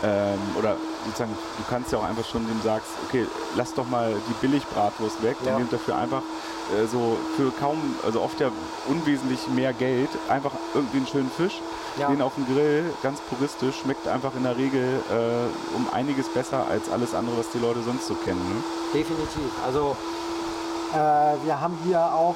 ähm, 0.02 0.38
oder 0.58 0.76
sozusagen, 1.06 1.32
du 1.58 1.64
kannst 1.70 1.92
ja 1.92 1.98
auch 1.98 2.04
einfach 2.04 2.24
schon 2.24 2.46
dem 2.46 2.60
sagst, 2.62 2.88
okay, 3.08 3.26
lass 3.56 3.72
doch 3.74 3.86
mal 3.88 4.14
die 4.28 4.32
Billigbratwurst 4.46 5.22
weg 5.22 5.36
Ja. 5.44 5.52
und 5.52 5.58
nehmt 5.58 5.72
dafür 5.72 5.96
einfach 5.96 6.22
äh, 6.74 6.86
so 6.86 7.16
für 7.36 7.50
kaum, 7.60 7.78
also 8.04 8.20
oft 8.22 8.40
ja 8.40 8.50
unwesentlich 8.88 9.46
mehr 9.48 9.72
Geld, 9.72 10.08
einfach 10.28 10.52
irgendwie 10.74 10.98
einen 10.98 11.06
schönen 11.06 11.30
Fisch, 11.30 11.60
Ja. 11.98 12.08
den 12.08 12.22
auf 12.22 12.34
dem 12.34 12.46
Grill, 12.46 12.84
ganz 13.02 13.20
puristisch, 13.20 13.80
schmeckt 13.82 14.08
einfach 14.08 14.34
in 14.36 14.42
der 14.42 14.56
Regel 14.56 15.00
äh, 15.10 15.76
um 15.76 15.86
einiges 15.92 16.28
besser 16.28 16.66
als 16.68 16.90
alles 16.90 17.14
andere, 17.14 17.38
was 17.38 17.50
die 17.50 17.58
Leute 17.58 17.82
sonst 17.82 18.06
so 18.06 18.14
kennen. 18.14 18.40
Ne? 18.40 18.62
Definitiv. 18.98 19.50
Also 19.64 19.96
äh, 20.92 20.96
wir 21.44 21.60
haben 21.60 21.78
hier 21.84 22.00
auch, 22.00 22.34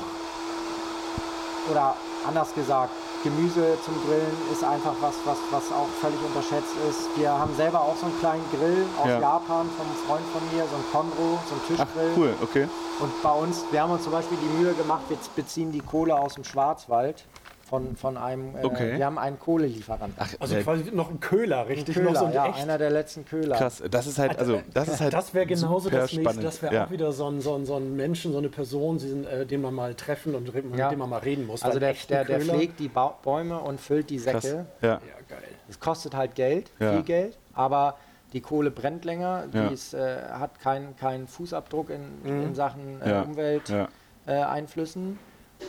oder 1.71 1.95
anders 2.27 2.55
gesagt, 2.55 2.91
Gemüse 3.25 3.77
zum 3.85 3.95
Grillen 4.07 4.37
ist 4.53 4.63
einfach 4.63 4.95
was, 5.01 5.15
was, 5.25 5.39
was 5.51 5.73
auch 5.73 5.89
völlig 6.01 6.19
unterschätzt 6.23 6.75
ist. 6.89 7.09
Wir 7.17 7.31
haben 7.33 7.55
selber 7.57 7.81
auch 7.81 7.97
so 7.97 8.07
einen 8.07 8.19
kleinen 8.21 8.45
Grill 8.53 8.87
aus 9.01 9.09
Ja. 9.09 9.21
Japan 9.21 9.67
vom 9.77 9.87
Freund 10.07 10.25
von 10.33 10.43
mir, 10.57 10.65
so 10.71 10.77
ein 10.77 10.85
Konro, 10.93 11.39
so 11.49 11.55
ein 11.55 11.61
Ach, 11.79 11.85
Tischgrill. 11.87 12.13
cool, 12.17 12.35
okay. 12.41 12.69
Und 13.01 13.23
bei 13.23 13.33
uns, 13.33 13.65
wir 13.71 13.83
haben 13.83 13.91
uns 13.93 14.05
zum 14.05 14.13
Beispiel 14.13 14.39
die 14.41 14.59
Mühe 14.63 14.73
gemacht, 14.75 15.03
wir 15.09 15.19
beziehen 15.35 15.73
die 15.73 15.81
Kohle 15.81 16.15
aus 16.17 16.35
dem 16.35 16.45
Schwarzwald 16.45 17.25
von, 17.69 17.97
von 17.97 18.17
einem, 18.17 18.57
äh, 18.57 18.65
Okay. 18.65 18.97
wir 18.97 19.05
haben 19.05 19.19
einen 19.19 19.39
Kohlelieferanten. 19.39 20.15
Ach, 20.19 20.33
Also 20.41 20.57
äh, 20.57 20.63
quasi 20.63 20.91
noch 20.93 21.11
ein 21.11 21.21
Köhler, 21.21 21.69
richtig? 21.69 21.95
Köhler, 21.95 22.13
noch 22.13 22.21
so 22.21 22.25
ein 22.27 22.33
ja, 22.33 22.47
echt 22.47 22.59
einer 22.63 22.79
der 22.79 22.91
letzten 22.91 23.25
Köhler. 23.25 23.57
krass. 23.57 23.83
Das 23.91 24.07
ist 24.07 24.19
halt, 24.19 24.39
also, 24.39 24.61
das 24.73 24.89
ist 24.89 25.01
halt 25.01 25.13
das 25.13 25.35
wäre 25.35 25.47
genauso 25.47 25.91
das 25.91 26.05
nächste, 26.13 26.21
spannend. 26.23 26.45
das 26.45 26.63
wäre 26.63 26.75
ja. 26.75 26.87
auch 26.87 26.91
wieder 26.91 27.13
so 27.13 27.29
ein, 27.31 27.41
so, 27.41 27.55
ein, 27.55 27.67
so 27.67 27.77
ein 27.77 27.95
Menschen, 27.95 28.33
so 28.33 28.39
eine 28.39 28.49
Person, 28.49 28.99
sind, 28.99 29.27
äh, 29.27 29.45
den 29.45 29.61
man 29.61 29.75
mal 29.75 29.95
treffen 29.95 30.35
und 30.35 30.53
mit 30.55 30.77
Ja. 30.79 30.89
dem 30.89 30.99
man 30.99 31.11
mal 31.11 31.19
reden 31.19 31.47
muss. 31.47 31.63
Also 31.63 31.79
der, 31.79 31.93
der, 32.09 32.25
der 32.25 32.39
Köhler- 32.39 32.55
pflegt 32.55 32.81
die 32.81 32.89
Ba- 32.89 33.15
Bäume 33.23 33.59
und 33.59 33.81
füllt 33.81 34.09
die 34.11 34.17
Krass. 34.19 34.43
Säcke. 34.43 34.67
Ja. 34.81 34.89
Ja, 34.89 34.99
geil. 35.29 35.39
Es 35.69 35.79
kostet 35.79 36.15
halt 36.17 36.35
Geld, 36.35 36.71
Ja. 36.81 36.93
viel 36.95 37.03
Geld, 37.03 37.39
aber 37.53 37.97
die 38.33 38.41
Kohle 38.41 38.71
brennt 38.71 39.05
länger, 39.05 39.45
Ja. 39.53 39.69
die 39.69 39.75
ist, 39.75 39.93
äh, 39.95 40.17
hat 40.31 40.59
keinen 40.61 40.97
keinen 40.97 41.27
Fußabdruck 41.29 41.91
in, 41.91 42.25
in 42.25 42.55
Sachen 42.55 43.01
äh, 43.03 43.11
Ja. 43.11 43.23
Umwelteinflüssen. 43.23 43.89
Ja. 44.27 44.41
Äh, 44.41 44.45
Einflüssen. 44.45 45.19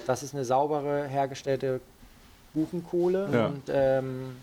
Das 0.08 0.24
ist 0.24 0.34
eine 0.34 0.46
saubere 0.46 1.08
hergestellte 1.08 1.82
Buchenkohle 2.54 3.30
Ja. 3.32 3.46
und 3.48 3.64
ähm, 3.70 4.38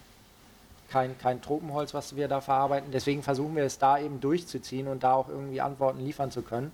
kein, 0.90 1.18
kein 1.18 1.42
Tropenholz, 1.42 1.94
was 1.94 2.14
wir 2.14 2.28
da 2.28 2.40
verarbeiten. 2.40 2.90
Deswegen 2.92 3.22
versuchen 3.22 3.56
wir 3.56 3.64
es 3.64 3.78
da 3.78 3.98
eben 3.98 4.20
durchzuziehen 4.20 4.86
und 4.86 5.02
da 5.02 5.14
auch 5.14 5.28
irgendwie 5.28 5.60
Antworten 5.60 5.98
liefern 6.04 6.30
zu 6.30 6.42
können. 6.42 6.70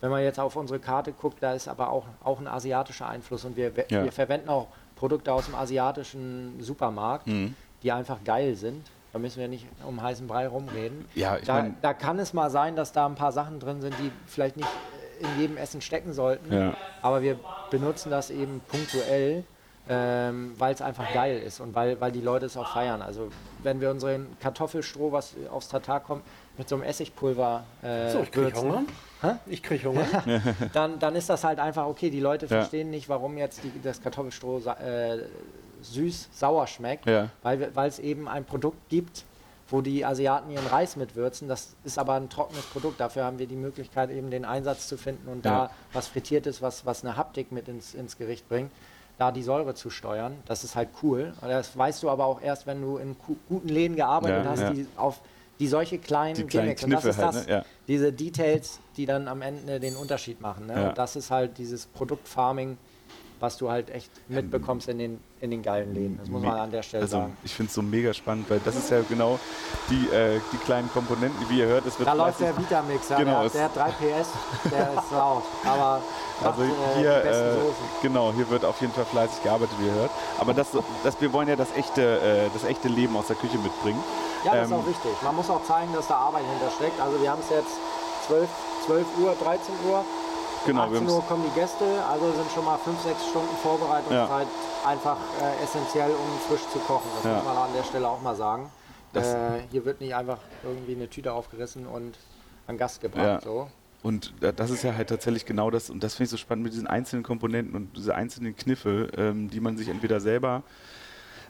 Wenn 0.00 0.10
man 0.10 0.22
jetzt 0.22 0.40
auf 0.40 0.56
unsere 0.56 0.78
Karte 0.80 1.12
guckt, 1.12 1.38
da 1.42 1.52
ist 1.52 1.68
aber 1.68 1.90
auch, 1.90 2.04
auch 2.24 2.40
ein 2.40 2.48
asiatischer 2.48 3.08
Einfluss 3.08 3.44
und 3.44 3.56
wir, 3.56 3.70
Ja. 3.88 4.04
wir 4.04 4.12
verwenden 4.12 4.48
auch 4.48 4.68
Produkte 4.96 5.32
aus 5.32 5.44
dem 5.46 5.54
asiatischen 5.54 6.54
Supermarkt, 6.60 7.26
Mhm. 7.26 7.54
die 7.82 7.92
einfach 7.92 8.18
geil 8.24 8.56
sind. 8.56 8.86
Da 9.12 9.18
müssen 9.18 9.40
wir 9.40 9.48
nicht 9.48 9.66
um 9.86 10.00
heißen 10.02 10.26
Brei 10.26 10.48
rumreden. 10.48 11.04
Ja, 11.14 11.36
da, 11.44 11.66
da 11.82 11.92
kann 11.92 12.18
es 12.18 12.32
mal 12.32 12.48
sein, 12.48 12.74
dass 12.76 12.92
da 12.92 13.04
ein 13.04 13.14
paar 13.14 13.32
Sachen 13.32 13.60
drin 13.60 13.82
sind, 13.82 13.94
die 14.00 14.10
vielleicht 14.26 14.56
nicht 14.56 14.68
in 15.22 15.40
jedem 15.40 15.56
Essen 15.56 15.80
stecken 15.80 16.12
sollten. 16.12 16.52
Ja. 16.52 16.74
Aber 17.00 17.22
wir 17.22 17.38
benutzen 17.70 18.10
das 18.10 18.30
eben 18.30 18.60
punktuell, 18.68 19.44
ähm, 19.88 20.54
weil 20.58 20.74
es 20.74 20.82
einfach 20.82 21.12
geil 21.12 21.38
ist 21.38 21.60
und 21.60 21.74
weil, 21.74 22.00
weil 22.00 22.12
die 22.12 22.20
Leute 22.20 22.46
es 22.46 22.56
auch 22.56 22.72
feiern. 22.72 23.02
Also 23.02 23.30
wenn 23.62 23.80
wir 23.80 23.90
unseren 23.90 24.26
Kartoffelstroh, 24.40 25.12
was 25.12 25.34
aufs 25.50 25.68
Tatar 25.68 26.00
kommt, 26.00 26.22
mit 26.58 26.68
so 26.68 26.74
einem 26.76 26.84
Essigpulver 26.84 27.64
äh, 27.82 28.10
So, 28.10 28.20
ich 28.20 28.30
krieg 28.30 28.44
würzen, 28.44 28.62
Hunger. 28.62 28.82
Hä? 29.22 29.30
Ich 29.46 29.62
krieg 29.62 29.84
Hunger. 29.84 30.04
dann, 30.72 30.98
dann 30.98 31.14
ist 31.16 31.28
das 31.30 31.44
halt 31.44 31.58
einfach 31.58 31.86
okay. 31.86 32.10
Die 32.10 32.20
Leute 32.20 32.46
Ja. 32.46 32.58
verstehen 32.58 32.90
nicht, 32.90 33.08
warum 33.08 33.36
jetzt 33.38 33.62
die, 33.64 33.72
das 33.82 34.00
Kartoffelstroh 34.02 34.58
äh, 34.58 35.18
süß, 35.80 36.28
sauer 36.32 36.66
schmeckt, 36.66 37.06
Ja. 37.06 37.28
weil 37.42 37.70
es 37.88 37.98
eben 37.98 38.28
ein 38.28 38.44
Produkt 38.44 38.88
gibt, 38.88 39.24
wo 39.72 39.80
die 39.80 40.04
Asiaten 40.04 40.50
ihren 40.50 40.66
Reis 40.66 40.94
mitwürzen. 40.96 41.48
Das 41.48 41.74
ist 41.82 41.98
aber 41.98 42.12
ein 42.14 42.28
trockenes 42.28 42.64
Produkt. 42.66 43.00
Dafür 43.00 43.24
haben 43.24 43.38
wir 43.38 43.46
die 43.46 43.56
Möglichkeit, 43.56 44.10
eben 44.10 44.30
den 44.30 44.44
Einsatz 44.44 44.86
zu 44.86 44.96
finden 44.96 45.28
und 45.28 45.44
Ja. 45.44 45.66
da 45.66 45.70
was 45.92 46.06
Frittiertes, 46.08 46.62
was, 46.62 46.86
was 46.86 47.04
eine 47.04 47.16
Haptik 47.16 47.50
mit 47.50 47.66
ins, 47.68 47.94
ins 47.94 48.16
Gericht 48.18 48.48
bringt, 48.48 48.70
da 49.18 49.32
die 49.32 49.42
Säure 49.42 49.74
zu 49.74 49.88
steuern. 49.90 50.34
Das 50.46 50.62
ist 50.62 50.76
halt 50.76 50.90
cool. 51.02 51.32
Das 51.40 51.76
weißt 51.76 52.02
du 52.02 52.10
aber 52.10 52.26
auch 52.26 52.40
erst, 52.42 52.66
wenn 52.66 52.80
du 52.82 52.98
in 52.98 53.16
guten 53.48 53.68
Läden 53.68 53.96
gearbeitet 53.96 54.44
Ja, 54.44 54.50
hast, 54.50 54.60
ja. 54.60 54.70
die 54.70 54.86
auf 54.96 55.20
die 55.58 55.68
solche 55.68 55.98
kleinen 55.98 56.34
Die 56.34 56.44
kleinen 56.44 56.74
Gimmicks. 56.76 56.84
Und 56.84 56.90
das 56.90 57.04
ist 57.04 57.18
halt, 57.18 57.34
das, 57.34 57.46
ne? 57.46 57.52
Ja. 57.52 57.64
diese 57.88 58.12
Details, 58.12 58.78
die 58.96 59.06
dann 59.06 59.26
am 59.28 59.42
Ende 59.42 59.80
den 59.80 59.96
Unterschied 59.96 60.40
machen. 60.40 60.66
Ne? 60.66 60.92
Das 60.96 61.14
ist 61.16 61.30
halt 61.30 61.56
dieses 61.58 61.86
Produktfarming, 61.86 62.76
was 63.42 63.56
du 63.56 63.68
halt 63.68 63.90
echt 63.90 64.08
mitbekommst 64.28 64.88
in 64.88 64.98
den, 64.98 65.20
in 65.40 65.50
den 65.50 65.62
geilen 65.62 65.92
Läden. 65.92 66.16
Das 66.16 66.28
muss 66.28 66.42
man 66.42 66.60
an 66.60 66.70
der 66.70 66.84
Stelle 66.84 67.02
also, 67.02 67.18
sagen. 67.18 67.36
Ich 67.42 67.52
finde 67.52 67.70
es 67.70 67.74
so 67.74 67.82
mega 67.82 68.14
spannend, 68.14 68.48
weil 68.48 68.60
das 68.64 68.76
ist 68.76 68.88
ja 68.88 69.00
genau 69.08 69.36
die, 69.90 70.06
äh, 70.14 70.38
die 70.52 70.58
kleinen 70.58 70.88
Komponenten, 70.92 71.50
wie 71.50 71.58
ihr 71.58 71.66
hört. 71.66 71.84
Es 71.84 71.98
wird 71.98 72.08
Da 72.08 72.12
läuft 72.12 72.38
der 72.38 72.56
Vitamix, 72.56 73.08
ja, 73.08 73.18
Genau, 73.18 73.48
der, 73.48 73.64
hat 73.64 73.74
3 73.74 73.90
PS, 73.90 74.28
der 74.70 74.92
ist 74.92 75.10
laut. 75.10 75.42
Aber 75.64 76.00
macht, 76.40 76.46
Also 76.46 76.62
äh, 76.62 76.66
hier, 76.98 77.24
äh, 77.24 77.56
genau, 78.00 78.32
hier 78.32 78.48
wird 78.48 78.64
auf 78.64 78.80
jeden 78.80 78.92
Fall 78.92 79.06
fleißig 79.06 79.42
gearbeitet, 79.42 79.74
wie 79.80 79.86
ihr 79.86 79.94
hört. 79.94 80.10
Aber 80.38 80.54
das, 80.54 80.68
das, 81.02 81.20
wir 81.20 81.32
wollen 81.32 81.48
ja 81.48 81.56
das 81.56 81.76
echte, 81.76 82.20
äh, 82.20 82.48
das 82.54 82.62
echte 82.62 82.86
Leben 82.86 83.16
aus 83.16 83.26
der 83.26 83.36
Küche 83.36 83.58
mitbringen. 83.58 83.98
Ja, 84.44 84.54
das 84.54 84.66
ist 84.66 84.70
ähm, 84.70 84.78
auch 84.78 84.86
wichtig. 84.86 85.12
Man 85.20 85.34
muss 85.34 85.50
auch 85.50 85.64
zeigen, 85.64 85.92
dass 85.94 86.06
da 86.06 86.14
Arbeit 86.14 86.44
hintersteckt. 86.48 87.00
Also 87.00 87.20
wir 87.20 87.28
haben 87.28 87.40
es 87.40 87.50
jetzt 87.50 87.74
12, 88.28 88.48
12 88.86 89.06
Uhr, 89.18 89.34
13 89.42 89.74
Uhr. 89.90 90.04
Genau, 90.66 90.90
wir 90.90 90.98
18 90.98 91.00
haben's- 91.00 91.12
Uhr 91.12 91.22
kommen 91.26 91.44
die 91.44 91.60
Gäste, 91.60 91.84
also 92.08 92.32
sind 92.32 92.50
schon 92.52 92.64
mal 92.64 92.78
5, 92.78 93.00
6 93.00 93.26
Stunden 93.30 93.56
Vorbereitungszeit 93.62 94.46
einfach 94.86 95.16
äh, 95.40 95.64
essentiell, 95.64 96.10
um 96.10 96.38
frisch 96.48 96.66
zu 96.72 96.78
kochen. 96.80 97.08
Das 97.16 97.24
Ja. 97.24 97.36
muss 97.36 97.44
man 97.44 97.56
an 97.56 97.70
der 97.76 97.82
Stelle 97.84 98.08
auch 98.08 98.20
mal 98.22 98.34
sagen. 98.36 98.70
Äh, 99.14 99.20
hier 99.70 99.84
wird 99.84 100.00
nicht 100.00 100.14
einfach 100.14 100.38
irgendwie 100.64 100.94
eine 100.94 101.08
Tüte 101.08 101.32
aufgerissen 101.32 101.86
und 101.86 102.16
an 102.66 102.78
Gast 102.78 103.00
gebracht. 103.00 103.24
Ja. 103.24 103.40
So. 103.42 103.68
Und 104.02 104.32
das 104.40 104.70
ist 104.70 104.82
ja 104.82 104.94
halt 104.96 105.10
tatsächlich 105.10 105.46
genau 105.46 105.70
das, 105.70 105.88
und 105.90 106.02
das 106.02 106.14
finde 106.14 106.24
ich 106.24 106.30
so 106.30 106.36
spannend 106.36 106.64
mit 106.64 106.72
diesen 106.72 106.86
einzelnen 106.88 107.22
Komponenten 107.22 107.76
und 107.76 107.96
diese 107.96 108.14
einzelnen 108.14 108.56
Kniffe, 108.56 109.08
ähm, 109.16 109.48
die 109.50 109.60
man 109.60 109.76
sich 109.76 109.88
entweder 109.88 110.18
selber 110.20 110.62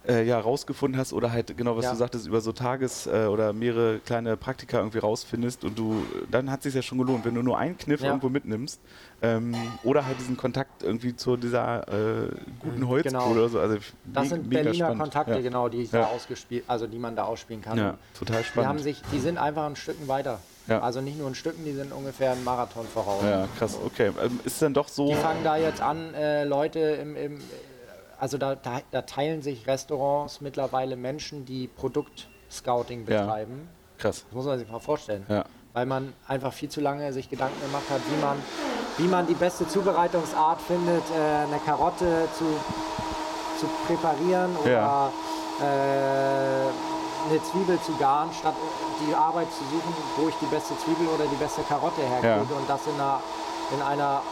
äh, 0.08 0.24
ja, 0.24 0.38
rausgefunden 0.40 0.98
hast 1.00 1.12
oder 1.12 1.30
halt 1.32 1.56
genau, 1.56 1.76
was 1.76 1.84
Ja. 1.84 1.92
du 1.92 1.96
sagtest, 1.96 2.26
über 2.26 2.40
so 2.40 2.52
Tages- 2.52 3.06
äh, 3.06 3.26
oder 3.26 3.52
mehrere 3.52 3.98
kleine 4.00 4.36
Praktika 4.36 4.78
irgendwie 4.78 4.98
rausfindest 4.98 5.64
und 5.64 5.78
du, 5.78 6.02
dann 6.30 6.50
hat 6.50 6.60
es 6.60 6.64
sich 6.64 6.74
ja 6.74 6.82
schon 6.82 6.98
gelohnt, 6.98 7.24
wenn 7.24 7.34
du 7.34 7.42
nur 7.42 7.58
einen 7.58 7.78
Kniff 7.78 8.00
Ja. 8.00 8.08
irgendwo 8.08 8.28
mitnimmst 8.28 8.80
ähm, 9.22 9.54
oder 9.84 10.04
halt 10.06 10.18
diesen 10.18 10.36
Kontakt 10.36 10.82
irgendwie 10.82 11.14
zu 11.14 11.36
dieser 11.36 11.86
äh, 11.88 12.28
guten 12.60 12.88
Holzkohle 12.88 13.02
genau. 13.02 13.30
oder 13.30 13.48
so. 13.48 13.60
Also 13.60 13.76
Das 14.12 14.28
sind 14.28 14.50
Berliner 14.50 14.74
spannend. 14.74 15.00
Kontakte, 15.02 15.34
ja. 15.34 15.40
genau, 15.40 15.68
die 15.68 15.88
da 15.88 16.06
ausgespielt, 16.06 16.64
also 16.66 16.86
die 16.86 16.98
man 16.98 17.14
da 17.14 17.24
ausspielen 17.24 17.62
kann. 17.62 17.78
Ja, 17.78 17.94
total 18.18 18.38
Die 18.38 18.44
spannend. 18.44 18.68
haben 18.68 18.78
sich, 18.80 19.00
die 19.12 19.20
sind 19.20 19.38
einfach 19.38 19.66
ein 19.66 19.76
Stücken 19.76 20.08
weiter. 20.08 20.40
Ja. 20.68 20.80
Also 20.80 21.00
nicht 21.00 21.18
nur 21.18 21.26
ein 21.28 21.34
Stücken, 21.34 21.64
die 21.64 21.72
sind 21.72 21.92
ungefähr 21.92 22.32
einen 22.32 22.44
Marathon 22.44 22.86
voraus. 22.86 23.22
ja, 23.24 23.48
krass, 23.58 23.76
okay. 23.84 24.12
Ähm, 24.24 24.38
ist 24.44 24.62
dann 24.62 24.72
doch 24.74 24.86
so. 24.88 25.08
Die 25.08 25.14
fangen 25.14 25.42
da 25.42 25.56
jetzt 25.56 25.80
an, 25.80 26.14
äh, 26.14 26.44
Leute 26.44 26.78
im, 26.78 27.16
im 27.16 27.38
also 28.22 28.38
da, 28.38 28.54
da, 28.54 28.80
da 28.92 29.02
teilen 29.02 29.42
sich 29.42 29.66
Restaurants 29.66 30.40
mittlerweile 30.40 30.94
Menschen, 30.94 31.44
die 31.44 31.66
Produktscouting 31.66 33.00
Ja. 33.08 33.22
betreiben. 33.22 33.68
Krass. 33.98 34.24
Das 34.28 34.32
muss 34.32 34.44
man 34.46 34.60
sich 34.60 34.70
mal 34.70 34.78
vorstellen. 34.78 35.26
Ja. 35.28 35.44
Weil 35.72 35.86
man 35.86 36.12
einfach 36.28 36.52
viel 36.52 36.68
zu 36.68 36.80
lange 36.80 37.12
sich 37.12 37.28
Gedanken 37.28 37.60
gemacht 37.60 37.82
hat, 37.90 38.00
wie 38.08 38.20
man, 38.24 38.36
wie 38.98 39.08
man 39.08 39.26
die 39.26 39.34
beste 39.34 39.66
Zubereitungsart 39.66 40.60
findet, 40.62 41.02
äh, 41.10 41.46
eine 41.48 41.58
Karotte 41.66 42.28
zu, 42.38 42.44
zu 43.58 43.66
präparieren 43.88 44.54
oder 44.62 44.70
Ja. 44.70 45.12
äh, 45.60 47.28
eine 47.28 47.42
Zwiebel 47.50 47.80
zu 47.80 47.96
garen, 47.96 48.30
statt 48.38 48.54
die 49.04 49.14
Arbeit 49.14 49.48
zu 49.52 49.64
suchen, 49.64 49.94
wo 50.16 50.28
ich 50.28 50.34
die 50.36 50.46
beste 50.46 50.78
Zwiebel 50.78 51.08
oder 51.08 51.24
die 51.26 51.36
beste 51.36 51.62
Karotte 51.62 52.02
herkriege 52.02 52.52
Ja. 52.52 52.56
und 52.56 52.68
das 52.70 52.86
in 52.86 52.94
einer, 52.94 53.20
in 53.74 53.82
einer 53.82 54.22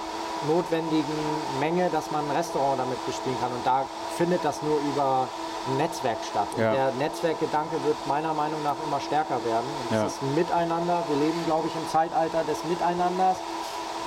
notwendigen 0.49 1.19
Menge, 1.59 1.89
dass 1.91 2.11
man 2.11 2.29
ein 2.29 2.37
Restaurant 2.37 2.79
damit 2.81 3.05
bespielen 3.07 3.37
kann. 3.41 3.51
Und 3.53 3.65
da 3.67 3.85
findet 4.17 4.45
das 4.45 4.63
nur 4.63 4.79
über 4.81 5.29
ein 5.69 5.77
Netzwerk 5.77 6.19
statt. 6.29 6.49
Und 6.57 6.63
Ja. 6.63 6.73
der 6.73 6.93
Netzwerkgedanke 6.99 7.77
wird 7.85 7.97
meiner 8.07 8.33
Meinung 8.33 8.63
nach 8.63 8.77
immer 8.87 9.01
stärker 9.01 9.45
werden. 9.45 9.69
Und 9.91 9.97
Ja. 9.97 10.07
es 10.07 10.15
ist 10.15 10.23
ein 10.23 10.35
Miteinander. 10.35 11.03
Wir 11.09 11.17
leben, 11.17 11.45
glaube 11.47 11.69
ich, 11.69 11.75
im 11.77 11.89
Zeitalter 11.91 12.45
des 12.45 12.65
Miteinanders. 12.65 13.37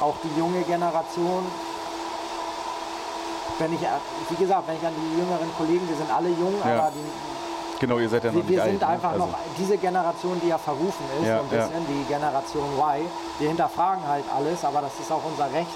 Auch 0.02 0.16
die 0.24 0.40
junge 0.40 0.62
Generation 0.64 1.46
wenn 3.60 3.72
ich, 3.72 3.82
wie 4.30 4.36
gesagt, 4.36 4.68
wenn 4.68 4.76
ich 4.76 4.84
an 4.86 4.94
die 4.98 5.20
jüngeren 5.22 5.46
Kollegen, 5.56 5.88
wir 5.88 5.96
sind 5.96 6.10
alle 6.12 6.30
jung, 6.30 6.56
Ja. 6.66 6.80
aber 6.80 6.92
die, 6.92 7.06
Genau, 7.80 7.98
ihr 8.00 8.10
seid 8.10 8.24
ja 8.24 8.32
noch 8.32 8.42
wir, 8.42 8.48
wir 8.50 8.62
alt, 8.64 8.72
sind 8.72 8.82
ne? 8.82 8.88
einfach 8.88 9.12
Also- 9.12 9.26
noch 9.28 9.36
diese 9.58 9.78
Generation, 9.78 10.42
die 10.42 10.48
ja 10.48 10.58
verrufen 10.58 11.06
ist, 11.22 11.28
Ja, 11.28 11.38
so 11.38 11.44
ein 11.44 11.50
bisschen, 11.50 11.86
die 11.88 12.04
Generation 12.06 12.64
Y. 12.80 13.06
Wir 13.40 13.48
hinterfragen 13.50 14.08
halt 14.08 14.26
alles, 14.36 14.64
aber 14.66 14.82
das 14.82 14.94
ist 15.00 15.12
auch 15.12 15.22
unser 15.24 15.46
Recht. 15.54 15.70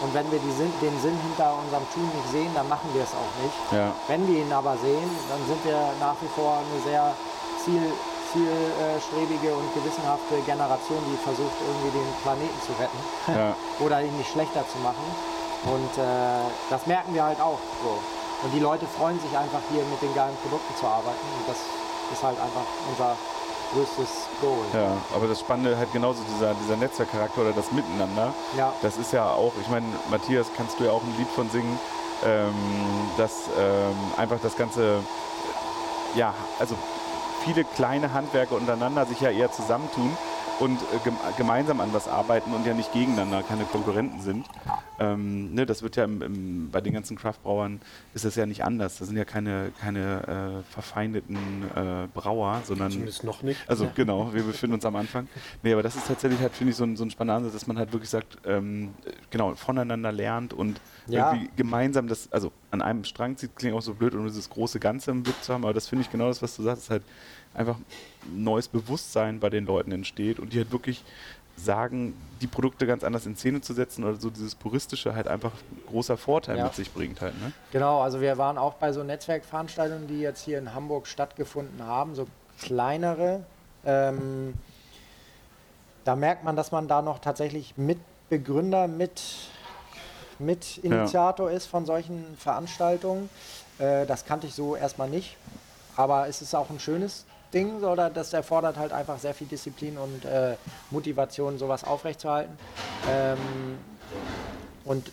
Und 0.00 0.12
wenn 0.12 0.26
wir 0.30 0.40
Sinn, 0.40 0.72
den 0.82 0.96
Sinn 1.00 1.16
hinter 1.22 1.54
unserem 1.58 1.86
Tun 1.94 2.08
nicht 2.14 2.28
sehen, 2.30 2.50
dann 2.54 2.68
machen 2.68 2.90
wir 2.92 3.02
es 3.02 3.14
auch 3.14 3.32
nicht. 3.42 3.58
Ja. 3.70 3.94
Wenn 4.08 4.26
wir 4.26 4.42
ihn 4.42 4.52
aber 4.52 4.76
sehen, 4.78 5.08
dann 5.30 5.40
sind 5.46 5.64
wir 5.64 5.78
nach 6.00 6.16
wie 6.20 6.30
vor 6.34 6.58
eine 6.58 6.78
sehr 6.82 7.14
ziel, 7.62 7.92
zielstrebige 8.34 9.54
und 9.54 9.72
gewissenhafte 9.72 10.42
Generation, 10.44 10.98
die 11.06 11.16
versucht, 11.22 11.54
irgendwie 11.62 11.94
den 11.98 12.10
Planeten 12.22 12.60
zu 12.66 12.72
retten 12.74 13.00
Ja. 13.30 13.54
oder 13.84 14.02
ihn 14.02 14.16
nicht 14.18 14.30
schlechter 14.30 14.66
zu 14.66 14.78
machen. 14.82 15.06
Und 15.64 15.94
äh, 15.96 16.44
das 16.68 16.86
merken 16.86 17.14
wir 17.14 17.24
halt 17.24 17.40
auch 17.40 17.62
so. 17.80 17.96
Und 18.42 18.52
die 18.52 18.60
Leute 18.60 18.86
freuen 18.86 19.18
sich 19.20 19.32
einfach 19.32 19.62
hier 19.70 19.82
mit 19.86 20.02
den 20.02 20.12
geilen 20.12 20.36
Produkten 20.42 20.74
zu 20.76 20.84
arbeiten. 20.84 21.24
Und 21.38 21.48
das 21.48 21.56
ist 22.12 22.22
halt 22.22 22.36
einfach 22.36 22.66
unser 22.90 23.16
größtes 23.74 24.28
Goal. 24.40 24.64
Ja, 24.72 24.96
aber 25.14 25.28
das 25.28 25.40
Spannende 25.40 25.76
halt 25.76 25.92
genauso 25.92 26.22
dieser, 26.34 26.54
dieser 26.54 26.76
Netzwerkcharakter 26.76 27.42
oder 27.42 27.52
das 27.52 27.72
Miteinander. 27.72 28.32
Ja. 28.56 28.72
Das 28.82 28.96
ist 28.96 29.12
ja 29.12 29.26
auch, 29.26 29.52
ich 29.60 29.68
meine, 29.68 29.86
Matthias, 30.10 30.46
kannst 30.56 30.78
du 30.80 30.84
ja 30.84 30.92
auch 30.92 31.02
ein 31.02 31.14
Lied 31.18 31.28
von 31.28 31.50
singen, 31.50 31.78
ähm, 32.24 32.54
dass 33.16 33.48
ähm, 33.58 33.96
einfach 34.16 34.38
das 34.42 34.56
Ganze, 34.56 35.00
ja, 36.14 36.32
also 36.58 36.74
viele 37.44 37.64
kleine 37.64 38.12
Handwerker 38.14 38.54
untereinander 38.54 39.04
sich 39.06 39.20
ja 39.20 39.30
eher 39.30 39.52
zusammentun 39.52 40.16
und 40.60 40.80
äh, 40.82 40.98
gem 41.02 41.18
gemeinsam 41.36 41.80
an 41.80 41.92
was 41.92 42.08
arbeiten 42.08 42.52
und 42.54 42.64
ja 42.66 42.74
nicht 42.74 42.92
gegeneinander, 42.92 43.42
keine 43.42 43.64
Konkurrenten 43.66 44.20
sind. 44.20 44.46
ähm, 45.00 45.52
ne, 45.54 45.66
das 45.66 45.82
wird 45.82 45.96
ja 45.96 46.04
im, 46.04 46.22
im, 46.22 46.70
bei 46.70 46.80
den 46.80 46.92
ganzen 46.92 47.16
Craftbrauern 47.16 47.80
ist 48.14 48.24
das 48.24 48.36
ja 48.36 48.46
nicht 48.46 48.64
anders. 48.64 48.98
Das 48.98 49.08
sind 49.08 49.16
ja 49.16 49.24
keine, 49.24 49.72
keine 49.80 50.62
äh, 50.62 50.72
verfeindeten 50.72 51.64
äh, 51.74 52.08
Brauer, 52.12 52.62
sondern. 52.64 52.92
Zumindest 52.92 53.24
noch 53.24 53.42
nicht. 53.42 53.68
Also 53.68 53.90
genau, 53.94 54.32
wir 54.32 54.44
befinden 54.44 54.74
uns 54.74 54.84
am 54.84 54.94
Anfang. 54.96 55.28
Nee, 55.62 55.72
aber 55.72 55.82
das 55.82 55.96
ist 55.96 56.06
tatsächlich 56.06 56.40
halt, 56.40 56.54
finde 56.54 56.70
ich, 56.70 56.76
so 56.76 56.84
ein, 56.84 56.96
so 56.96 57.04
ein 57.04 57.10
spannender 57.10 57.36
Ansatz, 57.38 57.54
dass 57.54 57.66
man 57.66 57.76
halt 57.76 57.92
wirklich 57.92 58.10
sagt, 58.10 58.38
ähm, 58.44 58.94
genau, 59.30 59.54
voneinander 59.56 60.12
lernt 60.12 60.52
und 60.54 60.80
Ja. 61.08 61.32
irgendwie 61.32 61.50
gemeinsam 61.56 62.06
das, 62.06 62.30
also 62.30 62.52
an 62.70 62.80
einem 62.82 63.02
Strang 63.04 63.36
zieht, 63.36 63.56
klingt 63.56 63.74
auch 63.74 63.82
so 63.82 63.94
blöd, 63.94 64.14
um 64.14 64.24
dieses 64.26 64.48
große 64.50 64.78
Ganze 64.78 65.10
im 65.10 65.22
Blick 65.24 65.42
zu 65.42 65.52
haben, 65.52 65.64
aber 65.64 65.74
das 65.74 65.88
finde 65.88 66.02
ich 66.02 66.10
genau 66.10 66.28
das, 66.28 66.40
was 66.42 66.54
du 66.56 66.62
sagst, 66.62 66.84
ist 66.84 66.90
halt 66.90 67.04
einfach 67.54 67.76
ein 68.26 68.42
neues 68.42 68.68
Bewusstsein 68.68 69.40
bei 69.40 69.50
den 69.50 69.66
Leuten 69.66 69.92
entsteht 69.92 70.38
und 70.38 70.52
die 70.52 70.58
halt 70.58 70.72
wirklich 70.72 71.04
sagen, 71.56 72.14
die 72.40 72.48
Produkte 72.48 72.84
ganz 72.86 73.04
anders 73.04 73.26
in 73.26 73.36
Szene 73.36 73.60
zu 73.60 73.74
setzen 73.74 74.02
oder 74.04 74.16
so 74.16 74.28
dieses 74.28 74.56
Puristische 74.56 75.14
halt 75.14 75.28
einfach 75.28 75.52
ein 75.52 75.82
großer 75.88 76.16
Vorteil 76.16 76.58
Ja. 76.58 76.64
mit 76.64 76.74
sich 76.74 76.92
bringt 76.92 77.20
halt. 77.20 77.40
Ne? 77.40 77.52
Genau, 77.70 78.00
also 78.00 78.20
wir 78.20 78.36
waren 78.38 78.58
auch 78.58 78.74
bei 78.74 78.92
so 78.92 79.04
Netzwerkveranstaltungen, 79.04 80.08
die 80.08 80.18
jetzt 80.20 80.44
hier 80.44 80.58
in 80.58 80.74
Hamburg 80.74 81.06
stattgefunden 81.06 81.84
haben, 81.86 82.16
so 82.16 82.26
kleinere. 82.60 83.44
Ähm, 83.84 84.54
da 86.04 86.16
merkt 86.16 86.42
man, 86.44 86.56
dass 86.56 86.72
man 86.72 86.88
da 86.88 87.02
noch 87.02 87.20
tatsächlich 87.20 87.74
Mitbegründer, 87.76 88.88
mit, 88.88 89.22
mit 90.40 90.78
Initiator 90.78 91.50
ist 91.50 91.66
von 91.66 91.86
solchen 91.86 92.24
Veranstaltungen. 92.36 93.30
Äh, 93.78 94.06
das 94.06 94.24
kannte 94.24 94.48
ich 94.48 94.54
so 94.54 94.74
erstmal 94.74 95.08
nicht. 95.08 95.36
Aber 95.96 96.26
es 96.26 96.42
ist 96.42 96.54
auch 96.56 96.68
ein 96.70 96.80
schönes 96.80 97.24
Ding, 97.54 97.82
oder 97.82 98.10
das 98.10 98.32
erfordert 98.32 98.76
halt 98.76 98.92
einfach 98.92 99.18
sehr 99.18 99.32
viel 99.34 99.46
Disziplin 99.46 99.96
und 99.96 100.24
äh, 100.24 100.56
Motivation, 100.90 101.56
sowas 101.56 101.84
aufrechtzuerhalten. 101.84 102.58
Ähm, 103.06 103.78
und 104.84 105.12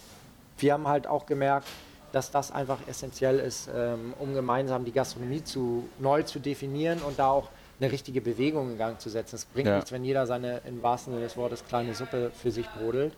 wir 0.57 0.73
haben 0.73 0.87
halt 0.87 1.07
auch 1.07 1.25
gemerkt, 1.25 1.67
dass 2.11 2.29
das 2.29 2.51
einfach 2.51 2.85
essentiell 2.87 3.39
ist, 3.39 3.69
ähm, 3.73 4.13
um 4.19 4.33
gemeinsam 4.33 4.83
die 4.83 4.91
Gastronomie 4.91 5.43
zu, 5.43 5.87
neu 5.97 6.23
zu 6.23 6.39
definieren 6.39 7.01
und 7.01 7.19
da 7.19 7.29
auch 7.29 7.51
eine 7.79 7.91
richtige 7.91 8.19
Bewegung 8.21 8.71
in 8.71 8.77
Gang 8.77 8.99
zu 8.99 9.09
setzen. 9.09 9.35
Es 9.35 9.45
bringt 9.45 9.67
Ja. 9.69 9.75
nichts, 9.75 9.91
wenn 9.91 10.03
jeder 10.03 10.27
seine, 10.27 10.57
im 10.67 10.83
wahrsten 10.83 11.13
Sinne 11.13 11.23
des 11.23 11.37
Wortes, 11.37 11.63
kleine 11.63 11.93
Suppe 11.93 12.31
für 12.33 12.51
sich 12.51 12.69
brodelt. 12.69 13.13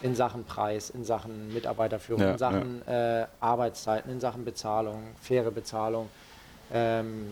In 0.00 0.16
Sachen 0.16 0.44
Preis, 0.44 0.90
in 0.90 1.04
Sachen 1.04 1.52
Mitarbeiterführung, 1.52 2.22
Ja, 2.22 2.32
in 2.32 2.38
Sachen 2.38 2.88
äh, 2.88 3.26
Arbeitszeiten, 3.38 4.10
in 4.10 4.18
Sachen 4.18 4.44
Bezahlung, 4.44 5.14
faire 5.20 5.52
Bezahlung. 5.52 6.08
Ähm, 6.72 7.30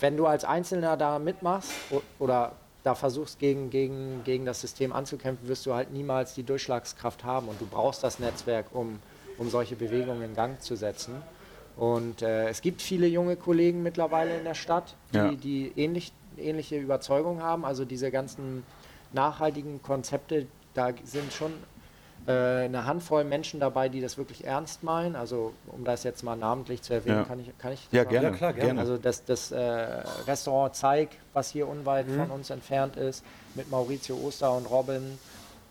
wenn 0.00 0.16
du 0.16 0.26
als 0.26 0.44
Einzelner 0.44 0.96
da 0.96 1.18
mitmachst 1.18 1.70
oder 2.18 2.52
da 2.82 2.94
versuchst, 2.94 3.38
gegen, 3.38 3.68
gegen, 3.70 4.22
gegen 4.24 4.46
das 4.46 4.60
System 4.60 4.92
anzukämpfen, 4.92 5.46
wirst 5.48 5.66
du 5.66 5.74
halt 5.74 5.92
niemals 5.92 6.34
die 6.34 6.42
Durchschlagskraft 6.42 7.24
haben. 7.24 7.48
Und 7.48 7.60
du 7.60 7.66
brauchst 7.66 8.02
das 8.02 8.18
Netzwerk, 8.18 8.66
um, 8.72 8.98
um 9.36 9.50
solche 9.50 9.76
Bewegungen 9.76 10.22
in 10.22 10.34
Gang 10.34 10.60
zu 10.62 10.76
setzen. 10.76 11.14
Und 11.76 12.22
äh, 12.22 12.48
es 12.48 12.62
gibt 12.62 12.80
viele 12.82 13.06
junge 13.06 13.36
Kollegen 13.36 13.82
mittlerweile 13.82 14.36
in 14.38 14.44
der 14.44 14.54
Stadt, 14.54 14.96
die, 15.12 15.16
Ja. 15.16 15.30
die 15.32 15.72
ähnlich, 15.76 16.12
ähnliche 16.38 16.78
Überzeugungen 16.78 17.42
haben. 17.42 17.64
Also 17.64 17.84
diese 17.84 18.10
ganzen 18.10 18.64
nachhaltigen 19.12 19.82
Konzepte, 19.82 20.46
da 20.74 20.90
sind 21.04 21.32
schon 21.32 21.52
eine 22.26 22.84
Handvoll 22.86 23.24
Menschen 23.24 23.60
dabei, 23.60 23.88
die 23.88 24.00
das 24.00 24.18
wirklich 24.18 24.44
ernst 24.44 24.82
meinen. 24.82 25.16
Also 25.16 25.54
um 25.66 25.84
das 25.84 26.04
jetzt 26.04 26.22
mal 26.22 26.36
namentlich 26.36 26.82
zu 26.82 26.92
erwähnen, 26.92 27.18
Ja. 27.18 27.24
kann 27.24 27.40
ich, 27.40 27.56
kann 27.58 27.72
ich 27.72 27.88
Ja, 27.90 28.02
sagen? 28.04 28.10
gerne. 28.10 28.26
Ja, 28.28 28.36
klar, 28.36 28.52
gerne. 28.52 28.80
Also 28.80 28.98
das, 28.98 29.24
das 29.24 29.50
äh, 29.50 29.58
Restaurant 29.60 30.74
Zeig, 30.74 31.08
was 31.32 31.50
hier 31.50 31.66
unweit 31.66 32.06
Mhm. 32.06 32.16
von 32.16 32.30
uns 32.30 32.50
entfernt 32.50 32.96
ist, 32.96 33.24
mit 33.54 33.70
Maurizio 33.70 34.16
Oster 34.16 34.52
und 34.54 34.66
Robin. 34.66 35.18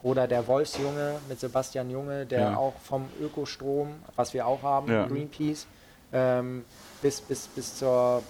Oder 0.01 0.27
der 0.27 0.47
Wolfsjunge 0.47 1.19
mit 1.27 1.39
Sebastian 1.39 1.89
Junge, 1.89 2.25
der 2.25 2.41
Ja. 2.41 2.57
auch 2.57 2.79
vom 2.79 3.09
Ökostrom, 3.19 3.95
was 4.15 4.33
wir 4.33 4.47
auch 4.47 4.63
haben, 4.63 4.87
Ja. 4.89 5.05
Greenpeace, 5.07 5.67
ähm, 6.13 6.63
bis, 7.01 7.21
bis, 7.21 7.47
bis, 7.49 7.75
zur, 7.77 8.23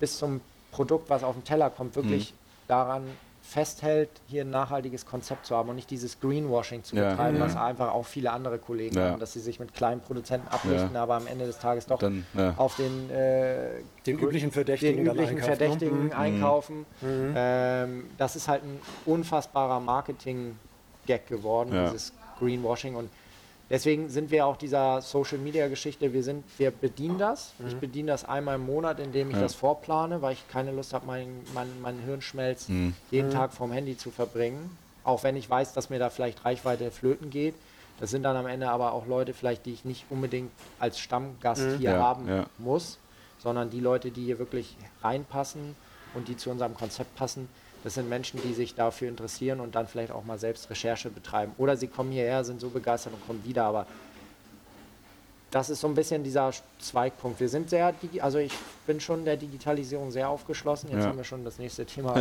bis 0.00 0.18
zum 0.18 0.40
Produkt, 0.72 1.08
was 1.08 1.22
auf 1.22 1.34
den 1.34 1.44
Teller 1.44 1.70
kommt, 1.70 1.94
wirklich 1.96 2.32
Mhm. 2.32 2.36
daran 2.66 3.16
festhält, 3.50 4.08
hier 4.28 4.44
ein 4.44 4.50
nachhaltiges 4.50 5.04
Konzept 5.04 5.44
zu 5.44 5.56
haben 5.56 5.68
und 5.70 5.74
nicht 5.74 5.90
dieses 5.90 6.20
Greenwashing 6.20 6.84
zu 6.84 6.94
Ja. 6.94 7.10
betreiben, 7.10 7.38
Mhm. 7.38 7.42
was 7.42 7.56
einfach 7.56 7.92
auch 7.92 8.06
viele 8.06 8.30
andere 8.30 8.58
Kollegen 8.58 8.96
Ja. 8.96 9.10
haben, 9.10 9.18
dass 9.20 9.32
sie 9.32 9.40
sich 9.40 9.58
mit 9.58 9.74
kleinen 9.74 10.00
Produzenten 10.00 10.46
ablichten, 10.48 10.96
aber 10.96 11.14
am 11.14 11.26
Ende 11.26 11.46
des 11.46 11.58
Tages 11.58 11.84
doch 11.86 11.98
Dann, 11.98 12.24
ja. 12.34 12.54
auf 12.56 12.76
den, 12.76 13.10
äh, 13.10 13.70
Den 14.06 14.18
üblichen 14.20 14.52
Verdächtigen 14.52 14.98
den 15.04 15.06
üblichen 15.14 15.30
einkaufen, 15.38 15.50
ne? 15.50 15.56
Verdächtigen 15.56 16.04
Mhm. 16.06 16.12
einkaufen. 16.12 16.86
Mhm. 17.00 17.32
Ähm, 17.36 18.04
das 18.18 18.36
ist 18.36 18.46
halt 18.46 18.62
ein 18.62 18.78
unfassbarer 19.04 19.80
Marketing-Gag 19.80 21.26
geworden, 21.26 21.74
Ja. 21.74 21.86
dieses 21.90 22.12
Greenwashing. 22.38 22.94
Und 22.94 23.10
deswegen 23.70 24.08
sind 24.08 24.30
wir 24.30 24.44
auch 24.46 24.56
dieser 24.56 25.00
Social-Media-Geschichte, 25.00 26.12
wir, 26.12 26.22
sind, 26.22 26.44
wir 26.58 26.70
bedienen 26.70 27.18
das. 27.18 27.52
Ich 27.66 27.76
bediene 27.76 28.10
das 28.12 28.24
einmal 28.24 28.56
im 28.56 28.66
Monat, 28.66 28.98
indem 29.00 29.30
ich 29.30 29.36
Ja. 29.36 29.42
das 29.42 29.54
vorplane, 29.54 30.20
weil 30.20 30.34
ich 30.34 30.46
keine 30.48 30.72
Lust 30.72 30.92
habe, 30.92 31.06
meinen 31.06 31.44
mein, 31.54 31.68
mein 31.80 31.98
Hirnschmelz 32.00 32.68
Mhm. 32.68 32.94
jeden 33.10 33.30
Tag 33.30 33.52
vorm 33.52 33.72
Handy 33.72 33.96
zu 33.96 34.10
verbringen. 34.10 34.76
Auch 35.04 35.22
wenn 35.22 35.36
ich 35.36 35.48
weiß, 35.48 35.72
dass 35.72 35.88
mir 35.88 35.98
da 35.98 36.10
vielleicht 36.10 36.44
Reichweite 36.44 36.90
flöten 36.90 37.30
geht. 37.30 37.54
Das 38.00 38.10
sind 38.10 38.22
dann 38.22 38.36
am 38.36 38.46
Ende 38.46 38.68
aber 38.70 38.92
auch 38.92 39.06
Leute 39.06 39.32
vielleicht, 39.34 39.66
die 39.66 39.72
ich 39.72 39.84
nicht 39.84 40.04
unbedingt 40.10 40.50
als 40.78 40.98
Stammgast 40.98 41.76
hier 41.78 41.90
Ja, 41.92 41.98
haben 42.00 42.26
ja. 42.28 42.46
muss, 42.58 42.98
sondern 43.38 43.70
die 43.70 43.80
Leute, 43.80 44.10
die 44.10 44.24
hier 44.24 44.38
wirklich 44.38 44.76
reinpassen 45.02 45.74
und 46.14 46.28
die 46.28 46.36
zu 46.36 46.50
unserem 46.50 46.74
Konzept 46.74 47.14
passen, 47.16 47.48
das 47.82 47.94
sind 47.94 48.08
Menschen, 48.08 48.40
die 48.42 48.52
sich 48.52 48.74
dafür 48.74 49.08
interessieren 49.08 49.60
und 49.60 49.74
dann 49.74 49.86
vielleicht 49.86 50.12
auch 50.12 50.24
mal 50.24 50.38
selbst 50.38 50.68
Recherche 50.68 51.08
betreiben. 51.10 51.52
Oder 51.58 51.76
sie 51.76 51.86
kommen 51.86 52.12
hierher, 52.12 52.44
sind 52.44 52.60
so 52.60 52.68
begeistert 52.68 53.14
und 53.14 53.26
kommen 53.26 53.42
wieder, 53.44 53.64
aber 53.64 53.86
das 55.50 55.70
ist 55.70 55.80
so 55.80 55.88
ein 55.88 55.94
bisschen 55.94 56.22
dieser 56.22 56.52
Zweigpunkt. 56.80 57.40
Wir 57.40 57.48
sind 57.48 57.70
sehr, 57.70 57.94
also 58.20 58.38
ich 58.38 58.52
bin 58.86 59.00
schon 59.00 59.24
der 59.24 59.36
Digitalisierung 59.36 60.10
sehr 60.10 60.28
aufgeschlossen. 60.28 60.90
Jetzt 60.90 61.02
Ja. 61.02 61.08
haben 61.08 61.16
wir 61.16 61.24
schon 61.24 61.44
das 61.44 61.58
nächste 61.58 61.86
Thema. 61.86 62.14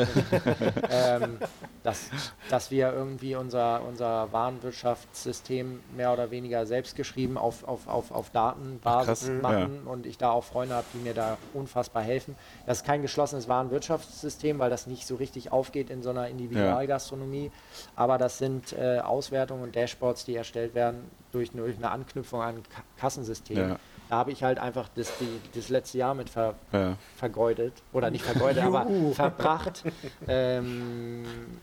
ähm, 0.90 1.40
dass, 1.84 2.10
dass 2.50 2.72
wir 2.72 2.94
irgendwie 2.94 3.36
unser, 3.36 3.82
unser 3.88 4.32
Warenwirtschaftssystem 4.32 5.80
mehr 5.96 6.14
oder 6.14 6.32
weniger 6.32 6.66
selbst 6.66 6.96
geschrieben 6.96 7.38
auf, 7.38 7.68
auf, 7.68 7.88
auf, 7.88 8.12
auf 8.12 8.30
Datenbasis 8.32 9.20
krass. 9.22 9.30
Mhm. 9.30 9.42
machen 9.42 9.82
und 9.86 10.06
ich 10.06 10.18
da 10.18 10.32
auch 10.32 10.44
Freunde 10.44 10.76
habe, 10.76 10.86
die 10.94 11.00
mir 11.00 11.14
da 11.14 11.38
unfassbar 11.54 12.04
helfen. 12.04 12.36
Das 12.66 12.80
ist 12.80 12.86
kein 12.86 13.02
geschlossenes 13.02 13.48
Warenwirtschaftssystem, 13.48 14.60
weil 14.60 14.70
das 14.70 14.88
nicht 14.88 15.08
so 15.08 15.16
richtig 15.16 15.52
aufgeht 15.52 15.90
in 15.90 16.04
so 16.04 16.10
einer 16.10 16.28
Individualgastronomie. 16.28 17.52
Aber 17.96 18.18
das 18.18 18.38
sind 18.38 18.74
äh, 18.74 19.00
Auswertungen 19.00 19.64
und 19.64 19.76
Dashboards, 19.76 20.26
die 20.26 20.36
erstellt 20.36 20.76
werden 20.76 21.10
durch, 21.32 21.52
durch 21.52 21.78
eine 21.78 21.92
Anknüpfung 21.92 22.42
an 22.42 22.64
Ka 22.64 22.82
Kassensystem. 22.98 23.76
Da 24.10 24.16
habe 24.18 24.32
ich 24.32 24.44
halt 24.44 24.58
einfach 24.58 24.90
das, 24.90 25.16
die, 25.20 25.40
das 25.54 25.70
letzte 25.70 26.00
Jahr 26.00 26.16
mit 26.16 26.32
ver, 26.32 26.56
Ja. 26.74 26.98
vergeudet 27.16 27.84
oder 27.94 28.10
nicht 28.10 28.24
vergeudet, 28.26 28.64
aber 28.64 28.88
verbracht, 29.14 29.86
ähm, 30.28 31.60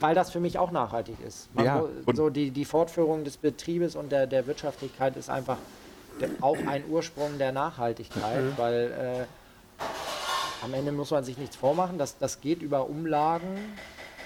weil 0.00 0.14
das 0.14 0.30
für 0.30 0.40
mich 0.40 0.58
auch 0.58 0.70
nachhaltig 0.70 1.20
ist. 1.20 1.54
Man 1.54 1.66
Ja, 1.66 1.84
so 2.14 2.30
die, 2.30 2.50
die 2.50 2.64
Fortführung 2.64 3.24
des 3.24 3.36
Betriebes 3.36 3.94
und 3.94 4.10
der, 4.10 4.26
der 4.26 4.46
Wirtschaftlichkeit 4.46 5.16
ist 5.16 5.28
einfach 5.28 5.58
der, 6.20 6.30
auch 6.40 6.66
ein 6.66 6.88
Ursprung 6.88 7.38
der 7.38 7.52
Nachhaltigkeit, 7.52 8.42
Mhm. 8.42 8.56
weil 8.58 9.28
äh, 9.30 9.84
am 10.64 10.72
Ende 10.72 10.92
muss 10.92 11.10
man 11.10 11.24
sich 11.24 11.36
nichts 11.36 11.56
vormachen. 11.56 11.98
Das, 11.98 12.16
das 12.16 12.40
geht 12.40 12.62
über 12.62 12.88
Umlagen, 12.88 13.78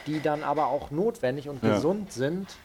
die 0.07 0.21
dann 0.21 0.45
aber 0.45 0.69
auch 0.69 0.93
notwendig 0.93 1.49
und 1.49 1.65
Ja. 1.65 1.75
gesund 1.75 2.13
sind, 2.13 2.59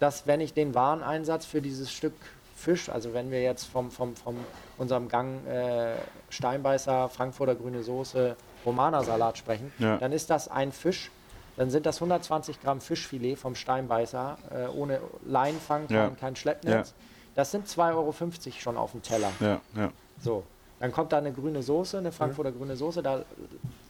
dass 0.00 0.26
wenn 0.26 0.40
ich 0.40 0.52
den 0.52 0.74
Wareneinsatz 0.74 1.46
für 1.46 1.62
dieses 1.62 1.92
Stück 1.92 2.16
Fisch, 2.60 2.88
also 2.90 3.14
wenn 3.14 3.30
wir 3.30 3.42
jetzt 3.42 3.64
vom, 3.64 3.90
vom, 3.90 4.14
vom 4.14 4.36
unserem 4.78 5.08
Gang 5.08 5.46
äh, 5.46 5.94
Steinbeißer, 6.28 7.08
Frankfurter 7.08 7.54
grüne 7.54 7.82
Soße, 7.82 8.36
Romanersalat 8.66 9.38
sprechen, 9.38 9.72
Ja. 9.78 9.96
dann 9.96 10.12
ist 10.12 10.28
das 10.30 10.48
ein 10.48 10.70
Fisch, 10.70 11.10
dann 11.56 11.70
sind 11.70 11.86
das 11.86 11.96
120 11.96 12.60
Gramm 12.62 12.80
Fischfilet 12.80 13.36
vom 13.36 13.54
Steinbeißer, 13.54 14.36
äh, 14.50 14.66
ohne 14.78 15.00
Leinfang, 15.24 15.86
kein, 15.88 15.96
Ja. 15.96 16.10
kein 16.20 16.36
Schleppnetz. 16.36 16.94
Das 17.34 17.50
sind 17.50 17.66
2,50 17.66 17.94
Euro 17.94 18.60
schon 18.60 18.76
auf 18.76 18.92
dem 18.92 19.02
Teller. 19.02 19.30
Ja, 19.40 19.60
ja. 19.76 19.90
So, 20.22 20.42
dann 20.78 20.92
kommt 20.92 21.12
da 21.12 21.18
eine 21.18 21.32
grüne 21.32 21.62
Soße, 21.62 21.98
eine 21.98 22.12
Frankfurter 22.12 22.52
grüne 22.52 22.76
Soße, 22.76 23.02
da 23.02 23.22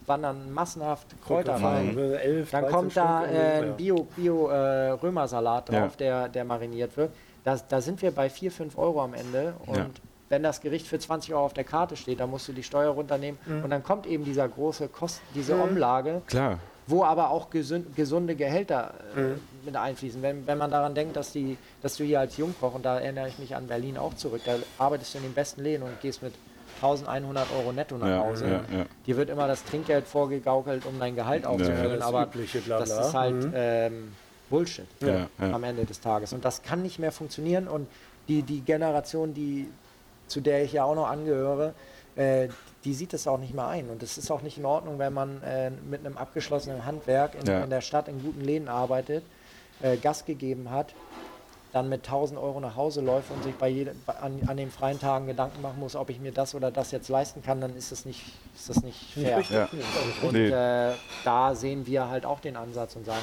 wandern 0.07 0.53
massenhaft 0.53 1.07
Kräuter 1.25 1.55
rein. 1.55 1.97
Elf, 1.97 2.51
Dann 2.51 2.63
13 2.63 2.77
kommt 2.77 2.97
da 2.97 3.23
Stück, 3.23 3.35
äh, 3.35 3.57
ja. 3.59 3.63
ein 3.67 3.77
Bio, 3.77 4.09
Bio 4.17 4.49
äh, 4.49 4.91
Römersalat 4.91 5.69
drauf, 5.69 5.75
Ja. 5.75 5.91
der, 5.99 6.29
der 6.29 6.45
mariniert 6.45 6.97
wird. 6.97 7.11
Da, 7.45 7.57
da 7.69 7.81
sind 7.81 8.03
wir 8.03 8.11
bei 8.11 8.29
4, 8.31 8.51
5 8.53 8.77
Euro 8.79 9.03
am 9.03 9.15
Ende. 9.15 9.55
Und 9.67 9.77
Ja. 9.77 9.87
wenn 10.29 10.43
das 10.43 10.61
Gericht 10.61 10.87
für 10.87 10.99
20 10.99 11.33
Euro 11.35 11.45
auf 11.45 11.55
der 11.55 11.65
Karte 11.65 11.97
steht, 11.97 12.21
dann 12.21 12.31
musst 12.31 12.47
du 12.49 12.53
die 12.53 12.63
Steuer 12.63 12.91
runternehmen. 12.91 13.39
Mhm. 13.47 13.65
Und 13.65 13.71
dann 13.71 13.83
kommt 13.83 14.07
eben 14.07 14.25
dieser 14.25 14.49
große 14.49 14.89
Kost, 14.89 15.21
diese 15.35 15.57
Umlage, 15.57 16.23
Klar. 16.27 16.59
wo 16.87 17.05
aber 17.05 17.31
auch 17.31 17.51
gesund, 17.51 17.97
gesunde 17.97 18.35
Gehälter 18.37 18.95
äh, 19.17 19.21
Mhm. 19.21 19.41
mit 19.65 19.77
einfließen. 19.77 20.21
Wenn, 20.23 20.47
wenn 20.47 20.59
man 20.59 20.71
daran 20.71 20.95
denkt, 20.95 21.17
dass, 21.17 21.33
die, 21.33 21.57
dass 21.83 21.97
du 21.97 22.05
hier 22.05 22.21
als 22.21 22.37
Jungkoch, 22.37 22.75
und 22.75 22.85
da 22.85 22.99
erinnere 23.01 23.29
ich 23.29 23.39
mich 23.39 23.57
an 23.57 23.67
Berlin 23.67 23.97
auch 23.99 24.15
zurück, 24.15 24.43
da 24.45 24.57
arbeitest 24.79 25.15
du 25.15 25.19
in 25.19 25.25
den 25.25 25.35
besten 25.35 25.63
Läden 25.63 25.83
und 25.83 26.01
gehst 26.01 26.23
mit 26.23 26.35
1100 26.83 27.47
Euro 27.59 27.73
netto 27.73 27.97
nach 27.99 28.07
Ja, 28.09 28.19
Hause. 28.21 28.47
ja, 28.47 28.79
ja. 28.79 28.85
Dir 29.07 29.17
wird 29.17 29.29
immer 29.29 29.47
das 29.47 29.65
Trinkgeld 29.65 30.07
vorgegaukelt, 30.07 30.87
um 30.87 30.99
dein 30.99 31.15
Gehalt 31.17 31.45
aufzufüllen, 31.47 31.99
das 31.99 32.07
aber 32.09 32.23
übliche 32.25 32.61
Blabla. 32.61 32.87
das 32.97 33.09
ist 33.09 33.15
halt, 33.15 33.35
Mhm. 33.35 33.53
ähm, 33.55 34.13
Bullshit 34.51 34.87
Ja, 35.01 35.29
ja. 35.39 35.53
am 35.53 35.65
Ende 35.65 35.85
des 35.87 36.01
Tages. 36.01 36.33
Und 36.33 36.45
das 36.45 36.63
kann 36.63 36.83
nicht 36.83 36.99
mehr 36.99 37.13
funktionieren. 37.13 37.69
Und 37.69 37.89
die, 38.29 38.43
die 38.43 38.61
Generation, 38.61 39.33
die, 39.33 39.69
zu 40.27 40.41
der 40.41 40.63
ich 40.65 40.73
ja 40.73 40.85
auch 40.85 40.95
noch 40.95 41.09
angehöre, 41.09 41.75
äh, 42.17 42.49
die 42.85 42.95
sieht 42.95 43.15
es 43.15 43.27
auch 43.27 43.39
nicht 43.39 43.55
mehr 43.55 43.67
ein. 43.69 43.89
Und 43.89 44.03
es 44.03 44.19
ist 44.19 44.31
auch 44.31 44.43
nicht 44.43 44.59
in 44.59 44.65
Ordnung, 44.67 44.99
wenn 44.99 45.13
man 45.13 45.43
äh, 45.43 45.71
mit 45.71 46.05
einem 46.05 46.17
abgeschlossenen 46.19 46.85
Handwerk 46.85 47.35
in, 47.41 47.47
Ja. 47.47 47.63
in 47.65 47.71
der 47.71 47.81
Stadt 47.81 48.09
in 48.09 48.23
guten 48.23 48.41
Läden 48.43 48.69
arbeitet, 48.69 49.23
äh, 49.83 49.97
Gas 49.97 50.25
gegeben 50.25 50.71
hat, 50.71 50.95
dann 51.73 51.89
mit 51.89 52.05
1000 52.05 52.39
Euro 52.41 52.59
nach 52.59 52.75
Hause 52.75 53.01
läuft 53.01 53.31
und 53.31 53.45
sich 53.45 53.55
bei 53.55 53.69
jedem, 53.69 53.95
an, 54.07 54.41
an 54.49 54.57
den 54.57 54.73
freien 54.73 54.99
Tagen 54.99 55.27
Gedanken 55.29 55.63
machen 55.63 55.79
muss, 55.79 55.95
ob 55.95 56.11
ich 56.11 56.19
mir 56.19 56.33
das 56.33 56.55
oder 56.57 56.73
das 56.73 56.91
jetzt 56.91 57.09
leisten 57.09 57.43
kann, 57.45 57.61
dann 57.61 57.77
ist 57.77 57.93
das 57.93 58.05
nicht, 58.05 58.23
ist 58.57 58.69
das 58.71 58.83
nicht 58.83 59.13
fair. 59.15 59.41
Ja. 59.51 59.69
Und 60.23 60.33
Nee. 60.33 60.49
äh, 60.49 60.95
da 61.25 61.55
sehen 61.55 61.87
wir 61.87 62.09
halt 62.09 62.27
auch 62.27 62.41
den 62.41 62.57
Ansatz 62.57 62.97
und 62.97 63.07
sagen, 63.07 63.23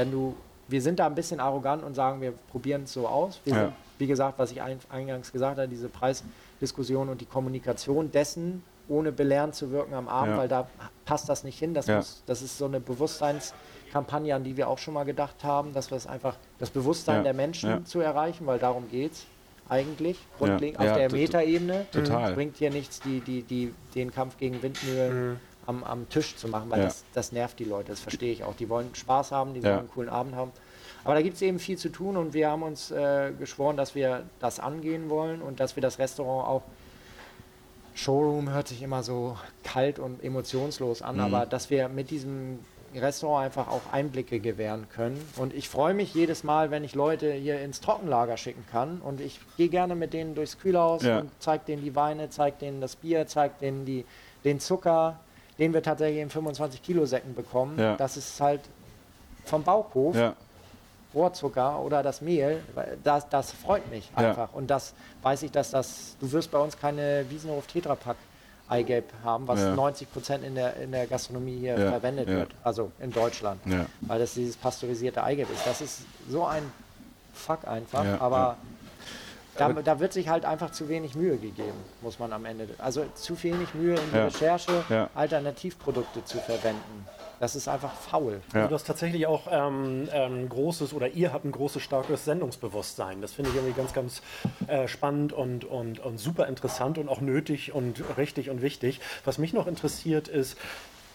wenn 0.00 0.10
du, 0.10 0.34
wir 0.68 0.80
sind 0.80 0.98
da 0.98 1.06
ein 1.06 1.14
bisschen 1.14 1.40
arrogant 1.40 1.82
und 1.84 1.94
sagen, 1.94 2.20
wir 2.22 2.32
probieren 2.50 2.84
es 2.84 2.92
so 2.94 3.06
aus. 3.06 3.40
Wir 3.44 3.52
Ja. 3.54 3.60
sind, 3.64 3.72
wie 3.98 4.06
gesagt, 4.06 4.38
was 4.38 4.50
ich 4.50 4.62
ein, 4.62 4.78
eingangs 4.88 5.30
gesagt 5.30 5.58
habe, 5.58 5.68
diese 5.68 5.88
Preisdiskussion 5.90 7.08
und 7.10 7.20
die 7.20 7.26
Kommunikation 7.26 8.10
dessen, 8.10 8.62
ohne 8.88 9.12
belehrend 9.12 9.54
zu 9.54 9.70
wirken 9.70 9.92
am 9.94 10.08
Abend, 10.08 10.32
Ja. 10.32 10.38
weil 10.38 10.48
da 10.48 10.70
passt 11.04 11.28
das 11.28 11.44
nicht 11.44 11.58
hin. 11.58 11.74
Das, 11.74 11.86
Ja. 11.86 11.96
muss, 11.96 12.22
das 12.26 12.40
ist 12.40 12.56
so 12.56 12.64
eine 12.64 12.80
Bewusstseinskampagne, 12.80 14.34
an 14.34 14.42
die 14.42 14.56
wir 14.56 14.68
auch 14.68 14.78
schon 14.78 14.94
mal 14.94 15.04
gedacht 15.04 15.44
haben, 15.44 15.72
dass 15.74 15.90
wir 15.90 15.96
es 15.98 16.06
einfach, 16.06 16.38
das 16.58 16.70
Bewusstsein 16.70 17.16
Ja. 17.18 17.22
der 17.24 17.34
Menschen 17.34 17.70
Ja. 17.70 17.84
zu 17.84 18.00
erreichen, 18.00 18.46
weil 18.46 18.58
darum 18.58 18.88
geht 18.88 19.12
es 19.12 19.26
eigentlich, 19.68 20.26
grundlegend 20.38 20.80
Ja, 20.82 20.92
auf 20.92 20.96
der 20.96 21.12
Metaebene. 21.12 21.86
total. 21.92 22.30
Es 22.30 22.34
bringt 22.34 22.56
hier 22.56 22.70
nichts, 22.70 23.02
die, 23.02 23.20
die, 23.20 23.42
die, 23.42 23.74
den 23.94 24.10
Kampf 24.10 24.38
gegen 24.38 24.62
Windmühlen 24.62 25.40
am, 25.66 25.84
am 25.84 26.08
Tisch 26.08 26.36
zu 26.36 26.48
machen, 26.48 26.70
weil 26.70 26.78
Ja. 26.80 26.84
das, 26.86 27.04
das 27.14 27.32
nervt 27.32 27.58
die 27.58 27.64
Leute, 27.64 27.90
das 27.90 28.00
verstehe 28.00 28.32
ich 28.32 28.44
auch. 28.44 28.54
Die 28.56 28.68
wollen 28.68 28.94
Spaß 28.94 29.30
haben, 29.32 29.54
die 29.54 29.60
Ja. 29.60 29.66
wollen 29.70 29.78
einen 29.80 29.90
coolen 29.90 30.08
Abend 30.08 30.34
haben. 30.34 30.52
Aber 31.04 31.14
da 31.14 31.22
gibt 31.22 31.36
es 31.36 31.42
eben 31.42 31.58
viel 31.58 31.78
zu 31.78 31.88
tun 31.88 32.16
und 32.16 32.34
wir 32.34 32.50
haben 32.50 32.62
uns 32.62 32.90
äh, 32.90 33.32
geschworen, 33.38 33.76
dass 33.76 33.94
wir 33.94 34.24
das 34.40 34.60
angehen 34.60 35.08
wollen 35.10 35.40
und 35.42 35.60
dass 35.60 35.76
wir 35.76 35.80
das 35.82 35.98
Restaurant 35.98 36.46
auch 36.48 36.62
Showroom 37.94 38.50
hört 38.50 38.68
sich 38.68 38.82
immer 38.82 39.02
so 39.02 39.36
kalt 39.64 39.98
und 39.98 40.22
emotionslos 40.22 41.02
an, 41.02 41.16
Mhm. 41.16 41.20
aber 41.22 41.46
dass 41.46 41.70
wir 41.70 41.88
mit 41.88 42.10
diesem 42.10 42.60
Restaurant 42.94 43.44
einfach 43.46 43.68
auch 43.68 43.82
Einblicke 43.92 44.40
gewähren 44.40 44.88
können. 44.88 45.20
Und 45.36 45.54
ich 45.54 45.68
freue 45.68 45.94
mich 45.94 46.12
jedes 46.14 46.42
Mal, 46.42 46.70
wenn 46.70 46.82
ich 46.82 46.94
Leute 46.94 47.32
hier 47.32 47.60
ins 47.60 47.80
Trockenlager 47.80 48.36
schicken 48.36 48.64
kann. 48.70 49.00
Und 49.00 49.20
ich 49.20 49.38
gehe 49.56 49.68
gerne 49.68 49.94
mit 49.94 50.12
denen 50.12 50.34
durchs 50.34 50.58
Kühlhaus 50.58 51.02
Ja. 51.04 51.20
und 51.20 51.30
zeige 51.38 51.64
denen 51.66 51.84
die 51.84 51.94
Weine, 51.94 52.30
zeige 52.30 52.56
denen 52.58 52.80
das 52.80 52.96
Bier, 52.96 53.26
zeige 53.26 53.54
denen 53.60 53.84
die, 53.84 54.04
den 54.44 54.58
Zucker, 54.60 55.20
den 55.60 55.72
wir 55.74 55.82
tatsächlich 55.82 56.20
in 56.22 56.30
25 56.30 56.82
Kilo 56.82 57.06
Säcken 57.06 57.34
bekommen. 57.34 57.78
Ja. 57.78 57.96
Das 57.96 58.16
ist 58.16 58.40
halt 58.40 58.62
vom 59.44 59.62
Bauhof. 59.62 60.16
Ja, 60.16 60.34
Rohrzucker 61.12 61.80
oder 61.80 62.02
das 62.04 62.20
Mehl, 62.20 62.62
das, 63.02 63.28
das 63.28 63.50
freut 63.52 63.88
mich 63.90 64.10
Ja. 64.16 64.28
einfach. 64.30 64.52
Und 64.52 64.70
das 64.70 64.94
weiß 65.22 65.42
ich, 65.42 65.50
dass 65.50 65.72
das, 65.72 66.16
du 66.20 66.30
wirst 66.30 66.50
bei 66.52 66.58
uns 66.58 66.78
keine 66.78 67.24
Wiesenhof 67.28 67.66
Tetrapack 67.66 68.16
Eigelb 68.68 69.06
haben, 69.24 69.48
was 69.48 69.58
Ja. 69.58 69.74
90 69.74 70.12
Prozent 70.12 70.44
in 70.44 70.54
der, 70.54 70.76
in 70.76 70.92
der 70.92 71.08
Gastronomie 71.08 71.58
hier 71.58 71.76
Ja, 71.76 71.90
verwendet 71.90 72.28
ja. 72.28 72.36
wird, 72.36 72.50
also 72.62 72.92
in 73.00 73.10
Deutschland, 73.12 73.60
Ja. 73.66 73.86
weil 74.02 74.20
das 74.20 74.34
dieses 74.34 74.56
pasteurisierte 74.56 75.24
Eigelb 75.24 75.50
ist. 75.52 75.66
Das 75.66 75.80
ist 75.80 76.02
so 76.28 76.44
ein 76.46 76.62
Fuck 77.34 77.66
einfach, 77.66 78.04
Ja, 78.04 78.20
aber 78.20 78.36
ja. 78.36 78.56
Da, 79.60 79.82
da 79.82 80.00
wird 80.00 80.12
sich 80.12 80.28
halt 80.28 80.44
einfach 80.44 80.70
zu 80.72 80.88
wenig 80.88 81.14
Mühe 81.14 81.36
gegeben, 81.36 81.76
muss 82.02 82.18
man 82.18 82.32
am 82.32 82.44
Ende. 82.44 82.68
Also 82.78 83.04
zu 83.14 83.40
wenig 83.42 83.74
Mühe 83.74 83.94
in 83.96 84.10
die 84.12 84.16
Ja. 84.16 84.24
Recherche, 84.24 84.84
Ja. 84.88 85.10
Alternativprodukte 85.14 86.24
zu 86.24 86.38
verwenden. 86.38 87.06
Das 87.38 87.56
ist 87.56 87.68
einfach 87.68 87.92
faul. 87.94 88.42
Ja. 88.52 88.66
Du 88.68 88.74
hast 88.74 88.86
tatsächlich 88.86 89.26
auch 89.26 89.46
ähm, 89.50 90.08
ein 90.12 90.48
großes 90.48 90.92
oder 90.92 91.08
ihr 91.08 91.32
habt 91.32 91.44
ein 91.46 91.52
großes, 91.52 91.82
starkes 91.82 92.26
Sendungsbewusstsein. 92.26 93.22
Das 93.22 93.32
finde 93.32 93.50
ich 93.50 93.56
irgendwie 93.56 93.72
ganz, 93.74 93.92
ganz 93.94 94.20
äh, 94.66 94.86
spannend 94.88 95.32
und, 95.32 95.64
und, 95.64 96.00
und 96.00 96.18
super 96.18 96.46
interessant 96.48 96.98
und 96.98 97.08
auch 97.08 97.22
nötig 97.22 97.72
und 97.72 98.02
richtig 98.18 98.50
und 98.50 98.60
wichtig. 98.60 99.00
Was 99.24 99.38
mich 99.38 99.54
noch 99.54 99.66
interessiert 99.66 100.28
ist, 100.28 100.58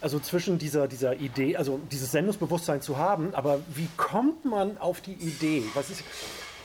also 0.02 0.20
zwischen 0.20 0.58
dieser, 0.58 0.88
dieser 0.88 1.16
Idee, 1.16 1.58
also 1.58 1.80
dieses 1.92 2.12
Sendungsbewusstsein 2.12 2.82
zu 2.82 2.98
haben, 2.98 3.34
aber 3.36 3.60
wie 3.74 3.88
kommt 3.96 4.46
man 4.46 4.78
auf 4.80 5.02
die 5.02 5.14
Idee? 5.14 5.64
Was 5.76 5.90
ist, 5.90 6.04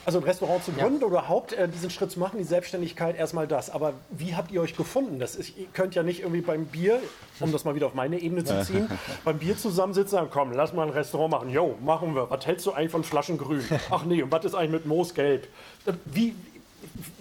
also 0.05 0.19
ein 0.19 0.25
Restaurant 0.25 0.65
zu 0.65 0.73
gründen 0.73 0.99
oder 1.05 1.19
überhaupt 1.19 1.53
äh, 1.53 1.69
diesen 1.69 1.91
Schritt 1.91 2.11
zu 2.11 2.19
machen, 2.19 2.39
die 2.39 2.45
Selbstständigkeit, 2.45 3.17
erstmal 3.17 3.47
das. 3.47 3.71
Aber 3.71 3.95
wie 4.11 4.35
habt 4.35 4.51
ihr 4.51 4.61
euch 4.61 4.77
gefunden? 4.77 5.19
Das 5.19 5.35
ist, 5.35 5.57
ihr 5.57 5.67
könnt 5.73 5.95
ja 5.95 6.03
nicht 6.03 6.21
irgendwie 6.21 6.41
beim 6.41 6.67
Bier, 6.67 7.01
um 7.41 7.53
das 7.53 7.65
mal 7.65 7.75
wieder 7.75 7.87
auf 7.87 7.95
meine 7.95 8.19
Ebene 8.19 8.45
zu 8.45 8.63
ziehen, 8.65 8.89
beim 9.25 9.39
Bier 9.39 9.57
zusammensitzen 9.57 10.19
und 10.19 10.25
sagen, 10.25 10.31
komm, 10.33 10.53
lass 10.53 10.73
mal 10.73 10.87
ein 10.87 10.93
Restaurant 10.93 11.31
machen. 11.31 11.51
Jo, 11.51 11.77
machen 11.85 12.15
wir. 12.15 12.31
Was 12.31 12.47
hältst 12.47 12.67
du 12.67 12.73
eigentlich 12.73 12.91
von 12.91 13.05
Flaschen 13.05 13.39
grün? 13.39 13.65
Ach 13.91 14.05
nee, 14.05 14.23
und 14.23 14.33
was 14.33 14.45
ist 14.45 14.55
eigentlich 14.55 14.73
mit 14.73 14.87
Moosgelb? 14.87 15.47
Äh, 15.87 15.93
Wie, 16.07 16.35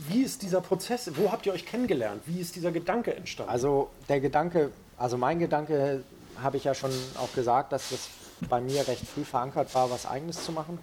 wie 0.08 0.24
ist 0.24 0.42
dieser 0.42 0.62
Prozess? 0.62 1.12
Wo 1.16 1.32
habt 1.32 1.46
ihr 1.46 1.54
euch 1.54 1.66
kennengelernt? 1.66 2.22
Wie 2.26 2.40
ist 2.40 2.56
dieser 2.56 2.72
Gedanke 2.72 3.16
entstanden? 3.16 3.52
Also 3.52 3.90
der 4.08 4.20
Gedanke, 4.20 4.72
also 4.98 5.18
mein 5.18 5.40
Gedanke 5.40 6.04
habe 6.42 6.58
ich 6.58 6.64
ja 6.64 6.74
schon 6.74 6.92
auch 7.18 7.34
gesagt, 7.34 7.74
dass 7.74 7.90
das 7.90 8.10
bei 8.48 8.62
mir 8.62 8.88
recht 8.88 9.06
früh 9.06 9.24
verankert 9.24 9.74
war, 9.76 9.92
was 9.92 10.06
eigenes 10.06 10.44
zu 10.46 10.52
machen. 10.54 10.80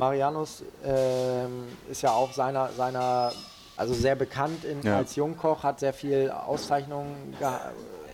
Marianus 0.00 0.64
ähm, 0.84 1.68
ist 1.90 2.00
ja 2.02 2.10
auch 2.12 2.32
seiner, 2.32 2.70
seiner 2.72 3.32
also 3.76 3.94
sehr 3.94 4.16
bekannt 4.16 4.64
in, 4.64 4.82
Ja. 4.82 4.96
als 4.96 5.14
Jungkoch, 5.14 5.62
hat 5.62 5.78
sehr 5.80 5.92
viel 5.92 6.30
Auszeichnungen 6.30 7.34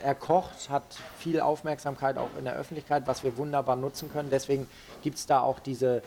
erkocht, 0.03 0.69
hat 0.69 0.83
viel 1.19 1.41
Aufmerksamkeit 1.41 2.19
auch 2.19 2.29
in 2.39 2.45
der 2.45 2.55
Öffentlichkeit, 2.55 3.05
was 3.07 3.23
wir 3.25 3.37
wunderbar 3.37 3.77
nutzen 3.77 4.11
können. 4.13 4.31
Deswegen 4.31 4.69
gibt 5.03 5.17
es 5.19 5.27
da 5.27 5.41
auch 5.41 5.59
diese, 5.61 6.03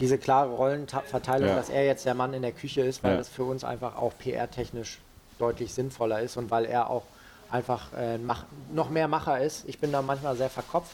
diese 0.00 0.18
klare 0.18 0.50
Rollenverteilung, 0.50 1.48
Ja. 1.48 1.56
dass 1.56 1.68
er 1.68 1.84
jetzt 1.84 2.06
der 2.06 2.14
Mann 2.14 2.32
in 2.32 2.42
der 2.42 2.52
Küche 2.52 2.80
ist, 2.80 3.02
weil 3.02 3.12
Ja. 3.12 3.16
das 3.18 3.28
für 3.28 3.44
uns 3.44 3.64
einfach 3.64 3.96
auch 3.96 4.12
PR-technisch 4.18 5.00
deutlich 5.38 5.74
sinnvoller 5.74 6.20
ist 6.20 6.36
und 6.36 6.50
weil 6.50 6.64
er 6.64 6.90
auch 6.90 7.02
einfach 7.50 7.92
äh, 7.96 8.18
mach, 8.18 8.44
noch 8.72 8.88
mehr 8.88 9.08
Macher 9.08 9.40
ist. 9.40 9.64
Ich 9.68 9.78
bin 9.80 9.90
da 9.92 10.00
manchmal 10.02 10.36
sehr 10.36 10.50
verkopft, 10.50 10.92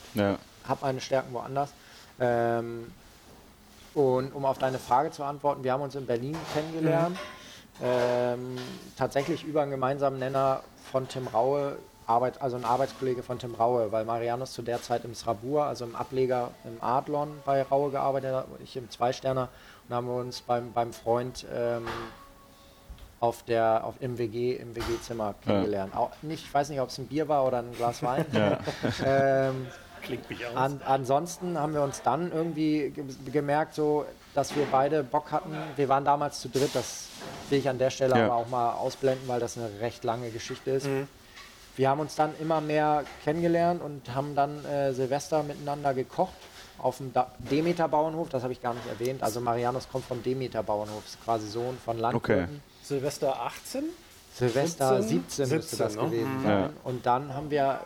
habe 0.66 0.80
meine 0.82 1.00
Stärken 1.00 1.32
woanders. 1.32 1.70
Ähm, 2.18 2.90
und 3.94 4.32
um 4.34 4.44
auf 4.44 4.58
deine 4.58 4.78
Frage 4.78 5.10
zu 5.10 5.24
antworten, 5.24 5.64
wir 5.64 5.72
haben 5.72 5.82
uns 5.82 5.94
in 5.94 6.06
Berlin 6.06 6.36
kennengelernt. 6.54 7.18
Ähm, 7.82 8.56
tatsächlich 8.96 9.44
über 9.44 9.62
einen 9.62 9.70
gemeinsamen 9.70 10.18
Nenner 10.18 10.62
von 10.92 11.08
Tim 11.08 11.26
Raue, 11.28 11.76
Arbeit, 12.06 12.42
also 12.42 12.56
ein 12.56 12.64
Arbeitskollege 12.64 13.22
von 13.22 13.38
Tim 13.38 13.54
Raue, 13.54 13.90
weil 13.90 14.04
Marianus 14.04 14.52
zu 14.52 14.62
der 14.62 14.82
Zeit 14.82 15.04
im 15.04 15.14
Srabur, 15.14 15.64
also 15.64 15.84
im 15.84 15.96
Ableger 15.96 16.50
im 16.64 16.82
Adlon 16.82 17.30
bei 17.46 17.62
Raue 17.62 17.90
gearbeitet 17.90 18.34
hat, 18.34 18.46
ich 18.62 18.76
im 18.76 18.90
Zweisterner 18.90 19.48
und 19.88 19.94
haben 19.94 20.06
wir 20.08 20.16
uns 20.16 20.40
beim, 20.42 20.72
beim 20.72 20.92
Freund 20.92 21.46
ähm, 21.54 21.86
auf 23.20 23.44
der, 23.44 23.84
auf, 23.84 23.94
im 24.00 24.18
WG, 24.18 24.56
im 24.56 24.74
WG-Zimmer 24.74 25.34
kennengelernt. 25.44 25.94
Auch 25.94 26.10
nicht, 26.22 26.44
ich 26.44 26.52
weiß 26.52 26.70
nicht, 26.70 26.80
ob 26.80 26.88
es 26.88 26.98
ein 26.98 27.06
Bier 27.06 27.28
war 27.28 27.46
oder 27.46 27.58
ein 27.58 27.72
Glas 27.72 28.02
Wein. 28.02 28.26
ähm, 29.04 29.66
Klingt 30.02 30.28
mich 30.30 30.44
aus. 30.46 30.56
an, 30.56 30.80
ansonsten 30.84 31.58
haben 31.58 31.74
wir 31.74 31.82
uns 31.82 32.02
dann 32.02 32.32
irgendwie 32.32 32.90
ge 32.90 33.04
gemerkt, 33.32 33.74
so, 33.74 34.04
dass 34.34 34.54
wir 34.56 34.66
beide 34.70 35.02
Bock 35.02 35.32
hatten. 35.32 35.52
Wir 35.76 35.88
waren 35.88 36.04
damals 36.04 36.40
zu 36.40 36.48
dritt, 36.48 36.70
das 36.74 37.06
will 37.48 37.58
ich 37.58 37.68
an 37.68 37.78
der 37.78 37.90
Stelle 37.90 38.16
Ja. 38.18 38.26
aber 38.26 38.34
auch 38.36 38.48
mal 38.48 38.72
ausblenden, 38.72 39.26
weil 39.28 39.40
das 39.40 39.56
eine 39.58 39.68
recht 39.80 40.04
lange 40.04 40.30
Geschichte 40.30 40.70
ist. 40.70 40.88
Wir 41.76 41.88
haben 41.88 42.00
uns 42.00 42.14
dann 42.14 42.32
immer 42.40 42.60
mehr 42.60 43.04
kennengelernt 43.24 43.80
und 43.82 44.14
haben 44.14 44.34
dann 44.34 44.64
äh, 44.64 44.92
Silvester 44.92 45.42
miteinander 45.42 45.94
gekocht 45.94 46.32
auf 46.78 46.96
dem 46.98 47.12
Da- 47.12 47.30
Demeter 47.38 47.88
Bauernhof, 47.88 48.28
das 48.28 48.42
habe 48.42 48.52
ich 48.52 48.60
gar 48.62 48.74
nicht 48.74 48.86
erwähnt. 48.88 49.22
Also 49.22 49.40
Marianus 49.40 49.88
kommt 49.90 50.04
vom 50.04 50.22
Demeter 50.22 50.62
Bauernhof, 50.62 51.04
ist 51.06 51.22
quasi 51.24 51.46
Sohn 51.48 51.76
von 51.84 51.98
Landwirten. 51.98 52.62
Silvester 52.82 53.40
18? 53.40 53.84
Silvester 54.34 55.02
17? 55.02 55.46
17, 55.46 55.56
müsste 55.56 55.76
das 55.76 55.92
17, 55.94 56.02
ne? 56.10 56.10
gewesen 56.10 56.38
Mhm. 56.38 56.42
sein. 56.42 56.60
Ja. 56.62 56.70
Und 56.84 57.06
dann 57.06 57.34
haben 57.34 57.50
wir 57.50 57.80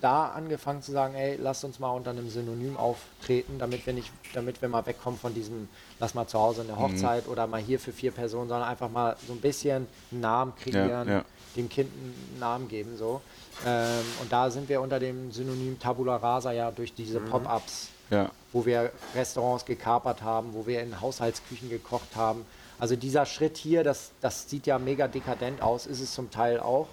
da 0.00 0.28
angefangen 0.28 0.82
zu 0.82 0.92
sagen, 0.92 1.14
ey, 1.14 1.36
lasst 1.36 1.64
uns 1.64 1.78
mal 1.78 1.90
unter 1.90 2.10
einem 2.10 2.30
Synonym 2.30 2.76
auftreten, 2.76 3.58
damit 3.58 3.86
wir 3.86 3.92
nicht, 3.92 4.10
damit 4.32 4.62
wir 4.62 4.68
mal 4.68 4.86
wegkommen 4.86 5.18
von 5.18 5.34
diesem, 5.34 5.68
lass 5.98 6.14
mal 6.14 6.26
zu 6.26 6.38
Hause 6.38 6.62
eine 6.62 6.78
Hochzeit 6.78 7.26
oder 7.28 7.46
mal 7.46 7.60
hier 7.60 7.80
für 7.80 7.92
vier 7.92 8.12
Personen, 8.12 8.48
sondern 8.48 8.68
einfach 8.68 8.90
mal 8.90 9.16
so 9.26 9.32
ein 9.32 9.40
bisschen 9.40 9.86
einen 10.12 10.20
Namen 10.20 10.52
kreieren, 10.56 11.08
ja. 11.08 11.24
dem 11.56 11.68
Kind 11.68 11.90
einen 11.92 12.38
Namen 12.38 12.68
geben 12.68 12.96
so. 12.96 13.20
Ähm, 13.66 14.04
und 14.22 14.32
da 14.32 14.50
sind 14.50 14.68
wir 14.68 14.80
unter 14.80 15.00
dem 15.00 15.32
Synonym 15.32 15.78
Tabula 15.80 16.16
Rasa 16.16 16.52
ja 16.52 16.70
durch 16.70 16.94
diese 16.94 17.18
Pop-ups 17.20 17.88
Ja. 18.10 18.30
wo 18.52 18.64
wir 18.64 18.92
Restaurants 19.14 19.64
gekapert 19.64 20.22
haben, 20.22 20.54
wo 20.54 20.66
wir 20.66 20.80
in 20.80 21.00
Haushaltsküchen 21.00 21.68
gekocht 21.68 22.14
haben. 22.14 22.46
Also 22.78 22.94
dieser 22.94 23.26
Schritt 23.26 23.56
hier, 23.56 23.82
das, 23.82 24.12
das 24.20 24.48
sieht 24.48 24.66
ja 24.68 24.78
mega 24.78 25.08
dekadent 25.08 25.60
aus, 25.60 25.86
ist 25.86 26.00
es 26.00 26.14
zum 26.14 26.30
Teil 26.30 26.60
auch. 26.60 26.86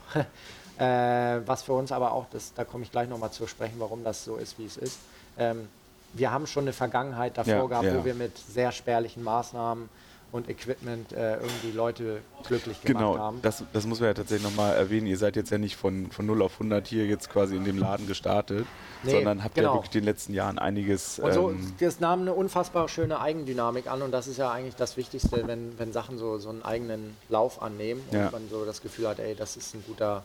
Äh, 0.78 1.42
was 1.48 1.64
für 1.64 1.74
uns 1.74 1.92
aber 1.92 2.12
auch, 2.12 2.26
das, 2.32 2.54
da 2.54 2.64
komme 2.64 2.84
ich 2.84 2.92
gleich 2.92 3.08
nochmal 3.10 3.32
zu 3.32 3.48
sprechen, 3.48 3.76
warum 3.80 4.04
das 4.04 4.24
so 4.26 4.36
ist, 4.38 4.58
wie 4.60 4.66
es 4.66 4.78
ist. 4.78 4.98
Ähm, 5.38 5.68
wir 6.14 6.32
haben 6.32 6.48
schon 6.48 6.64
eine 6.64 6.74
Vergangenheit 6.74 7.38
davor 7.38 7.54
Ja, 7.54 7.66
gehabt, 7.66 7.86
ja. 7.88 8.00
wo 8.00 8.06
wir 8.06 8.14
mit 8.16 8.38
sehr 8.38 8.72
spärlichen 8.72 9.24
Maßnahmen 9.24 9.90
und 10.32 10.50
Equipment 10.50 11.12
äh, 11.14 11.36
irgendwie 11.38 11.72
Leute 11.72 12.22
glücklich 12.46 12.82
gemacht 12.82 13.00
Genau, 13.00 13.18
haben. 13.18 13.40
das, 13.42 13.64
das 13.74 13.86
muss 13.86 14.00
man 14.00 14.08
ja 14.08 14.14
tatsächlich 14.14 14.50
nochmal 14.50 14.76
erwähnen. 14.76 15.08
Ihr 15.08 15.18
seid 15.18 15.36
jetzt 15.36 15.50
ja 15.50 15.58
nicht 15.58 15.76
von, 15.78 16.12
von 16.12 16.26
0 16.26 16.42
auf 16.42 16.54
100 16.54 16.88
hier 16.88 17.06
jetzt 17.06 17.30
quasi 17.30 17.56
in 17.56 17.64
dem 17.64 17.78
Laden 17.78 18.08
gestartet, 18.08 18.66
Nee, 19.04 19.12
sondern 19.12 19.44
habt 19.44 19.56
ja 19.56 19.64
genau. 19.64 19.76
wirklich 19.76 19.96
in 19.96 20.02
den 20.02 20.06
letzten 20.06 20.34
Jahren 20.34 20.58
einiges. 20.60 21.20
Und 21.20 21.32
so, 21.34 21.52
ähm, 21.52 21.74
das 21.80 22.00
nahm 22.00 22.22
eine 22.22 22.34
unfassbar 22.34 22.90
schöne 22.90 23.20
Eigendynamik 23.22 23.88
an 23.88 24.02
und 24.02 24.12
das 24.12 24.28
ist 24.28 24.38
ja 24.38 24.52
eigentlich 24.52 24.76
das 24.76 24.98
Wichtigste, 24.98 25.48
wenn, 25.48 25.78
wenn 25.80 25.94
Sachen 25.94 26.18
so, 26.18 26.38
so 26.38 26.50
einen 26.50 26.64
eigenen 26.64 27.16
Lauf 27.30 27.62
annehmen 27.62 28.02
und 28.10 28.16
Ja. 28.16 28.30
man 28.32 28.50
so 28.50 28.66
das 28.66 28.82
Gefühl 28.82 29.08
hat, 29.08 29.20
ey, 29.20 29.36
das 29.36 29.56
ist 29.58 29.74
ein 29.74 29.84
guter, 29.88 30.24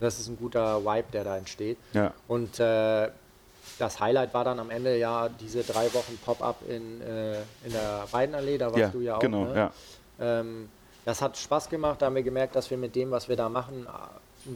das 0.00 0.18
ist 0.18 0.28
ein 0.28 0.36
guter 0.36 0.84
Vibe, 0.84 1.08
der 1.12 1.24
da 1.24 1.36
entsteht. 1.36 1.78
ja, 1.92 2.12
Und 2.26 2.58
äh, 2.60 3.08
das 3.78 4.00
Highlight 4.00 4.34
war 4.34 4.44
dann 4.44 4.58
am 4.60 4.70
Ende 4.70 4.96
ja 4.96 5.28
diese 5.28 5.62
drei 5.62 5.92
Wochen 5.94 6.18
Pop-up 6.24 6.56
in, 6.68 7.00
äh, 7.00 7.34
in 7.64 7.72
der 7.72 8.04
Weidenallee, 8.10 8.58
da 8.58 8.66
warst 8.66 8.78
ja, 8.78 8.88
du 8.88 9.00
ja 9.00 9.16
auch. 9.16 9.20
genau, 9.20 9.44
ne? 9.44 9.54
ja. 9.56 10.40
Ähm, 10.40 10.68
das 11.04 11.22
hat 11.22 11.36
Spaß 11.36 11.68
gemacht, 11.68 12.02
da 12.02 12.06
haben 12.06 12.14
wir 12.16 12.22
gemerkt, 12.22 12.56
dass 12.56 12.70
wir 12.70 12.76
mit 12.76 12.94
dem, 12.96 13.10
was 13.10 13.28
wir 13.28 13.36
da 13.36 13.48
machen, 13.48 13.86
äh, 13.86 14.50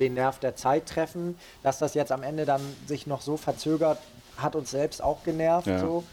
den 0.00 0.14
Nerv 0.14 0.38
der 0.38 0.54
Zeit 0.54 0.86
treffen. 0.86 1.36
Dass 1.62 1.78
das 1.78 1.94
jetzt 1.94 2.12
am 2.12 2.22
Ende 2.22 2.44
dann 2.44 2.60
sich 2.86 3.06
noch 3.06 3.20
so 3.20 3.36
verzögert, 3.36 3.98
hat 4.36 4.54
uns 4.54 4.70
selbst 4.70 5.02
auch 5.02 5.24
genervt. 5.24 5.66
Ja. 5.66 5.78
So. 5.80 6.04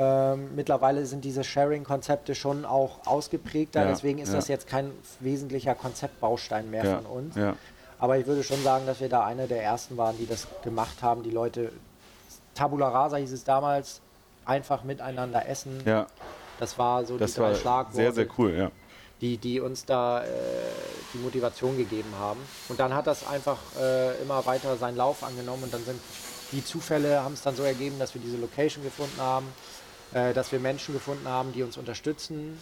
Ähm, 0.00 0.54
mittlerweile 0.54 1.04
sind 1.06 1.24
diese 1.24 1.42
Sharing-Konzepte 1.44 2.34
schon 2.34 2.64
auch 2.64 3.04
ausgeprägter, 3.06 3.82
Ja, 3.82 3.88
deswegen 3.88 4.18
ist 4.20 4.28
ja. 4.30 4.36
das 4.36 4.48
jetzt 4.48 4.66
kein 4.68 4.92
wesentlicher 5.20 5.74
Konzeptbaustein 5.74 6.70
mehr 6.70 6.84
Ja, 6.84 6.96
von 6.96 7.06
uns. 7.06 7.36
Aber 7.98 8.18
ich 8.18 8.26
würde 8.26 8.44
schon 8.44 8.62
sagen, 8.62 8.86
dass 8.86 9.00
wir 9.00 9.08
da 9.08 9.24
einer 9.24 9.46
der 9.46 9.62
ersten 9.62 9.96
waren, 9.96 10.16
die 10.18 10.26
das 10.26 10.46
gemacht 10.62 11.02
haben. 11.02 11.22
Die 11.22 11.30
Leute, 11.30 11.72
Tabula 12.54 12.88
Rasa 12.88 13.16
hieß 13.16 13.32
es 13.32 13.44
damals, 13.44 14.00
einfach 14.44 14.84
miteinander 14.84 15.46
essen. 15.48 15.82
ja, 15.84 16.06
Das 16.58 16.78
war 16.78 17.04
so 17.04 17.18
das 17.18 17.32
die 17.34 17.40
drei 17.40 17.48
war 17.48 17.54
Schlagworte, 17.54 17.96
sehr, 17.96 18.12
sehr 18.12 18.26
cool, 18.38 18.54
ja. 18.54 18.70
die, 19.20 19.36
die 19.36 19.60
uns 19.60 19.84
da 19.84 20.24
äh, 20.24 20.26
die 21.12 21.18
Motivation 21.18 21.76
gegeben 21.76 22.12
haben. 22.18 22.40
Und 22.68 22.80
dann 22.80 22.94
hat 22.94 23.06
das 23.06 23.26
einfach 23.26 23.58
äh, 23.78 24.20
immer 24.22 24.44
weiter 24.46 24.76
seinen 24.76 24.96
Lauf 24.96 25.22
angenommen 25.22 25.64
und 25.64 25.74
dann 25.74 25.84
sind 25.84 26.00
die 26.52 26.64
Zufälle 26.64 27.22
haben 27.22 27.34
es 27.34 27.42
dann 27.42 27.54
so 27.54 27.62
ergeben, 27.62 27.98
dass 27.98 28.14
wir 28.14 28.22
diese 28.22 28.38
Location 28.38 28.82
gefunden 28.82 29.20
haben, 29.20 29.46
äh, 30.14 30.32
dass 30.32 30.50
wir 30.50 30.60
Menschen 30.60 30.94
gefunden 30.94 31.28
haben, 31.28 31.52
die 31.52 31.62
uns 31.62 31.76
unterstützen, 31.76 32.58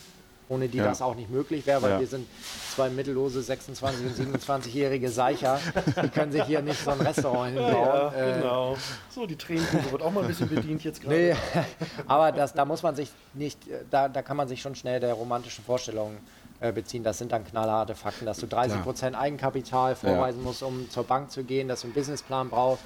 ohne 0.48 0.68
die 0.68 0.78
Ja. 0.78 0.84
das 0.84 1.02
auch 1.02 1.14
nicht 1.14 1.30
möglich 1.30 1.66
wäre, 1.66 1.82
weil 1.82 1.90
Ja. 1.92 2.00
wir 2.00 2.06
sind 2.06 2.26
zwei 2.74 2.88
mittellose 2.88 3.40
26- 3.40 3.82
und 3.82 4.16
27-jährige 4.16 5.08
Seicher, 5.10 5.58
die 6.02 6.08
können 6.08 6.30
sich 6.32 6.44
hier 6.44 6.62
nicht 6.62 6.82
so 6.82 6.90
ein 6.90 7.00
Restaurant 7.00 7.54
hinbauen. 7.54 7.72
Ja, 7.72 8.12
Äh, 8.12 8.34
genau. 8.40 8.76
So, 9.10 9.26
die 9.26 9.36
Tränendose 9.36 9.90
wird 9.90 10.02
auch 10.02 10.12
mal 10.12 10.20
ein 10.22 10.28
bisschen 10.28 10.48
bedient 10.48 10.84
jetzt 10.84 11.00
gerade. 11.02 11.16
Nee, 11.16 11.34
aber 12.06 12.32
das, 12.32 12.52
da 12.52 12.64
muss 12.64 12.82
man 12.82 12.94
sich 12.94 13.10
nicht, 13.34 13.66
äh, 13.68 13.80
da, 13.90 14.08
da 14.08 14.22
kann 14.22 14.36
man 14.36 14.46
sich 14.48 14.60
schon 14.62 14.74
schnell 14.74 15.00
der 15.00 15.14
romantischen 15.14 15.64
Vorstellung 15.64 16.16
äh, 16.60 16.72
beziehen. 16.72 17.02
Das 17.02 17.18
sind 17.18 17.32
dann 17.32 17.44
knallharte 17.44 17.94
Fakten, 17.94 18.24
dass 18.26 18.38
du 18.38 18.46
30 18.46 18.82
Prozent 18.82 19.16
Eigenkapital 19.16 19.94
vorweisen 19.96 20.42
musst, 20.42 20.62
um 20.62 20.88
zur 20.90 21.04
Bank 21.04 21.30
zu 21.30 21.42
gehen, 21.44 21.68
dass 21.68 21.80
du 21.80 21.88
einen 21.88 21.94
Businessplan 21.94 22.48
brauchst. 22.50 22.82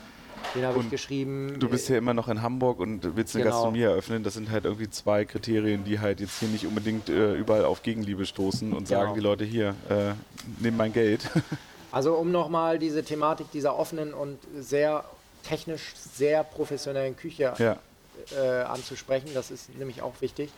Den 0.55 0.65
habe 0.65 0.81
ich 0.81 0.91
geschrieben. 0.91 1.57
Du 1.59 1.69
bist 1.69 1.89
ja 1.89 1.97
immer 1.99 2.15
noch 2.15 2.29
in 2.29 2.43
Hamburg 2.43 2.81
und 2.81 3.17
willst 3.17 3.35
eine 3.37 3.45
Genau. 3.45 3.55
Gastronomie 3.57 3.83
eröffnen. 3.83 4.23
Das 4.25 4.35
sind 4.35 4.51
halt 4.51 4.65
irgendwie 4.65 4.91
zwei 4.91 5.25
Kriterien, 5.25 5.85
die 5.85 6.01
halt 6.01 6.21
jetzt 6.21 6.41
hier 6.41 6.49
nicht 6.49 6.67
unbedingt 6.67 7.09
äh, 7.09 7.35
überall 7.35 7.65
auf 7.65 7.83
Gegenliebe 7.83 8.27
stoßen 8.27 8.73
und 8.73 8.89
sagen 8.89 9.03
Genau. 9.03 9.15
die 9.15 9.21
Leute 9.21 9.45
hier, 9.45 9.75
äh, 9.89 10.13
nimm 10.61 10.77
mein 10.77 10.93
Geld. 10.93 11.29
Also 11.93 12.15
um 12.15 12.31
nochmal 12.31 12.79
diese 12.79 13.03
Thematik 13.03 13.51
dieser 13.51 13.77
offenen 13.77 14.15
und 14.15 14.39
sehr 14.57 15.03
technisch 15.43 15.93
sehr 15.97 16.45
professionellen 16.45 17.17
Küche 17.17 17.53
ja, 17.59 17.79
äh, 18.41 18.63
anzusprechen, 18.63 19.31
das 19.35 19.51
ist 19.51 19.77
nämlich 19.77 20.01
auch 20.01 20.13
wichtig. 20.21 20.51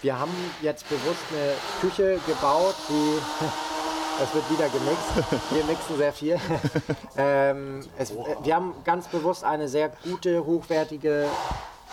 Wir 0.00 0.18
haben 0.18 0.30
jetzt 0.62 0.88
bewusst 0.88 1.20
eine 1.32 1.52
Küche 1.82 2.18
gebaut, 2.26 2.76
die 2.88 3.18
es 4.22 4.34
wird 4.34 4.50
wieder 4.50 4.68
gemixt. 4.68 5.52
Wir 5.52 5.64
mixen 5.64 5.96
sehr 5.96 6.12
viel. 6.12 6.38
ähm, 7.16 7.84
es, 7.98 8.12
wir 8.42 8.54
haben 8.54 8.74
ganz 8.84 9.06
bewusst 9.08 9.44
eine 9.44 9.68
sehr 9.68 9.90
gute, 10.04 10.44
hochwertige 10.44 11.26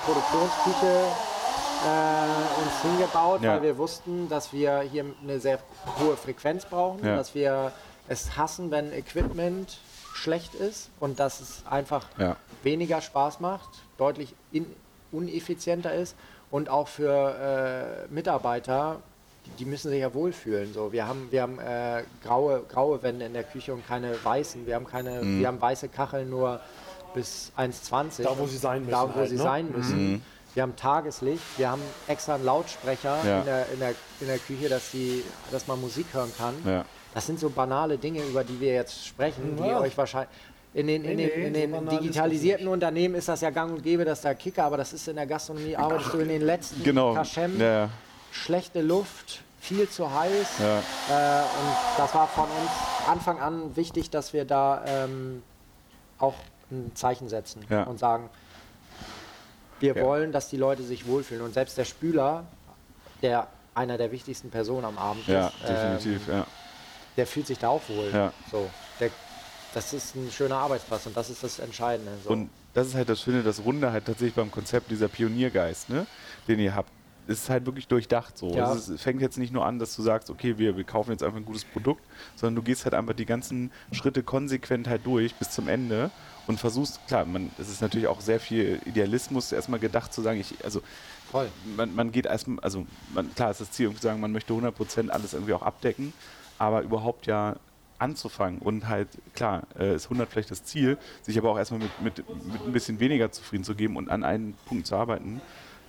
Produktionsküche 0.06 1.04
äh, 1.86 2.62
uns 2.64 2.82
hingebaut, 2.82 3.42
Ja. 3.42 3.54
weil 3.56 3.62
wir 3.64 3.78
wussten, 3.78 4.28
dass 4.30 4.52
wir 4.54 4.80
hier 4.82 5.06
eine 5.22 5.40
sehr 5.40 5.60
hohe 6.00 6.18
Frequenz 6.18 6.66
brauchen, 6.66 7.06
Ja. 7.06 7.16
dass 7.16 7.36
wir 7.36 7.72
es 8.08 8.38
hassen, 8.38 8.72
wenn 8.72 8.92
Equipment 8.92 9.78
schlecht 10.14 10.56
ist 10.56 10.90
und 11.00 11.20
dass 11.20 11.42
es 11.42 11.64
einfach 11.70 12.08
Ja. 12.18 12.36
weniger 12.64 13.02
Spaß 13.02 13.40
macht, 13.40 13.70
deutlich 13.98 14.34
in, 14.52 14.66
uneffizienter 15.12 15.94
ist 15.94 16.16
und 16.52 16.70
auch 16.70 16.88
für 16.88 18.06
äh, 18.10 18.14
Mitarbeiter, 18.14 18.98
die, 19.46 19.64
die 19.64 19.66
müssen 19.70 19.90
sich 19.92 20.00
ja 20.02 20.14
wohlfühlen. 20.14 20.74
So, 20.74 20.92
wir 20.92 21.08
haben, 21.08 21.28
wir 21.32 21.42
haben 21.42 21.60
äh, 21.60 22.04
graue, 22.24 22.64
graue 22.72 23.02
Wände 23.04 23.26
in 23.26 23.34
der 23.34 23.44
Küche 23.44 23.74
und 23.74 23.86
keine 23.88 24.14
weißen. 24.24 24.66
Wir 24.66 24.76
haben 24.76 24.86
keine, 24.88 25.22
Mhm. 25.22 25.40
wir 25.40 25.48
haben 25.48 25.62
weiße 25.62 25.90
Kacheln 25.90 26.30
nur 26.30 26.60
bis 27.14 27.52
1,20. 27.58 28.24
Da, 28.24 28.38
wo 28.38 28.46
sie 28.48 28.58
sein 28.58 28.82
müssen 28.82 28.92
Da, 28.92 29.10
wo 29.10 29.16
halt, 29.20 29.30
sie 29.30 29.36
ne? 29.38 29.42
sein 29.42 29.72
müssen. 29.72 30.22
Wir 30.54 30.64
haben 30.64 30.76
Tageslicht, 30.76 31.44
wir 31.58 31.70
haben 31.70 31.82
extra 32.08 32.36
einen 32.36 32.46
Lautsprecher 32.46 33.18
Ja. 33.26 33.40
in, 33.40 33.46
der, 33.46 33.66
in, 33.74 33.80
der, 33.80 33.90
in 34.22 34.28
der 34.28 34.38
Küche, 34.40 34.70
dass, 34.70 34.92
die, 34.92 35.22
dass 35.52 35.68
man 35.68 35.80
Musik 35.82 36.06
hören 36.14 36.32
kann. 36.38 36.54
Ja. 36.66 36.86
Das 37.14 37.26
sind 37.26 37.40
so 37.40 37.50
banale 37.50 37.98
Dinge, 37.98 38.22
über 38.22 38.44
die 38.44 38.60
wir 38.60 38.74
jetzt 38.74 39.06
sprechen, 39.06 39.58
die 39.58 39.68
Ja. 39.68 39.80
euch 39.80 39.98
wahrscheinlich. 39.98 40.30
In 40.74 40.88
den, 40.88 41.06
in 41.06 41.16
Nee, 41.16 41.28
den, 41.28 41.46
in 41.46 41.52
nee, 41.54 41.60
den 41.62 41.72
so 41.72 41.78
banal 41.78 41.94
ist 41.94 42.02
digitalisierten 42.02 42.68
Unternehmen 42.68 43.16
ist 43.16 43.30
das 43.30 43.40
ja 43.40 43.50
gang 43.50 43.72
und 43.72 43.82
gäbe, 43.84 44.04
dass 44.04 44.20
da 44.22 44.34
Kicker, 44.34 44.66
aber 44.66 44.76
das 44.76 44.92
ist 44.92 45.08
in 45.08 45.16
der 45.16 45.26
Gastronomie, 45.26 45.76
arbeitest 45.76 46.14
du 46.14 46.18
in 46.20 46.28
den 46.28 46.42
letzten 46.42 46.84
Genau. 46.84 47.14
Kaschem, 47.14 47.58
ja. 47.60 47.90
Schlechte 48.36 48.82
Luft, 48.82 49.42
viel 49.60 49.90
zu 49.90 50.12
heiß. 50.14 50.48
Ja. 50.60 50.78
Äh, 50.80 51.42
und 51.44 51.76
das 51.98 52.14
war 52.14 52.28
von 52.28 52.46
uns 52.46 52.70
Anfang 53.08 53.40
an 53.40 53.76
wichtig, 53.76 54.10
dass 54.10 54.34
wir 54.34 54.46
da 54.46 54.84
ähm, 54.86 55.42
auch 56.20 56.36
ein 56.72 56.92
Zeichen 56.96 57.30
setzen 57.30 57.66
Ja. 57.70 57.84
und 57.84 58.00
sagen, 58.00 58.30
wir 59.80 59.96
Ja. 59.96 60.04
wollen, 60.04 60.32
dass 60.32 60.50
die 60.50 60.58
Leute 60.58 60.84
sich 60.84 61.08
wohlfühlen. 61.08 61.44
Und 61.44 61.54
selbst 61.54 61.78
der 61.78 61.86
Spüler, 61.86 62.46
der 63.22 63.48
einer 63.74 63.98
der 63.98 64.12
wichtigsten 64.12 64.50
Personen 64.50 64.86
am 64.86 64.98
Abend 64.98 65.28
ist, 65.28 65.52
ähm, 65.68 66.44
der 67.18 67.28
fühlt 67.28 67.48
sich 67.48 67.60
da 67.60 67.70
auch 67.70 67.82
wohl. 67.90 68.32
So, 68.52 68.70
der, 69.00 69.10
das 69.74 69.94
ist 69.94 70.16
ein 70.16 70.32
schöner 70.32 70.58
Arbeitsplatz 70.58 71.06
und 71.06 71.16
das 71.18 71.30
ist 71.30 71.44
das 71.44 71.60
Entscheidende. 71.60 72.12
So. 72.24 72.30
Und 72.30 72.50
das 72.74 72.88
ist 72.88 72.96
halt 72.96 73.10
das 73.10 73.22
Schöne, 73.22 73.44
das 73.44 73.64
Runde 73.64 73.92
halt 73.92 74.06
tatsächlich 74.06 74.36
beim 74.36 74.52
Konzept 74.52 74.92
dieser 74.92 75.08
Pioniergeist, 75.08 75.90
ne, 75.90 76.06
den 76.48 76.60
ihr 76.60 76.76
habt. 76.76 76.90
Ist 77.28 77.50
halt 77.50 77.66
wirklich 77.66 77.88
durchdacht 77.88 78.38
so. 78.38 78.56
Ja. 78.56 78.68
Also 78.68 78.94
es 78.94 79.02
fängt 79.02 79.22
jetzt 79.22 79.38
nicht 79.38 79.54
nur 79.54 79.66
an, 79.66 79.80
dass 79.80 79.96
du 79.96 80.02
sagst, 80.02 80.30
okay, 80.30 80.58
wir, 80.58 80.78
wir 80.78 80.84
kaufen 80.84 81.12
jetzt 81.12 81.24
einfach 81.24 81.38
ein 81.38 81.46
gutes 81.46 81.66
Produkt, 81.66 82.04
sondern 82.36 82.56
du 82.56 82.62
gehst 82.62 82.86
halt 82.86 82.94
einfach 82.94 83.14
die 83.14 83.26
ganzen 83.26 83.72
Schritte 83.92 84.24
konsequent 84.24 84.88
halt 84.88 85.06
durch 85.06 85.36
bis 85.36 85.52
zum 85.52 85.68
Ende 85.68 86.12
und 86.48 86.60
versuchst, 86.60 87.00
klar, 87.08 87.26
man, 87.26 87.52
es 87.58 87.70
ist 87.70 87.82
natürlich 87.82 88.08
auch 88.08 88.22
sehr 88.22 88.40
viel 88.40 88.80
Idealismus 88.86 89.52
erstmal 89.52 89.80
gedacht 89.80 90.14
zu 90.14 90.22
sagen, 90.22 90.40
ich, 90.40 90.64
also 90.64 90.82
Voll. 91.32 91.50
man, 91.76 91.96
man 91.96 92.12
geht 92.12 92.26
erstmal, 92.26 92.60
also 92.60 92.86
man, 93.14 93.34
klar 93.34 93.52
ist 93.52 93.62
das 93.62 93.72
Ziel, 93.72 93.86
irgendwie 93.86 94.02
zu 94.02 94.08
sagen, 94.08 94.20
man 94.20 94.32
möchte 94.32 94.54
100% 94.54 95.10
alles 95.10 95.34
irgendwie 95.34 95.54
auch 95.54 95.64
abdecken, 95.64 96.14
aber 96.58 96.82
überhaupt 96.82 97.26
ja 97.26 97.56
anzufangen 97.98 98.60
und 98.60 98.88
halt, 98.88 99.08
klar, 99.34 99.64
äh, 99.80 99.96
ist 99.96 100.06
100 100.06 100.30
vielleicht 100.30 100.52
das 100.52 100.64
Ziel, 100.66 100.98
sich 101.22 101.38
aber 101.38 101.50
auch 101.52 101.58
erstmal 101.58 101.80
mit, 101.80 102.02
mit, 102.02 102.18
mit 102.52 102.62
ein 102.62 102.72
bisschen 102.74 103.00
weniger 103.00 103.32
zufrieden 103.32 103.64
zu 103.64 103.74
geben 103.74 103.96
und 103.96 104.10
an 104.10 104.24
einen 104.24 104.54
Punkt 104.66 104.86
zu 104.86 104.96
arbeiten, 104.96 105.42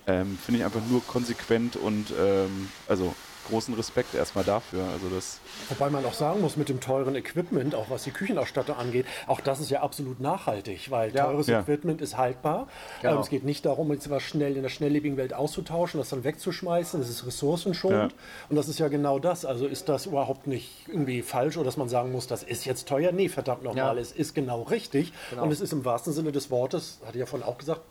ähm, 0.07 0.37
finde 0.43 0.59
ich 0.59 0.65
einfach 0.65 0.81
nur 0.89 1.05
konsequent 1.05 1.75
und 1.75 2.11
ähm, 2.19 2.69
also 2.87 3.13
großen 3.49 3.73
Respekt 3.75 4.13
erstmal 4.13 4.43
dafür. 4.43 4.83
Also 4.91 5.07
das, 5.07 5.39
Wobei 5.69 5.89
man 5.89 6.03
auch 6.03 6.13
sagen 6.13 6.41
muss, 6.41 6.57
mit 6.57 6.67
dem 6.67 6.81
teuren 6.81 7.15
Equipment, 7.15 7.75
auch 7.75 7.89
was 7.89 8.03
die 8.03 8.11
Küchenausstattung 8.11 8.75
angeht, 8.75 9.05
auch 9.25 9.39
das 9.39 9.61
ist 9.61 9.69
ja 9.71 9.79
absolut 9.81 10.19
nachhaltig, 10.19 10.91
weil 10.91 11.15
Ja. 11.15 11.23
teures 11.27 11.47
Ja. 11.47 11.61
Equipment 11.61 12.01
ist 12.01 12.17
haltbar. 12.17 12.67
Genau. 13.01 13.13
Ähm, 13.15 13.19
es 13.21 13.29
geht 13.29 13.45
nicht 13.45 13.65
darum, 13.65 13.93
jetzt 13.93 14.09
was 14.09 14.21
schnell 14.23 14.57
in 14.57 14.63
der 14.63 14.69
schnelllebigen 14.69 15.15
Welt 15.15 15.33
auszutauschen, 15.33 15.97
das 15.97 16.09
dann 16.09 16.25
wegzuschmeißen. 16.25 16.99
Das 16.99 17.09
ist 17.09 17.25
ressourcenschonend. 17.25 18.11
Ja. 18.11 18.17
Und 18.49 18.57
das 18.57 18.67
ist 18.67 18.79
ja 18.79 18.89
genau 18.89 19.17
das. 19.17 19.45
Also 19.45 19.65
ist 19.65 19.87
das 19.87 20.07
überhaupt 20.07 20.45
nicht 20.47 20.69
irgendwie 20.89 21.21
falsch 21.21 21.55
oder 21.55 21.63
dass 21.67 21.77
man 21.77 21.87
sagen 21.87 22.11
muss, 22.11 22.27
das 22.27 22.43
ist 22.43 22.65
jetzt 22.65 22.89
teuer? 22.89 23.13
Nee, 23.13 23.29
verdammt 23.29 23.63
nochmal, 23.63 23.95
Ja. 23.95 24.01
es 24.01 24.11
ist 24.11 24.35
genau 24.35 24.63
richtig. 24.63 25.13
Genau. 25.29 25.43
Und 25.43 25.51
es 25.53 25.61
ist 25.61 25.71
im 25.71 25.85
wahrsten 25.85 26.11
Sinne 26.11 26.33
des 26.33 26.51
Wortes, 26.51 26.99
hatte 27.05 27.17
ich 27.17 27.21
ja 27.21 27.25
vorhin 27.25 27.47
auch 27.47 27.57
gesagt, 27.57 27.89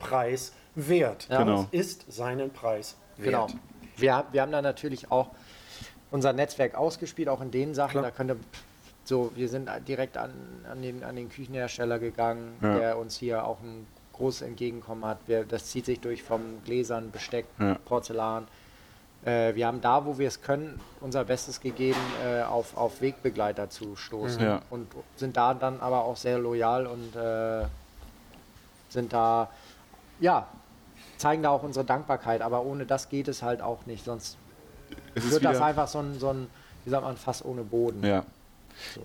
preiswert. 0.77 1.29
Ja. 1.31 1.39
Genau. 1.39 1.67
Ist 1.71 2.11
seinen 2.13 2.51
Preis 2.51 2.97
wert. 3.17 3.25
Genau. 3.27 3.47
Wir, 3.97 4.25
wir 4.31 4.43
haben 4.43 4.53
da 4.53 4.63
natürlich 4.63 5.11
auch 5.11 5.29
unser 6.11 6.33
Netzwerk 6.33 6.75
ausgespielt, 6.75 7.29
auch 7.29 7.41
in 7.41 7.51
den 7.51 7.75
Sachen. 7.75 7.93
Klar. 7.93 8.03
Da 8.05 8.11
könnte 8.11 8.37
so, 9.05 9.33
wir 9.35 9.49
sind 9.49 9.69
direkt 9.89 10.17
an, 10.17 10.33
an, 10.71 10.83
den, 10.83 11.03
an 11.05 11.17
den 11.17 11.29
Küchenhersteller 11.31 11.99
gegangen, 11.99 12.57
Ja. 12.61 12.79
der 12.79 12.99
uns 12.99 13.17
hier 13.17 13.45
auch 13.45 13.61
ein 13.61 13.87
großes 14.13 14.43
Entgegenkommen 14.43 15.05
hat. 15.05 15.19
Wir, 15.27 15.45
das 15.45 15.67
zieht 15.67 15.87
sich 15.87 16.01
durch 16.01 16.23
vom 16.23 16.63
Gläsern, 16.65 17.11
Besteck, 17.11 17.47
Ja. 17.59 17.77
Porzellan. 17.85 18.47
Äh, 19.25 19.55
wir 19.55 19.67
haben 19.67 19.81
da, 19.81 20.05
wo 20.05 20.19
wir 20.19 20.29
es 20.29 20.43
können, 20.43 20.81
unser 21.01 21.25
Bestes 21.25 21.61
gegeben, 21.61 22.01
äh, 22.25 22.43
auf, 22.43 22.77
auf 22.77 23.01
Wegbegleiter 23.01 23.71
zu 23.71 23.97
stoßen. 23.97 24.43
Ja. 24.43 24.63
Und 24.71 24.89
sind 25.17 25.37
da 25.37 25.55
dann 25.55 25.81
aber 25.81 26.05
auch 26.05 26.17
sehr 26.17 26.39
loyal 26.39 26.87
und 26.87 27.15
äh, 27.17 27.65
sind 28.89 29.13
da, 29.13 29.51
ja, 30.21 30.47
zeigen 31.17 31.43
da 31.43 31.51
auch 31.51 31.63
unsere 31.63 31.85
Dankbarkeit. 31.85 32.43
Aber 32.43 32.65
ohne 32.65 32.87
das 32.87 33.09
geht 33.09 33.29
es 33.29 33.43
halt 33.43 33.63
auch 33.63 33.87
nicht. 33.87 34.05
Sonst 34.05 34.37
Es 35.15 35.31
wird 35.31 35.45
das 35.45 35.61
einfach 35.61 35.89
so 35.89 35.99
ein, 36.01 36.19
so 36.19 36.31
ein, 36.31 36.49
wie 36.85 36.91
sagt 36.91 37.05
man, 37.05 37.17
Fass 37.17 37.45
ohne 37.45 37.63
Boden. 37.63 38.05
Ja. 38.05 38.25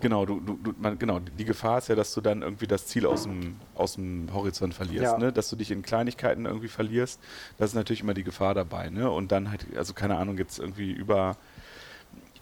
Genau, 0.00 0.26
du, 0.26 0.38
du, 0.40 0.58
du, 0.62 0.74
man, 0.78 0.98
genau, 0.98 1.18
die 1.18 1.46
Gefahr 1.46 1.78
ist 1.78 1.88
ja, 1.88 1.94
dass 1.94 2.12
du 2.12 2.20
dann 2.20 2.42
irgendwie 2.42 2.66
das 2.66 2.86
Ziel 2.86 3.06
aus 3.06 3.22
dem, 3.22 3.56
aus 3.74 3.94
dem 3.94 4.28
Horizont 4.34 4.74
verlierst, 4.74 5.12
Ja. 5.12 5.18
ne? 5.18 5.32
dass 5.32 5.48
du 5.48 5.56
dich 5.56 5.70
in 5.70 5.80
Kleinigkeiten 5.80 6.44
irgendwie 6.44 6.68
verlierst. 6.68 7.18
Das 7.56 7.70
ist 7.70 7.74
natürlich 7.74 8.02
immer 8.02 8.12
die 8.12 8.22
Gefahr 8.24 8.52
dabei. 8.52 8.90
Ne? 8.90 9.10
Und 9.10 9.32
dann 9.32 9.50
halt, 9.50 9.64
also 9.74 9.94
keine 9.94 10.18
Ahnung, 10.18 10.36
jetzt 10.36 10.58
irgendwie 10.58 10.92
über 10.92 11.36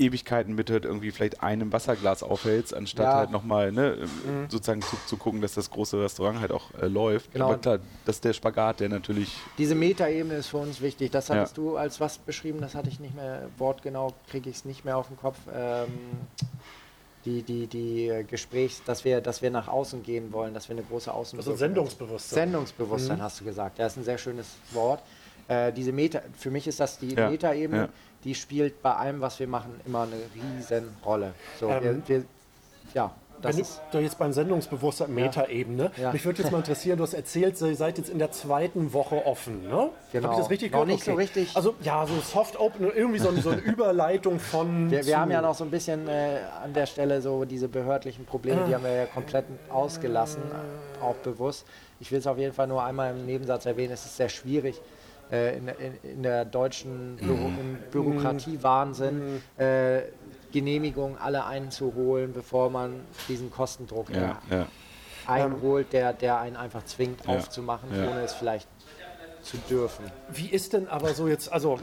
Ewigkeiten 0.01 0.55
mit 0.55 0.71
halt 0.71 0.85
irgendwie 0.85 1.11
vielleicht 1.11 1.43
einem 1.43 1.73
Wasserglas 1.73 2.23
aufhältst, 2.23 2.75
anstatt 2.75 3.07
Ja. 3.07 3.15
halt 3.15 3.31
nochmal 3.31 3.71
ne, 3.71 3.99
sozusagen 4.49 4.81
zu, 4.83 4.97
zu 5.07 5.17
gucken, 5.17 5.41
dass 5.41 5.55
das 5.55 5.71
große 5.71 6.01
Restaurant 6.03 6.41
halt 6.41 6.51
auch 6.53 6.73
äh, 6.81 6.87
läuft. 6.87 7.33
Genau. 7.33 7.47
Aber 7.47 7.59
klar, 7.59 7.79
das 8.07 8.17
ist 8.17 8.25
der 8.25 8.33
Spagat, 8.33 8.81
der 8.81 8.89
natürlich 8.89 9.33
Diese 9.59 9.75
Metaebene 9.75 10.35
ist 10.35 10.49
für 10.49 10.57
uns 10.57 10.81
wichtig. 10.81 11.11
Das 11.11 11.29
hattest 11.31 11.57
Ja. 11.57 11.63
du 11.63 11.77
als 11.77 12.01
was 12.01 12.19
beschrieben, 12.19 12.61
das 12.61 12.75
hatte 12.75 12.89
ich 12.89 12.99
nicht 12.99 13.15
mehr 13.15 13.43
wortgenau, 13.59 14.15
kriege 14.31 14.49
ich 14.51 14.57
es 14.57 14.65
nicht 14.65 14.85
mehr 14.85 14.97
auf 14.97 15.09
den 15.09 15.17
Kopf. 15.17 15.37
Ähm, 15.55 15.89
die, 17.27 17.43
die, 17.43 17.67
die 17.67 18.25
Gesprächs, 18.29 18.83
dass 18.85 19.05
wir, 19.05 19.21
dass 19.21 19.43
wir 19.43 19.51
nach 19.51 19.69
außen 19.69 20.03
gehen 20.03 20.33
wollen, 20.33 20.55
dass 20.55 20.69
wir 20.71 20.77
eine 20.77 20.85
große 20.85 21.13
Außen 21.13 21.39
Also 21.39 21.55
Sendungsbewusstsein. 21.55 22.49
Sendungsbewusstsein 22.49 23.19
Mhm. 23.19 23.23
hast 23.23 23.41
du 23.41 23.45
gesagt. 23.45 23.79
Ja, 23.79 23.87
ist 23.87 23.99
ein 23.99 24.05
sehr 24.05 24.17
schönes 24.17 24.57
Wort. 24.73 25.03
Äh, 25.47 25.71
diese 25.73 25.93
Meta, 25.93 26.21
für 26.39 26.51
mich 26.51 26.67
ist 26.67 26.81
das 26.81 26.99
die 26.99 27.15
Ja, 27.15 27.29
Metaebene, 27.29 27.83
ja. 27.83 27.89
Die 28.25 28.35
spielt 28.35 28.83
bei 28.83 28.95
allem, 28.95 29.21
was 29.21 29.39
wir 29.41 29.49
machen, 29.49 29.81
immer 29.87 30.03
eine 30.03 30.17
riesen 30.35 30.97
Rolle. 31.05 31.33
So, 31.59 31.69
Ähm, 31.69 32.03
wir, 32.07 32.09
wir, 32.19 32.25
ja, 32.95 33.11
das 33.43 33.57
Wenn 33.57 33.65
du 33.93 33.99
jetzt 34.01 34.19
beim 34.19 34.35
Sendungsbewusstsein 34.35 35.15
Metaebene, 35.15 35.91
Ja. 35.97 36.13
mich 36.13 36.23
würde 36.27 36.43
jetzt 36.43 36.53
mal 36.53 36.59
interessieren, 36.59 36.99
du 36.99 37.05
hast 37.05 37.15
erzählt, 37.15 37.59
ihr 37.63 37.75
seid 37.75 37.97
jetzt 37.97 38.11
in 38.11 38.19
der 38.19 38.31
zweiten 38.33 38.93
Woche 38.93 39.25
offen, 39.25 39.63
ne? 39.67 39.89
Genau. 40.13 40.27
Hab 40.29 40.33
ich 40.35 40.39
das 40.41 40.51
richtig 40.51 40.73
Noch 40.73 40.81
gehört? 40.81 40.89
nicht 40.89 41.05
so 41.05 41.15
richtig. 41.15 41.57
Also 41.57 41.75
ja, 41.81 42.07
so 42.07 42.21
Soft 42.21 42.61
Open, 42.61 42.93
irgendwie 42.95 43.19
so, 43.19 43.31
eine- 43.31 43.41
so 43.41 43.49
eine 43.49 43.61
Überleitung 43.63 44.39
von. 44.39 44.91
Wir, 44.91 45.07
wir 45.07 45.19
haben 45.19 45.31
ja 45.31 45.41
noch 45.41 45.55
so 45.55 45.65
ein 45.65 45.71
bisschen 45.71 46.07
äh, 46.07 46.41
an 46.63 46.75
der 46.75 46.85
Stelle 46.85 47.23
so 47.23 47.47
diese 47.47 47.69
behördlichen 47.69 48.27
Probleme, 48.27 48.67
die 48.69 48.75
haben 48.75 48.85
wir 48.85 48.93
ja 48.93 49.07
komplett 49.07 49.47
ausgelassen, 49.71 50.43
auch 51.01 51.15
bewusst. 51.17 51.65
Ich 51.99 52.13
will 52.13 52.19
es 52.19 52.27
auf 52.27 52.37
jeden 52.37 52.53
Fall 52.53 52.67
nur 52.67 52.83
einmal 52.83 53.13
im 53.13 53.25
Nebensatz 53.25 53.65
erwähnen, 53.65 53.93
es 53.95 54.05
ist 54.05 54.19
sehr 54.19 54.29
schwierig. 54.29 54.79
Äh, 55.31 55.57
In, 55.57 55.69
in, 55.69 55.95
in 56.03 56.23
der 56.23 56.45
deutschen 56.45 57.17
Büro, 57.17 57.47
im 57.61 57.79
Bürokratiewahnsinn 57.91 59.41
äh, 59.57 60.03
Genehmigungen 60.53 61.17
alle 61.19 61.45
einzuholen, 61.45 62.33
bevor 62.33 62.71
man 62.71 63.01
diesen 63.29 63.51
Kostendruck 63.51 64.11
ja, 64.11 64.39
ja. 64.51 64.67
einholt, 65.27 65.93
der, 65.93 66.13
der 66.13 66.41
einen 66.41 66.57
einfach 66.57 66.85
zwingt 66.85 67.27
Ja. 67.27 67.37
aufzumachen, 67.37 67.91
Ja. 67.95 68.11
ohne 68.11 68.21
es 68.23 68.33
vielleicht 68.35 68.69
zu 69.43 69.57
dürfen. 69.71 70.05
Wie 70.29 70.49
ist 70.49 70.73
denn 70.75 70.87
aber 70.89 71.15
so 71.15 71.27
jetzt, 71.27 71.51
also, 71.51 71.79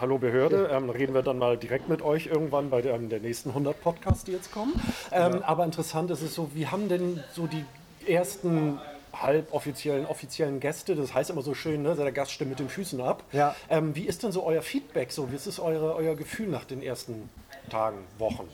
hallo 0.00 0.18
Behörde, 0.18 0.68
ähm, 0.72 0.90
reden 0.90 1.14
wir 1.14 1.22
dann 1.22 1.38
mal 1.38 1.56
direkt 1.56 1.88
mit 1.88 2.02
euch 2.02 2.26
irgendwann 2.26 2.70
bei 2.70 2.82
der, 2.82 2.94
ähm, 2.94 3.08
der 3.08 3.20
nächsten 3.20 3.54
100 3.54 3.80
Podcasts, 3.82 4.24
die 4.24 4.32
jetzt 4.32 4.52
kommen. 4.52 4.72
Ähm, 5.12 5.42
Aber 5.44 5.64
interessant 5.64 6.10
ist 6.10 6.22
es 6.22 6.34
so, 6.34 6.50
wie 6.54 6.66
haben 6.66 6.88
denn 6.88 7.22
so 7.32 7.46
die 7.46 7.64
ersten 8.06 8.80
halboffiziellen, 9.22 10.06
offiziellen 10.06 10.60
Gäste, 10.60 10.94
das 10.94 11.12
heißt 11.14 11.30
immer 11.30 11.42
so 11.42 11.54
schön, 11.54 11.82
ne, 11.82 11.94
der 11.94 12.12
Gast 12.12 12.32
stimmt 12.32 12.50
mit 12.50 12.58
den 12.58 12.68
Füßen 12.68 13.00
ab. 13.00 13.22
Ja. 13.32 13.54
Ähm, 13.68 13.94
wie 13.94 14.04
ist 14.06 14.22
denn 14.22 14.32
so 14.32 14.44
euer 14.44 14.62
Feedback 14.62 15.12
so? 15.12 15.30
Wie 15.30 15.36
ist 15.36 15.46
es 15.46 15.58
eure, 15.58 15.94
euer 15.94 16.14
Gefühl 16.16 16.48
nach 16.48 16.64
den 16.64 16.82
ersten 16.82 17.28
Tagen, 17.70 17.98
Wochen? 18.18 18.48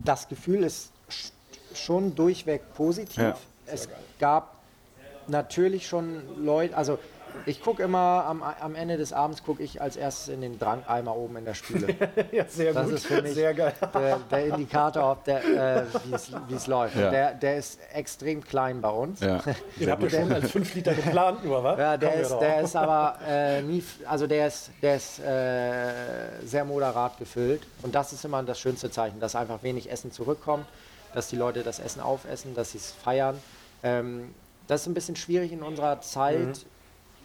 das 0.00 0.28
Gefühl 0.28 0.64
ist 0.64 0.90
sch- 1.10 1.30
schon 1.74 2.14
durchweg 2.14 2.62
positiv. 2.74 3.16
Ja. 3.16 3.36
Es 3.66 3.88
gab 4.18 4.56
natürlich 5.28 5.86
schon 5.86 6.44
Leute, 6.44 6.76
also 6.76 6.98
ich 7.46 7.62
gucke 7.62 7.82
immer 7.82 8.24
am, 8.26 8.42
am 8.42 8.74
Ende 8.74 8.96
des 8.96 9.12
Abends 9.12 9.42
gucke 9.44 9.62
ich 9.62 9.80
als 9.80 9.96
erstes 9.96 10.28
in 10.28 10.40
den 10.40 10.58
Drankeimer 10.58 11.14
oben 11.16 11.36
in 11.36 11.44
der 11.44 11.54
Spüle. 11.54 11.94
Ja, 12.32 12.44
sehr 12.48 12.72
Das 12.72 12.86
gut. 12.86 12.94
ist 12.94 13.06
für 13.06 13.22
mich 13.22 13.34
sehr 13.34 13.54
geil. 13.54 13.72
der, 13.92 14.18
der 14.30 14.46
Indikator, 14.46 15.18
äh, 15.26 15.82
wie 16.48 16.54
es- 16.54 16.66
läuft. 16.66 16.96
Ja. 16.96 17.10
Der, 17.10 17.34
der 17.34 17.56
ist 17.58 17.78
extrem 17.92 18.42
klein 18.42 18.80
bei 18.80 18.88
uns. 18.90 19.20
ja. 19.20 19.40
Den 19.78 19.90
habt 19.90 20.02
ihr 20.02 20.10
schon 20.10 20.32
als 20.32 20.50
5 20.50 20.74
Liter 20.74 20.94
geplant, 20.94 21.44
nur, 21.44 21.62
wa? 21.62 21.78
Ja, 21.78 21.96
der 21.96 22.10
Kommen 22.10 22.22
ist, 22.22 22.38
der 22.38 22.60
ist 22.60 22.76
aber 22.76 23.18
äh, 23.28 23.62
nie, 23.62 23.84
also 24.06 24.26
der 24.26 24.46
ist, 24.48 24.70
der 24.82 24.96
ist 24.96 25.18
äh, 25.20 25.92
sehr 26.44 26.64
moderat 26.64 27.18
gefüllt 27.18 27.62
und 27.82 27.94
das 27.94 28.12
ist 28.12 28.24
immer 28.24 28.42
das 28.42 28.58
schönste 28.58 28.90
Zeichen, 28.90 29.20
dass 29.20 29.34
einfach 29.36 29.62
wenig 29.62 29.90
Essen 29.90 30.10
zurückkommt, 30.12 30.66
dass 31.14 31.28
die 31.28 31.36
Leute 31.36 31.62
das 31.62 31.78
Essen 31.78 32.00
aufessen, 32.00 32.54
dass 32.54 32.72
sie 32.72 32.78
es 32.78 32.92
feiern. 32.92 33.38
Ähm, 33.82 34.34
das 34.66 34.82
ist 34.82 34.86
ein 34.86 34.94
bisschen 34.94 35.16
schwierig 35.16 35.52
in 35.52 35.62
unserer 35.62 36.00
Zeit. 36.00 36.38
Mhm. 36.38 36.52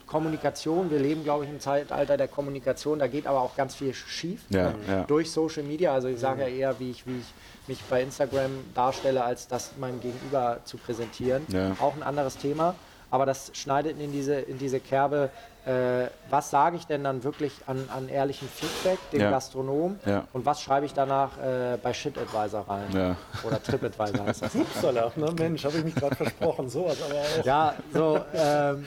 Kommunikation, 0.09 0.89
wir 0.89 0.99
leben, 0.99 1.23
glaube 1.23 1.45
ich, 1.45 1.49
im 1.51 1.59
Zeitalter 1.59 2.17
der 2.17 2.27
Kommunikation, 2.27 2.97
da 2.99 3.07
geht 3.07 3.27
aber 3.27 3.41
auch 3.41 3.55
ganz 3.55 3.75
viel 3.75 3.93
schief 3.93 4.41
Ja, 4.49 4.73
ja. 4.87 5.03
durch 5.03 5.31
Social 5.31 5.63
Media. 5.63 5.93
Also 5.93 6.07
ich 6.07 6.19
sage 6.19 6.41
ja 6.41 6.47
eher, 6.47 6.79
wie 6.79 6.91
ich, 6.91 7.05
wie 7.05 7.19
ich 7.19 7.33
mich 7.67 7.79
bei 7.89 8.01
Instagram 8.01 8.51
darstelle, 8.73 9.23
als 9.23 9.47
das 9.47 9.71
meinem 9.79 10.01
Gegenüber 10.01 10.57
zu 10.65 10.77
präsentieren. 10.77 11.43
Ja. 11.49 11.75
Auch 11.79 11.95
ein 11.95 12.03
anderes 12.03 12.37
Thema. 12.37 12.73
Aber 13.11 13.25
das 13.25 13.51
schneidet 13.53 13.99
in 13.99 14.11
diese, 14.11 14.35
in 14.35 14.57
diese 14.59 14.79
Kerbe. 14.79 15.29
Äh, 15.65 16.07
was 16.29 16.49
sage 16.51 16.77
ich 16.77 16.85
denn 16.87 17.03
dann 17.03 17.23
wirklich 17.23 17.51
an, 17.67 17.87
an 17.95 18.07
ehrlichem 18.07 18.47
Feedback 18.47 18.97
dem 19.11 19.21
Ja. 19.21 19.29
Gastronom? 19.31 19.99
Ja. 20.05 20.25
Und 20.33 20.45
was 20.45 20.61
schreibe 20.61 20.85
ich 20.85 20.93
danach 20.93 21.31
äh, 21.37 21.77
bei 21.81 21.93
ShitAdvisor 21.93 22.61
rein? 22.67 22.85
Ja. 22.93 23.15
Oder 23.45 23.61
TripAdvisor 23.61 24.25
heißt 24.25 24.41
das. 24.43 24.55
Upsala, 24.55 25.11
ne? 25.15 25.31
Mensch, 25.37 25.65
habe 25.65 25.77
ich 25.77 25.83
mich 25.83 25.95
gerade 25.95 26.15
versprochen. 26.15 26.69
Sowas 26.69 26.97
aber 27.03 27.19
auch. 27.19 27.45
Ja, 27.45 27.73
so, 27.93 28.19
ähm, 28.33 28.85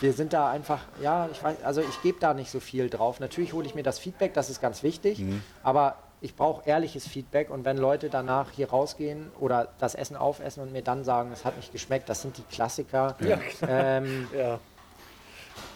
wir 0.00 0.12
sind 0.12 0.32
da 0.32 0.50
einfach, 0.50 0.80
ja, 1.02 1.28
ich 1.32 1.42
weiß, 1.42 1.62
also 1.64 1.80
ich 1.80 2.02
gebe 2.02 2.18
da 2.20 2.34
nicht 2.34 2.50
so 2.50 2.60
viel 2.60 2.90
drauf. 2.90 3.18
Natürlich 3.20 3.52
hole 3.52 3.66
ich 3.66 3.74
mir 3.74 3.82
das 3.82 3.98
Feedback, 3.98 4.34
das 4.34 4.50
ist 4.50 4.60
ganz 4.60 4.82
wichtig, 4.82 5.24
aber 5.62 5.96
ich 6.20 6.34
brauche 6.34 6.66
ehrliches 6.68 7.06
Feedback 7.06 7.50
und 7.50 7.64
wenn 7.64 7.76
Leute 7.76 8.08
danach 8.10 8.50
hier 8.50 8.70
rausgehen 8.70 9.30
oder 9.38 9.68
das 9.78 9.94
Essen 9.94 10.16
aufessen 10.16 10.62
und 10.62 10.72
mir 10.72 10.82
dann 10.82 11.04
sagen, 11.04 11.30
es 11.32 11.44
hat 11.44 11.56
nicht 11.56 11.72
geschmeckt, 11.72 12.08
das 12.08 12.22
sind 12.22 12.36
die 12.38 12.42
Klassiker. 12.42 13.16
Ja. 13.20 13.38
Ähm, 13.68 14.26
Ja. 14.36 14.58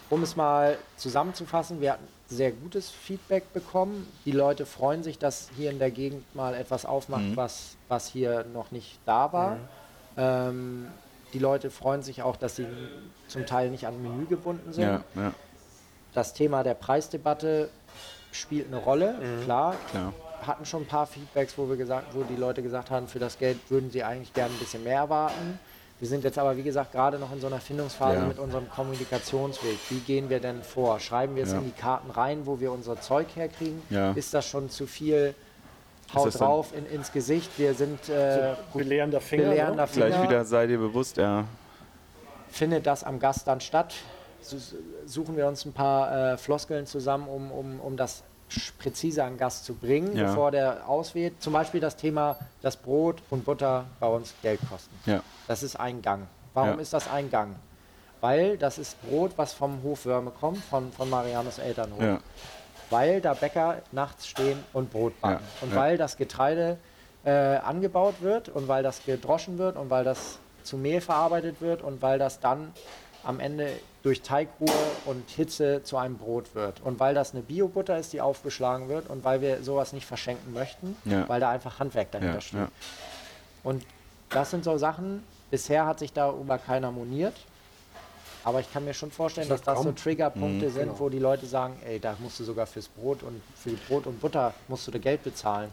um 0.09 0.23
es 0.23 0.35
mal 0.35 0.77
zusammenzufassen, 0.97 1.79
wir 1.79 1.93
hatten 1.93 2.07
sehr 2.27 2.51
gutes 2.51 2.89
Feedback 2.89 3.53
bekommen. 3.53 4.07
Die 4.25 4.31
Leute 4.31 4.65
freuen 4.65 5.03
sich, 5.03 5.19
dass 5.19 5.49
hier 5.57 5.69
in 5.69 5.79
der 5.79 5.91
Gegend 5.91 6.33
mal 6.35 6.53
etwas 6.53 6.85
aufmacht, 6.85 7.35
was, 7.35 7.75
was 7.87 8.07
hier 8.07 8.45
noch 8.53 8.71
nicht 8.71 8.99
da 9.05 9.31
war. 9.33 9.57
Ähm, 10.17 10.87
die 11.33 11.39
Leute 11.39 11.69
freuen 11.69 12.03
sich 12.03 12.21
auch, 12.23 12.35
dass 12.35 12.55
sie 12.57 12.67
zum 13.27 13.45
Teil 13.45 13.69
nicht 13.69 13.87
an 13.87 14.01
Menü 14.01 14.25
gebunden 14.25 14.73
sind. 14.73 14.83
Ja, 14.83 15.03
ja, 15.15 15.33
Das 16.13 16.33
Thema 16.33 16.63
der 16.63 16.73
Preisdebatte 16.73 17.69
spielt 18.31 18.67
eine 18.67 18.77
Rolle, 18.77 19.15
klar. 19.43 19.75
klar. 19.91 20.13
Hatten 20.45 20.65
schon 20.65 20.83
ein 20.83 20.87
paar 20.87 21.05
Feedbacks, 21.05 21.57
wo 21.57 21.69
wir 21.69 21.77
gesagt, 21.77 22.15
wo 22.15 22.23
die 22.23 22.35
Leute 22.35 22.63
gesagt 22.63 22.89
haben, 22.89 23.07
für 23.07 23.19
das 23.19 23.37
Geld 23.37 23.59
würden 23.69 23.91
sie 23.91 24.03
eigentlich 24.03 24.33
gerne 24.33 24.51
ein 24.53 24.57
bisschen 24.59 24.83
mehr 24.83 24.97
erwarten. 24.97 25.59
Wir 25.99 26.07
sind 26.07 26.23
jetzt 26.23 26.39
aber, 26.39 26.57
wie 26.57 26.63
gesagt, 26.63 26.93
gerade 26.93 27.19
noch 27.19 27.31
in 27.31 27.39
so 27.39 27.45
einer 27.45 27.59
Findungsphase 27.59 28.17
Ja. 28.17 28.25
mit 28.25 28.39
unserem 28.39 28.67
Kommunikationsweg. 28.71 29.77
Wie 29.89 29.99
gehen 29.99 30.31
wir 30.31 30.39
denn 30.39 30.63
vor? 30.63 30.99
Schreiben 30.99 31.35
wir 31.35 31.43
es 31.43 31.51
Ja. 31.51 31.59
in 31.59 31.65
die 31.65 31.71
Karten 31.79 32.09
rein, 32.09 32.47
wo 32.47 32.59
wir 32.59 32.71
unser 32.71 32.99
Zeug 32.99 33.27
herkriegen? 33.35 33.83
Ja. 33.91 34.13
Ist 34.13 34.33
das 34.33 34.47
schon 34.47 34.71
zu 34.71 34.87
viel? 34.87 35.35
Haut 36.13 36.33
dann- 36.33 36.41
drauf 36.41 36.73
in, 36.75 36.85
ins 36.87 37.11
Gesicht. 37.11 37.51
Wir 37.57 37.73
sind 37.73 38.09
äh, 38.09 38.53
Belehrender 38.73 39.21
Finger. 39.21 39.49
belehrender 39.49 39.85
Ne? 39.85 39.91
Gleich 39.93 40.13
Finger. 40.13 40.27
wieder 40.29 40.45
sei 40.45 40.67
dir 40.67 40.77
bewusst, 40.77 41.17
ja. 41.17 41.45
findet 42.49 42.85
das 42.85 43.03
am 43.03 43.19
Gast 43.19 43.47
dann 43.47 43.61
statt? 43.61 43.93
Su- 44.41 44.57
Suchen 45.05 45.37
wir 45.37 45.47
uns 45.47 45.65
ein 45.65 45.73
paar 45.73 46.33
äh, 46.33 46.37
Floskeln 46.37 46.85
zusammen, 46.85 47.27
um, 47.27 47.51
um, 47.51 47.79
um 47.79 47.97
das 47.97 48.23
präzise 48.79 49.23
an 49.23 49.33
den 49.33 49.37
Gast 49.37 49.63
zu 49.65 49.73
bringen, 49.73 50.15
Ja. 50.17 50.27
bevor 50.27 50.51
der 50.51 50.87
auswählt. 50.89 51.41
Zum 51.41 51.53
Beispiel 51.53 51.79
das 51.79 51.95
Thema, 51.95 52.37
dass 52.61 52.75
Brot 52.75 53.21
und 53.29 53.45
Butter 53.45 53.85
bei 53.99 54.07
uns 54.07 54.33
Geld 54.41 54.59
kosten. 54.69 54.93
Ja, 55.05 55.21
Das 55.47 55.63
ist 55.63 55.79
ein 55.79 56.01
Gang. 56.01 56.27
Warum 56.53 56.71
Ja. 56.75 56.81
ist 56.81 56.91
das 56.91 57.09
ein 57.09 57.29
Gang? 57.31 57.55
Weil 58.19 58.57
das 58.57 58.77
ist 58.77 59.01
Brot, 59.07 59.31
was 59.37 59.53
vom 59.53 59.81
Hofwürme 59.83 60.31
kommt, 60.31 60.61
von, 60.65 60.91
von 60.91 61.09
Marianus 61.09 61.59
Elternhof. 61.59 62.19
Weil 62.91 63.19
da 63.21 63.33
Bäcker 63.33 63.77
nachts 63.91 64.27
stehen 64.27 64.63
und 64.73 64.91
Brot 64.91 65.19
backen. 65.21 65.43
Ja, 65.43 65.65
Und 65.67 65.73
ja. 65.73 65.79
weil 65.79 65.97
das 65.97 66.17
Getreide 66.17 66.77
äh, 67.25 67.31
angebaut 67.31 68.15
wird 68.21 68.49
und 68.49 68.67
weil 68.67 68.83
das 68.83 69.03
gedroschen 69.05 69.57
wird 69.57 69.75
und 69.77 69.89
weil 69.89 70.03
das 70.03 70.37
zu 70.63 70.77
Mehl 70.77 71.01
verarbeitet 71.01 71.59
wird 71.61 71.81
und 71.81 72.01
weil 72.03 72.19
das 72.19 72.39
dann 72.39 72.71
am 73.23 73.39
Ende 73.39 73.69
durch 74.03 74.21
Teigruhe 74.23 74.71
und 75.05 75.29
Hitze 75.29 75.83
zu 75.83 75.97
einem 75.97 76.17
Brot 76.17 76.55
wird. 76.55 76.81
Und 76.81 76.99
weil 76.99 77.13
das 77.13 77.33
eine 77.33 77.41
Biobutter 77.43 77.97
ist, 77.99 78.13
die 78.13 78.21
aufgeschlagen 78.21 78.89
wird 78.89 79.09
und 79.09 79.23
weil 79.23 79.41
wir 79.41 79.63
sowas 79.63 79.93
nicht 79.93 80.05
verschenken 80.07 80.53
möchten, 80.53 80.95
Ja. 81.05 81.27
weil 81.29 81.39
da 81.39 81.49
einfach 81.51 81.79
Handwerk 81.79 82.11
dahinter 82.11 82.41
steht. 82.41 82.67
Und 83.63 83.85
das 84.29 84.49
sind 84.49 84.63
so 84.63 84.77
Sachen, 84.79 85.23
bisher 85.51 85.85
hat 85.85 85.99
sich 85.99 86.13
darüber 86.13 86.57
keiner 86.57 86.91
moniert. 86.91 87.35
Aber 88.43 88.59
ich 88.59 88.71
kann 88.73 88.83
mir 88.85 88.93
schon 88.93 89.11
vorstellen, 89.11 89.49
dass 89.49 89.61
das 89.61 89.81
so. 89.83 89.91
Triggerpunkte 89.91 90.67
Mhm. 90.67 90.71
sind, 90.73 90.83
Genau. 90.87 90.99
wo 90.99 91.09
die 91.09 91.19
Leute 91.19 91.45
sagen, 91.45 91.77
ey, 91.85 91.99
da 91.99 92.15
musst 92.19 92.39
du 92.39 92.43
sogar 92.43 92.65
fürs 92.65 92.87
Brot 92.87 93.21
und 93.23 93.41
für 93.55 93.71
Brot 93.87 94.07
und 94.07 94.19
Butter 94.19 94.53
musst 94.67 94.87
du 94.87 94.91
da 94.91 94.97
Geld 94.97 95.23
bezahlen. 95.23 95.69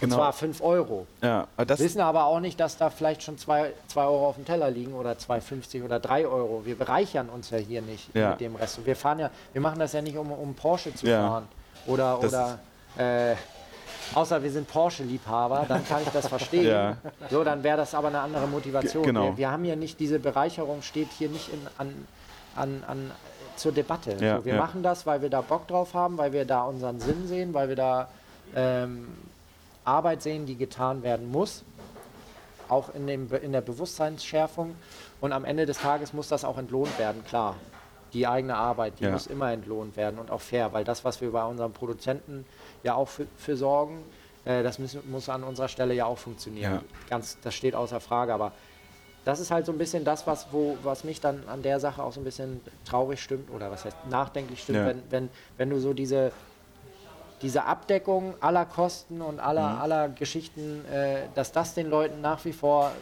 Und 0.00 0.08
Genau. 0.08 0.16
zwar 0.16 0.32
5 0.32 0.60
Euro. 0.62 1.06
ja. 1.22 1.46
Aber 1.56 1.66
das, 1.66 1.78
Wissen 1.80 2.00
aber 2.00 2.24
auch 2.24 2.40
nicht, 2.40 2.58
dass 2.58 2.76
da 2.78 2.90
vielleicht 2.90 3.22
schon 3.22 3.36
2 3.38 3.72
Euro 3.96 4.28
auf 4.28 4.34
dem 4.36 4.44
Teller 4.44 4.70
liegen 4.70 4.94
oder 4.94 5.18
2,50 5.18 5.84
oder 5.84 6.00
3 6.00 6.26
Euro. 6.26 6.62
Wir 6.64 6.76
bereichern 6.76 7.28
uns 7.28 7.50
ja 7.50 7.58
hier 7.58 7.82
nicht 7.82 8.12
Ja. 8.14 8.30
mit 8.30 8.40
dem 8.40 8.56
Rest. 8.56 8.78
Und 8.78 8.86
wir 8.86 8.96
fahren 8.96 9.18
ja, 9.20 9.30
wir 9.52 9.60
machen 9.60 9.78
das 9.78 9.92
ja 9.92 10.02
nicht, 10.02 10.16
um, 10.16 10.32
um 10.32 10.54
Porsche 10.54 10.94
zu 10.94 11.06
Ja. 11.06 11.28
fahren. 11.28 11.48
Oder, 11.86 12.18
Das- 12.20 12.32
oder 12.32 12.58
Äh, 12.96 13.36
außer 14.14 14.42
wir 14.42 14.50
sind 14.50 14.68
Porsche-Liebhaber, 14.68 15.66
dann 15.68 15.86
kann 15.86 16.02
ich 16.02 16.08
das 16.10 16.28
verstehen. 16.36 16.66
Ja. 16.66 16.96
So, 17.30 17.44
dann 17.44 17.62
wäre 17.62 17.76
das 17.76 17.94
aber 17.94 18.08
eine 18.08 18.20
andere 18.20 18.46
Motivation. 18.46 19.02
Ge- 19.02 19.12
genau. 19.12 19.24
Wir, 19.30 19.36
wir 19.38 19.50
haben 19.50 19.64
ja 19.64 19.76
nicht, 19.76 20.00
diese 20.00 20.18
Bereicherung 20.18 20.82
steht 20.82 21.08
hier 21.16 21.28
nicht 21.28 21.48
in, 21.52 21.60
an, 21.78 22.06
an, 22.56 22.84
an, 22.86 23.10
zur 23.56 23.72
Debatte. 23.72 24.16
Ja, 24.20 24.38
so, 24.38 24.44
wir 24.44 24.54
ja. 24.54 24.60
machen 24.60 24.82
das, 24.82 25.06
weil 25.06 25.22
wir 25.22 25.30
da 25.30 25.40
Bock 25.40 25.66
drauf 25.66 25.94
haben, 25.94 26.16
weil 26.18 26.32
wir 26.32 26.44
da 26.44 26.62
unseren 26.64 27.00
Sinn 27.00 27.26
sehen, 27.26 27.54
weil 27.54 27.68
wir 27.68 27.76
da 27.76 28.08
ähm, 28.54 29.08
Arbeit 29.84 30.22
sehen, 30.22 30.46
die 30.46 30.56
getan 30.56 31.02
werden 31.02 31.30
muss. 31.30 31.64
Auch 32.68 32.94
in, 32.94 33.06
dem, 33.06 33.28
in 33.42 33.52
der 33.52 33.62
Bewusstseinsschärfung. 33.62 34.74
Und 35.20 35.32
am 35.32 35.44
Ende 35.44 35.64
des 35.66 35.78
Tages 35.78 36.12
muss 36.12 36.28
das 36.28 36.44
auch 36.44 36.58
entlohnt 36.58 36.98
werden, 36.98 37.24
klar. 37.24 37.56
Die 38.12 38.26
eigene 38.26 38.56
Arbeit, 38.56 38.94
die 39.00 39.04
Ja. 39.04 39.10
muss 39.10 39.26
immer 39.26 39.50
entlohnt 39.52 39.96
werden 39.96 40.18
und 40.18 40.30
auch 40.30 40.40
fair, 40.40 40.72
weil 40.72 40.84
das, 40.84 41.04
was 41.04 41.20
wir 41.20 41.32
bei 41.32 41.44
unseren 41.44 41.72
Produzenten 41.72 42.46
ja 42.82 42.94
auch 42.94 43.08
für, 43.08 43.26
für 43.36 43.56
sorgen, 43.56 44.02
äh, 44.44 44.62
das 44.62 44.78
müssen, 44.78 45.00
muss 45.10 45.28
an 45.28 45.44
unserer 45.44 45.68
Stelle 45.68 45.94
ja 45.94 46.06
auch 46.06 46.18
funktionieren. 46.18 46.72
Ja. 46.74 46.82
Ganz, 47.10 47.38
das 47.42 47.54
steht 47.54 47.74
außer 47.74 48.00
Frage, 48.00 48.32
aber 48.34 48.52
das 49.24 49.40
ist 49.40 49.50
halt 49.50 49.66
so 49.66 49.72
ein 49.72 49.78
bisschen 49.78 50.04
das, 50.04 50.26
was, 50.26 50.46
wo, 50.52 50.76
was 50.82 51.04
mich 51.04 51.20
dann 51.20 51.42
an 51.48 51.62
der 51.62 51.80
Sache 51.80 52.02
auch 52.02 52.12
so 52.12 52.20
ein 52.20 52.24
bisschen 52.24 52.60
traurig 52.84 53.22
stimmt 53.22 53.50
oder 53.50 53.70
was 53.70 53.84
heißt 53.84 53.96
nachdenklich 54.08 54.62
stimmt, 54.62 54.78
Ja. 54.78 54.86
wenn, 54.86 55.02
wenn, 55.10 55.28
wenn 55.58 55.70
du 55.70 55.78
so 55.80 55.92
diese, 55.92 56.32
diese 57.42 57.64
Abdeckung 57.64 58.34
aller 58.40 58.64
Kosten 58.64 59.20
und 59.20 59.38
aller, 59.38 59.74
Mhm. 59.74 59.80
aller 59.80 60.08
Geschichten, 60.08 60.84
äh, 60.86 61.22
dass 61.34 61.52
das 61.52 61.74
den 61.74 61.88
Leuten 61.88 62.20
nach 62.20 62.44
wie 62.44 62.52
vor 62.52 62.92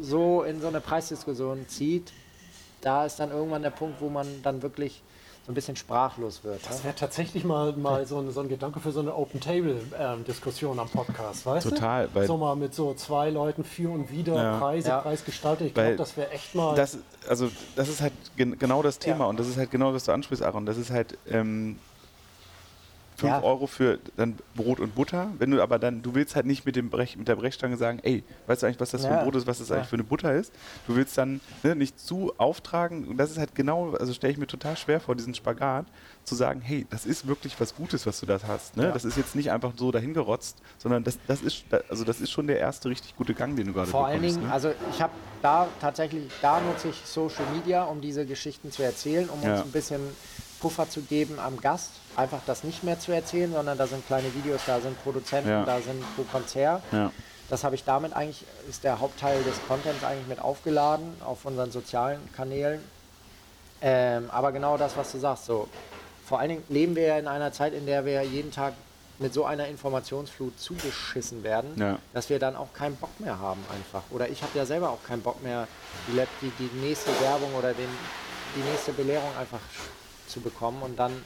so 0.00 0.42
in 0.44 0.60
so 0.60 0.68
eine 0.68 0.80
Preisdiskussion 0.80 1.66
zieht, 1.68 2.12
da 2.80 3.04
ist 3.04 3.18
dann 3.18 3.30
irgendwann 3.32 3.62
der 3.62 3.70
Punkt, 3.70 4.00
wo 4.00 4.08
man 4.08 4.42
dann 4.42 4.62
wirklich 4.62 5.02
so 5.48 5.52
ein 5.52 5.54
bisschen 5.54 5.76
sprachlos 5.76 6.44
wird. 6.44 6.60
Das 6.68 6.80
Ne? 6.80 6.84
wäre 6.84 6.94
tatsächlich 6.94 7.42
mal, 7.42 7.72
mal 7.72 8.04
so, 8.04 8.18
ein, 8.18 8.30
so 8.32 8.40
ein 8.40 8.50
Gedanke 8.50 8.80
für 8.80 8.92
so 8.92 9.00
eine 9.00 9.14
Open-Table-Diskussion 9.16 10.78
am 10.78 10.90
Podcast, 10.90 11.46
weißt 11.46 11.70
Total, 11.70 12.06
du? 12.08 12.14
weil- 12.16 12.26
so 12.26 12.36
mal 12.36 12.54
mit 12.54 12.74
so 12.74 12.92
zwei 12.92 13.30
Leuten 13.30 13.64
für 13.64 13.88
und 13.90 14.10
wieder, 14.10 14.34
Ja. 14.34 14.58
Preise, 14.58 14.88
Ja. 14.90 15.00
Preisgestaltung. 15.00 15.68
Ich 15.68 15.72
glaube, 15.74 15.96
das 15.96 16.18
wäre 16.18 16.30
echt 16.32 16.54
mal... 16.54 16.74
Das, 16.74 16.98
also, 17.26 17.48
das 17.76 17.88
ist 17.88 18.02
halt 18.02 18.12
gen 18.36 18.58
genau 18.58 18.82
das 18.82 18.98
Thema 18.98 19.20
Ja. 19.20 19.24
und 19.26 19.40
das 19.40 19.48
ist 19.48 19.56
halt 19.56 19.70
genau, 19.70 19.94
was 19.94 20.04
du 20.04 20.12
ansprichst, 20.12 20.44
Aaron. 20.44 20.66
Das 20.66 20.76
ist 20.76 20.90
halt 20.90 21.16
ähm, 21.30 21.78
5 23.18 23.32
Ja. 23.32 23.42
Euro 23.42 23.66
für 23.66 23.98
dann 24.16 24.36
Brot 24.54 24.78
und 24.78 24.94
Butter. 24.94 25.32
Wenn 25.38 25.50
du 25.50 25.60
aber 25.60 25.80
dann, 25.80 26.02
du 26.02 26.14
willst 26.14 26.36
halt 26.36 26.46
nicht 26.46 26.64
mit, 26.64 26.76
dem 26.76 26.88
Brech, 26.88 27.16
mit 27.16 27.26
der 27.26 27.34
Brechstange 27.34 27.76
sagen, 27.76 27.98
ey, 28.04 28.22
weißt 28.46 28.62
du 28.62 28.66
eigentlich, 28.66 28.78
was 28.80 28.90
das 28.92 29.04
für 29.04 29.08
Ja. 29.12 29.18
ein 29.18 29.24
Brot 29.24 29.34
ist, 29.34 29.46
was 29.48 29.58
das 29.58 29.68
Ja. 29.70 29.76
eigentlich 29.76 29.88
für 29.88 29.96
eine 29.96 30.04
Butter 30.04 30.32
ist? 30.32 30.52
Du 30.84 30.94
willst 30.94 31.18
dann 31.18 31.40
ne, 31.64 31.74
nicht 31.74 31.98
zu 31.98 32.32
auftragen 32.38 33.08
und 33.08 33.16
das 33.18 33.32
ist 33.32 33.38
halt 33.38 33.56
genau, 33.56 33.92
also 33.94 34.12
stelle 34.12 34.32
ich 34.32 34.38
mir 34.38 34.46
total 34.46 34.76
schwer 34.76 35.00
vor, 35.00 35.16
diesen 35.16 35.34
Spagat, 35.34 35.86
zu 36.22 36.36
sagen, 36.36 36.60
hey, 36.60 36.86
das 36.90 37.06
ist 37.06 37.26
wirklich 37.26 37.58
was 37.58 37.74
Gutes, 37.74 38.06
was 38.06 38.20
du 38.20 38.26
da 38.26 38.38
hast. 38.46 38.76
Ne? 38.76 38.92
Das 38.92 39.04
ist 39.04 39.16
jetzt 39.16 39.34
nicht 39.34 39.50
einfach 39.50 39.72
so 39.76 39.90
dahingerotzt, 39.90 40.62
sondern 40.78 41.02
das, 41.02 41.18
das, 41.26 41.40
ist, 41.42 41.64
also 41.88 42.04
das 42.04 42.20
ist 42.20 42.30
schon 42.30 42.46
der 42.46 42.60
erste 42.60 42.88
richtig 42.88 43.16
gute 43.16 43.34
Gang, 43.34 43.56
den 43.56 43.66
du 43.66 43.72
gerade 43.72 43.90
Vor 43.90 44.06
allen. 44.06 44.22
Dingen, 44.22 44.42
ne? 44.44 44.52
also 44.52 44.70
ich 44.92 45.02
habe 45.02 45.12
da 45.42 45.66
tatsächlich, 45.80 46.30
da 46.40 46.60
nutze 46.60 46.88
ich 46.88 46.96
Social 47.04 47.46
Media, 47.54 47.82
um 47.84 48.00
diese 48.00 48.24
Geschichten 48.26 48.70
zu 48.70 48.82
erzählen, 48.82 49.28
um 49.28 49.42
uns 49.42 49.60
ein 49.62 49.72
bisschen 49.72 50.00
Puffer 50.60 50.88
zu 50.88 51.00
geben 51.02 51.38
am 51.38 51.60
Gast, 51.60 51.90
einfach 52.18 52.40
das 52.46 52.64
nicht 52.64 52.82
mehr 52.84 52.98
zu 52.98 53.12
erzählen, 53.12 53.52
sondern 53.52 53.78
da 53.78 53.86
sind 53.86 54.06
kleine 54.06 54.34
Videos, 54.34 54.60
da 54.66 54.80
sind 54.80 55.00
Produzenten, 55.02 55.48
Ja. 55.50 55.64
da 55.64 55.80
sind 55.80 56.02
pro 56.16 56.22
Konzert. 56.24 56.82
ja. 56.92 57.10
Das 57.50 57.64
habe 57.64 57.74
ich 57.76 57.84
damit 57.84 58.12
eigentlich, 58.12 58.44
ist 58.68 58.84
der 58.84 59.00
Hauptteil 59.00 59.42
des 59.42 59.54
Contents 59.66 60.04
eigentlich 60.04 60.26
mit 60.26 60.38
aufgeladen 60.38 61.14
auf 61.24 61.46
unseren 61.46 61.70
sozialen 61.70 62.20
Kanälen. 62.36 62.84
Ähm, 63.80 64.28
aber 64.30 64.52
genau 64.52 64.76
das, 64.76 64.96
was 64.98 65.12
du 65.12 65.18
sagst, 65.18 65.46
so 65.46 65.66
vor 66.26 66.40
allen 66.40 66.50
Dingen 66.50 66.64
leben 66.68 66.94
wir 66.94 67.04
ja 67.06 67.18
in 67.18 67.26
einer 67.26 67.50
Zeit, 67.52 67.72
in 67.72 67.86
der 67.86 68.04
wir 68.04 68.22
jeden 68.22 68.50
Tag 68.52 68.74
mit 69.18 69.32
so 69.32 69.46
einer 69.46 69.66
Informationsflut 69.66 70.60
zugeschissen 70.60 71.42
werden, 71.42 71.70
Ja. 71.76 71.98
dass 72.12 72.28
wir 72.28 72.38
dann 72.38 72.54
auch 72.54 72.72
keinen 72.74 72.96
Bock 72.96 73.18
mehr 73.18 73.38
haben 73.38 73.64
einfach. 73.74 74.02
Oder 74.10 74.28
ich 74.28 74.42
habe 74.42 74.52
ja 74.58 74.66
selber 74.66 74.90
auch 74.90 75.02
keinen 75.06 75.22
Bock 75.22 75.42
mehr, 75.42 75.66
die, 76.06 76.20
die, 76.42 76.50
die 76.58 76.70
nächste 76.86 77.10
Werbung 77.22 77.54
oder 77.54 77.72
den, 77.72 77.88
die 78.56 78.60
nächste 78.70 78.92
Belehrung 78.92 79.30
einfach 79.40 79.60
zu 80.26 80.40
bekommen. 80.40 80.82
Und 80.82 80.98
dann 80.98 81.24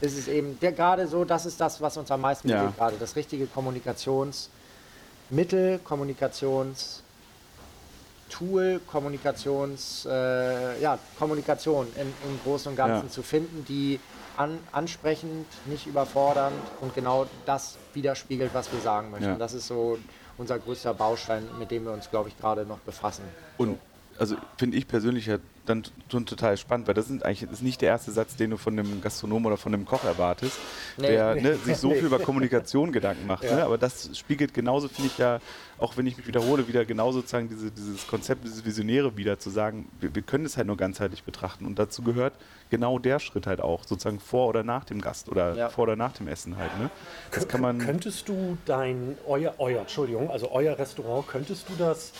ist 0.00 0.18
es 0.18 0.28
eben 0.28 0.58
der, 0.60 0.72
gerade 0.72 1.06
so, 1.06 1.24
das 1.24 1.46
ist 1.46 1.60
das, 1.60 1.80
was 1.80 1.96
uns 1.96 2.10
am 2.10 2.20
meisten 2.20 2.48
Ja. 2.48 2.60
bewegt 2.60 2.76
gerade, 2.76 2.98
das 2.98 3.16
richtige 3.16 3.46
Kommunikationsmittel, 3.46 5.78
Kommunikationstool, 5.80 8.80
Kommunikations, 8.86 10.06
äh, 10.10 10.82
ja, 10.82 10.98
Kommunikation 11.18 11.86
in, 11.94 12.12
im 12.28 12.40
Großen 12.42 12.70
und 12.70 12.76
Ganzen 12.76 13.06
Ja. 13.06 13.12
zu 13.12 13.22
finden, 13.22 13.64
die 13.64 14.00
an, 14.36 14.58
ansprechend, 14.72 15.46
nicht 15.64 15.86
überfordernd 15.86 16.60
und 16.80 16.92
genau 16.94 17.26
das 17.44 17.78
widerspiegelt, 17.92 18.52
was 18.52 18.72
wir 18.72 18.80
sagen 18.80 19.10
möchten. 19.10 19.28
Ja. 19.28 19.36
Das 19.36 19.54
ist 19.54 19.68
so 19.68 19.98
unser 20.36 20.58
größter 20.58 20.92
Baustein, 20.92 21.48
mit 21.58 21.70
dem 21.70 21.84
wir 21.84 21.92
uns, 21.92 22.10
glaube 22.10 22.28
ich, 22.28 22.36
gerade 22.36 22.66
noch 22.66 22.80
befassen. 22.80 23.24
Und 23.56 23.78
also 24.18 24.36
finde 24.56 24.76
ich 24.76 24.86
persönlich 24.86 25.26
ja 25.26 25.38
dann 25.66 25.82
schon 26.10 26.26
total 26.26 26.58
spannend, 26.58 26.86
weil 26.88 26.94
das, 26.94 27.06
sind 27.08 27.24
eigentlich, 27.24 27.40
das 27.48 27.52
ist 27.52 27.62
nicht 27.62 27.80
der 27.80 27.88
erste 27.88 28.12
Satz, 28.12 28.36
den 28.36 28.50
du 28.50 28.58
von 28.58 28.78
einem 28.78 29.00
Gastronom 29.00 29.46
oder 29.46 29.56
von 29.56 29.72
einem 29.72 29.86
Koch 29.86 30.04
erwartest, 30.04 30.58
Nee. 30.98 31.06
der 31.08 31.34
ne, 31.36 31.56
sich 31.64 31.78
so 31.78 31.88
Nee. 31.88 31.94
viel 31.96 32.04
über 32.06 32.18
Kommunikation 32.18 32.92
Gedanken 32.92 33.26
macht. 33.26 33.44
Ne? 33.44 33.64
Aber 33.64 33.78
das 33.78 34.10
spiegelt 34.16 34.52
genauso, 34.52 34.88
finde 34.88 35.06
ich 35.10 35.16
ja, 35.16 35.40
auch 35.78 35.96
wenn 35.96 36.06
ich 36.06 36.18
mich 36.18 36.26
wiederhole, 36.26 36.68
wieder 36.68 36.84
genau 36.84 37.12
sozusagen 37.12 37.48
diese, 37.48 37.70
dieses 37.70 38.06
Konzept, 38.06 38.44
dieses 38.44 38.64
Visionäre 38.66 39.16
wieder 39.16 39.38
zu 39.38 39.48
sagen, 39.48 39.88
wir, 40.00 40.14
wir 40.14 40.20
können 40.22 40.44
es 40.44 40.58
halt 40.58 40.66
nur 40.66 40.76
ganzheitlich 40.76 41.22
betrachten. 41.24 41.64
Und 41.64 41.78
dazu 41.78 42.02
gehört 42.02 42.34
genau 42.68 42.98
der 42.98 43.18
Schritt 43.18 43.46
halt 43.46 43.62
auch, 43.62 43.84
sozusagen 43.84 44.20
vor 44.20 44.48
oder 44.48 44.64
nach 44.64 44.84
dem 44.84 45.00
Gast 45.00 45.30
oder 45.30 45.56
Ja. 45.56 45.68
vor 45.70 45.84
oder 45.84 45.96
nach 45.96 46.12
dem 46.12 46.28
Essen 46.28 46.58
halt. 46.58 46.78
Ne? 46.78 46.90
Das 47.32 47.48
kann 47.48 47.62
man. 47.62 47.78
Könntest 47.78 48.28
du 48.28 48.58
dein, 48.66 49.16
euer, 49.26 49.54
euer, 49.56 49.80
Entschuldigung, 49.80 50.30
also 50.30 50.50
euer 50.52 50.78
Restaurant, 50.78 51.26
könntest 51.26 51.70
du 51.70 51.72
das, 51.78 52.12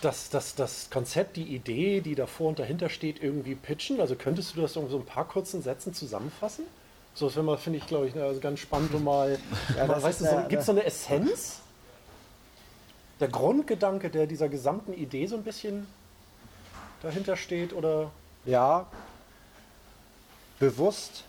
das, 0.00 0.30
das, 0.30 0.54
das 0.54 0.90
Konzept, 0.90 1.36
die 1.36 1.54
Idee, 1.54 2.00
die 2.00 2.14
davor 2.14 2.50
und 2.50 2.58
dahinter 2.58 2.88
steht, 2.88 3.22
irgendwie 3.22 3.54
pitchen? 3.54 4.00
Also 4.00 4.14
könntest 4.14 4.56
du 4.56 4.60
das 4.60 4.76
in 4.76 4.88
so 4.88 4.98
ein 4.98 5.06
paar 5.06 5.26
kurzen 5.26 5.62
Sätzen 5.62 5.92
zusammenfassen? 5.92 6.64
So, 7.14 7.28
das 7.28 7.60
finde 7.60 7.78
ich, 7.78 7.86
glaube 7.86 8.06
ich, 8.06 8.14
also 8.14 8.40
ganz 8.40 8.60
spannend, 8.60 8.94
um 8.94 9.04
mal, 9.04 9.38
mal 9.76 9.88
das 9.88 10.02
weißt 10.02 10.20
du, 10.20 10.24
so, 10.26 10.36
gibt 10.48 10.60
es 10.60 10.66
so 10.66 10.72
eine 10.72 10.84
Essenz? 10.84 11.60
Der 13.18 13.28
Grundgedanke, 13.28 14.10
der 14.10 14.26
dieser 14.28 14.48
gesamten 14.48 14.92
Idee 14.92 15.26
so 15.26 15.34
ein 15.36 15.42
bisschen 15.42 15.88
dahinter 17.02 17.36
steht 17.36 17.72
oder 17.72 18.12
Ja, 18.44 18.86
bewusst 20.60 21.24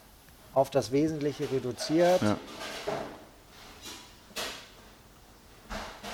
auf 0.53 0.69
das 0.69 0.91
Wesentliche 0.91 1.49
reduziert, 1.51 2.21
Ja. 2.21 2.37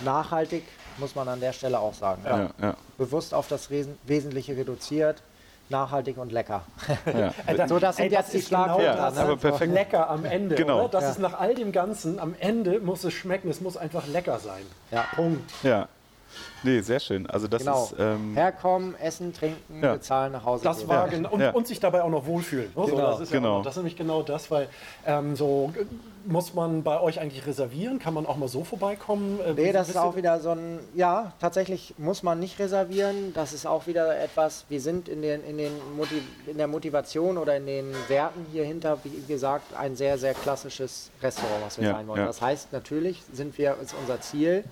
nachhaltig, 0.03 0.64
muss 0.97 1.15
man 1.15 1.27
an 1.27 1.39
der 1.39 1.53
Stelle 1.53 1.79
auch 1.79 1.93
sagen. 1.93 2.21
Ja, 2.25 2.49
ja, 2.61 2.75
Bewusst 2.97 3.33
auf 3.33 3.47
das 3.47 3.69
Wesen 3.69 3.97
Wesentliche 4.05 4.55
reduziert, 4.55 5.21
nachhaltig 5.69 6.17
und 6.17 6.31
lecker. 6.31 6.61
ja. 7.05 7.33
So, 7.67 7.79
das 7.79 7.95
sind 7.97 8.05
ey, 8.05 8.11
jetzt 8.11 8.33
die 8.33 8.39
genau 8.41 8.65
Schlagwörter, 8.65 8.95
das, 9.01 9.15
ne? 9.15 9.21
aber 9.21 9.37
perfekt. 9.37 9.73
Lecker 9.73 10.09
am 10.09 10.25
Ende. 10.25 10.55
Genau. 10.55 10.79
Oder? 10.81 10.89
Das 10.89 11.03
Ja. 11.03 11.09
ist 11.11 11.19
nach 11.19 11.39
all 11.39 11.55
dem 11.55 11.71
Ganzen, 11.71 12.19
am 12.19 12.35
Ende 12.39 12.79
muss 12.79 13.03
es 13.03 13.13
schmecken, 13.13 13.49
es 13.49 13.61
muss 13.61 13.75
einfach 13.77 14.05
lecker 14.07 14.39
sein. 14.39 14.61
Ja. 14.91 15.05
Punkt. 15.15 15.51
ja. 15.63 15.87
Nee, 16.63 16.81
sehr 16.81 16.99
schön. 16.99 17.27
Also 17.27 17.47
das 17.47 17.61
Genau. 17.63 17.83
ist. 17.83 17.95
Ähm, 17.99 18.33
Herkommen, 18.33 18.95
essen, 18.99 19.33
trinken, 19.33 19.83
Ja. 19.83 19.93
bezahlen, 19.93 20.31
nach 20.33 20.43
Hause 20.45 20.63
Das 20.63 20.79
gehen. 20.79 20.88
war 20.88 21.05
Ja. 21.05 21.07
genau, 21.07 21.29
und, 21.31 21.39
Ja. 21.41 21.51
und 21.51 21.67
sich 21.67 21.79
dabei 21.79 22.01
auch 22.03 22.09
noch 22.09 22.25
wohlfühlen. 22.25 22.65
ne? 22.67 22.71
So, 22.75 22.86
Genau. 22.86 23.11
das, 23.11 23.19
ist 23.21 23.31
Genau. 23.31 23.61
das 23.61 23.73
ist 23.73 23.77
nämlich 23.77 23.95
genau 23.95 24.21
das, 24.23 24.49
weil 24.51 24.67
ähm, 25.05 25.36
so 25.36 25.71
muss 26.27 26.55
man 26.55 26.81
bei 26.81 26.99
euch 26.99 27.19
eigentlich 27.19 27.45
reservieren, 27.45 27.99
kann 27.99 28.15
man 28.15 28.25
auch 28.25 28.38
mal 28.38 28.47
so 28.47 28.63
vorbeikommen. 28.63 29.39
Äh, 29.41 29.53
Nee, 29.53 29.71
das 29.71 29.89
ist 29.89 29.97
auch 29.97 30.15
wieder 30.15 30.39
so 30.39 30.49
ein, 30.51 30.79
ja, 30.95 31.33
tatsächlich 31.39 31.93
muss 31.99 32.23
man 32.23 32.39
nicht 32.39 32.57
reservieren. 32.57 33.31
Das 33.36 33.53
ist 33.53 33.67
auch 33.67 33.86
wieder 33.86 34.17
etwas, 34.19 34.65
wir 34.69 34.81
sind 34.81 35.07
in, 35.07 35.21
den, 35.21 35.43
in, 35.43 35.57
den 35.59 35.71
Motiv, 35.95 36.23
in 36.47 36.57
der 36.57 36.67
Motivation 36.67 37.38
oder 37.38 37.55
in 37.57 37.67
den 37.67 37.93
Werten 38.07 38.45
hier 38.51 38.63
hinter, 38.63 38.97
wie 39.03 39.21
gesagt, 39.31 39.75
ein 39.77 39.95
sehr, 39.95 40.17
sehr 40.17 40.33
klassisches 40.33 41.11
Restaurant, 41.21 41.63
was 41.63 41.77
wir 41.79 41.89
Ja, 41.89 41.93
sein 41.93 42.07
wollen. 42.07 42.21
ja. 42.21 42.25
Das 42.25 42.41
heißt, 42.41 42.73
natürlich 42.73 43.21
sind 43.31 43.55
wir, 43.59 43.75
ist 43.83 43.93
unser 43.99 44.19
Ziel, 44.21 44.63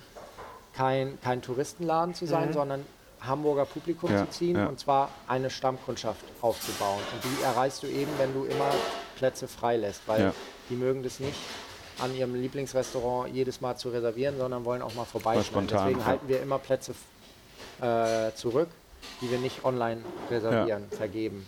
kein, 0.76 1.18
kein 1.22 1.42
Touristenladen 1.42 2.14
zu 2.14 2.26
sein, 2.26 2.52
sondern 2.52 2.84
Hamburger 3.20 3.64
Publikum 3.64 4.10
Ja, 4.12 4.18
zu 4.24 4.30
ziehen 4.30 4.56
ja. 4.56 4.66
und 4.66 4.78
zwar 4.78 5.08
eine 5.26 5.48
Stammkundschaft 5.50 6.24
aufzubauen. 6.42 7.00
Und 7.14 7.24
die 7.24 7.42
erreichst 7.42 7.82
du 7.82 7.86
eben, 7.86 8.10
wenn 8.18 8.34
du 8.34 8.44
immer 8.44 8.70
Plätze 9.16 9.48
frei 9.48 9.76
lässt, 9.76 10.06
weil 10.06 10.20
Ja. 10.20 10.34
die 10.68 10.74
mögen 10.74 11.02
das 11.02 11.20
nicht, 11.20 11.38
an 12.02 12.14
ihrem 12.14 12.34
Lieblingsrestaurant 12.34 13.32
jedes 13.32 13.60
Mal 13.60 13.76
zu 13.76 13.88
reservieren, 13.90 14.36
sondern 14.36 14.64
wollen 14.64 14.82
auch 14.82 14.94
mal 14.94 15.04
vorbeischneiden. 15.04 15.44
spontan, 15.68 15.78
Deswegen 15.86 16.00
ja. 16.00 16.06
halten 16.06 16.28
wir 16.28 16.42
immer 16.42 16.58
Plätze 16.58 16.92
äh, 17.80 18.32
zurück, 18.34 18.68
die 19.20 19.30
wir 19.30 19.38
nicht 19.38 19.64
online 19.64 20.02
reservieren, 20.30 20.84
vergeben. 20.90 21.46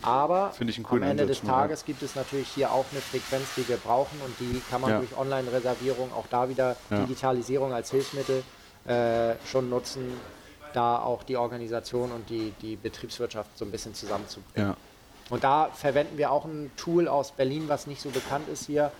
Aber 0.00 0.50
Finde 0.52 0.70
ich 0.72 0.78
einen 0.78 0.86
am 0.86 0.90
coolen 0.90 1.02
Ende 1.04 1.22
Ansatz 1.24 1.40
des. 1.40 1.46
Tages 1.48 1.84
gibt 1.84 2.02
es 2.02 2.14
natürlich 2.16 2.48
hier 2.48 2.72
auch 2.72 2.86
eine 2.90 3.00
Frequenz, 3.00 3.44
die 3.56 3.68
wir 3.68 3.76
brauchen 3.76 4.18
und 4.24 4.34
die 4.40 4.60
kann 4.70 4.80
man 4.80 4.90
Ja. 4.90 4.98
durch 4.98 5.16
Online-Reservierung, 5.16 6.12
auch 6.12 6.26
da 6.28 6.48
wieder 6.48 6.76
Ja. 6.90 7.00
Digitalisierung 7.00 7.72
als 7.72 7.90
Hilfsmittel 7.90 8.42
äh, 8.86 9.34
schon 9.50 9.68
nutzen, 9.70 10.12
da 10.74 10.98
auch 10.98 11.22
die 11.22 11.36
Organisation 11.36 12.10
und 12.12 12.28
die, 12.30 12.52
die 12.62 12.76
Betriebswirtschaft 12.76 13.50
so 13.58 13.64
ein 13.64 13.70
bisschen 13.70 13.94
zusammenzubringen. 13.94 14.70
ja. 14.70 14.76
Und 15.30 15.44
da 15.44 15.70
verwenden 15.72 16.18
wir 16.18 16.30
auch 16.30 16.44
ein 16.44 16.70
Tool 16.76 17.08
aus 17.08 17.32
Berlin, 17.32 17.64
was 17.68 17.86
nicht 17.86 18.02
so 18.02 18.10
bekannt 18.10 18.48
ist 18.48 18.66
hier, 18.66 18.90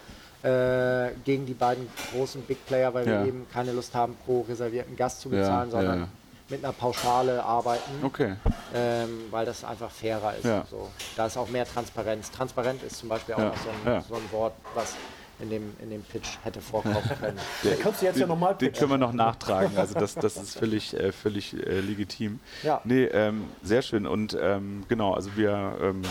äh, 0.42 1.10
gegen 1.24 1.46
die 1.46 1.54
beiden 1.54 1.86
großen 2.12 2.42
Big 2.42 2.64
Player, 2.66 2.92
weil 2.94 3.06
Ja. 3.08 3.20
wir 3.20 3.28
eben 3.28 3.46
keine 3.52 3.72
Lust 3.72 3.94
haben, 3.94 4.16
pro 4.24 4.40
reservierten 4.42 4.96
Gast 4.96 5.20
zu 5.20 5.30
Ja, 5.30 5.38
bezahlen, 5.40 5.70
sondern 5.70 6.00
ja. 6.00 6.08
mit 6.48 6.64
einer 6.64 6.72
Pauschale 6.72 7.42
arbeiten, 7.44 8.02
Okay. 8.02 8.34
ähm, 8.74 9.24
weil 9.30 9.44
das 9.46 9.62
einfach 9.64 9.90
fairer 9.90 10.34
ist. 10.36 10.44
Ja. 10.44 10.64
So. 10.70 10.90
Da 11.16 11.26
ist 11.26 11.36
auch 11.36 11.48
mehr 11.48 11.66
Transparenz. 11.66 12.30
Transparent 12.30 12.82
ist 12.82 12.96
zum 12.98 13.08
Beispiel 13.08 13.34
auch 13.34 13.38
Ja, 13.38 13.44
noch 13.46 13.56
so 13.58 13.68
ein, 13.68 13.92
ja. 13.92 14.00
so 14.08 14.14
ein 14.14 14.32
Wort, 14.32 14.54
was 14.74 14.94
in 15.42 15.50
dem, 15.50 15.74
in 15.82 15.90
dem 15.90 16.02
Pitch 16.02 16.38
hätte 16.44 16.60
vorkommen 16.60 16.96
können. 17.20 17.38
Da 17.62 17.70
kannst 17.80 18.00
du 18.00 18.06
jetzt 18.06 18.18
ja 18.18 18.26
nochmal 18.26 18.54
Den 18.54 18.72
können 18.72 18.90
wir 18.90 18.98
noch 18.98 19.12
nachtragen. 19.12 19.76
Also 19.76 19.94
das, 19.94 20.14
das 20.14 20.36
ist 20.36 20.58
völlig, 20.58 20.94
äh, 20.94 21.12
völlig 21.12 21.54
äh, 21.54 21.80
legitim. 21.80 22.40
Ja. 22.62 22.80
Nee, 22.84 23.04
ähm, 23.04 23.44
sehr 23.62 23.82
schön. 23.82 24.06
Und 24.06 24.36
ähm, 24.40 24.84
genau, 24.88 25.14
also 25.14 25.36
wir, 25.36 25.76
ähm, 25.82 26.02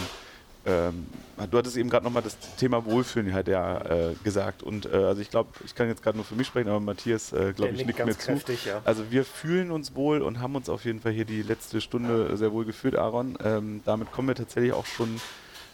ähm, 0.65 1.07
du 1.49 1.57
hattest 1.57 1.77
eben 1.77 1.89
gerade 1.89 2.03
nochmal 2.03 2.21
das 2.21 2.37
Thema 2.57 2.85
Wohlfühlen 2.85 3.33
halt 3.33 3.47
ja 3.47 3.79
äh, 3.79 4.15
gesagt. 4.23 4.63
Und 4.63 4.85
äh, 4.85 4.95
also 4.95 5.21
ich 5.21 5.29
glaube, 5.29 5.49
ich 5.65 5.73
kann 5.73 5.87
jetzt 5.87 6.03
gerade 6.03 6.17
nur 6.17 6.25
für 6.25 6.35
mich 6.35 6.47
sprechen, 6.47 6.69
aber 6.69 6.79
Matthias, 6.81 7.31
äh, 7.31 7.53
glaube 7.53 7.73
ich, 7.73 7.85
nickt 7.85 8.05
mir 8.05 8.17
zu. 8.17 8.25
kräftig, 8.25 8.65
ja. 8.65 8.81
Also 8.83 9.11
wir 9.11 9.23
fühlen 9.25 9.71
uns 9.71 9.95
wohl 9.95 10.21
und 10.21 10.39
haben 10.39 10.55
uns 10.55 10.69
auf 10.69 10.85
jeden 10.85 10.99
Fall 10.99 11.13
hier 11.13 11.25
die 11.25 11.41
letzte 11.41 11.81
Stunde 11.81 12.35
sehr 12.37 12.51
wohl 12.51 12.65
gefühlt, 12.65 12.95
Aaron. 12.95 13.37
Ähm, 13.43 13.81
damit 13.85 14.11
kommen 14.11 14.27
wir 14.27 14.35
tatsächlich 14.35 14.73
auch 14.73 14.85
schon 14.85 15.19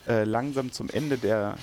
äh, 0.08 0.24
langsam 0.24 0.72
zum 0.72 0.90
Ende 0.90 1.18
der 1.18 1.58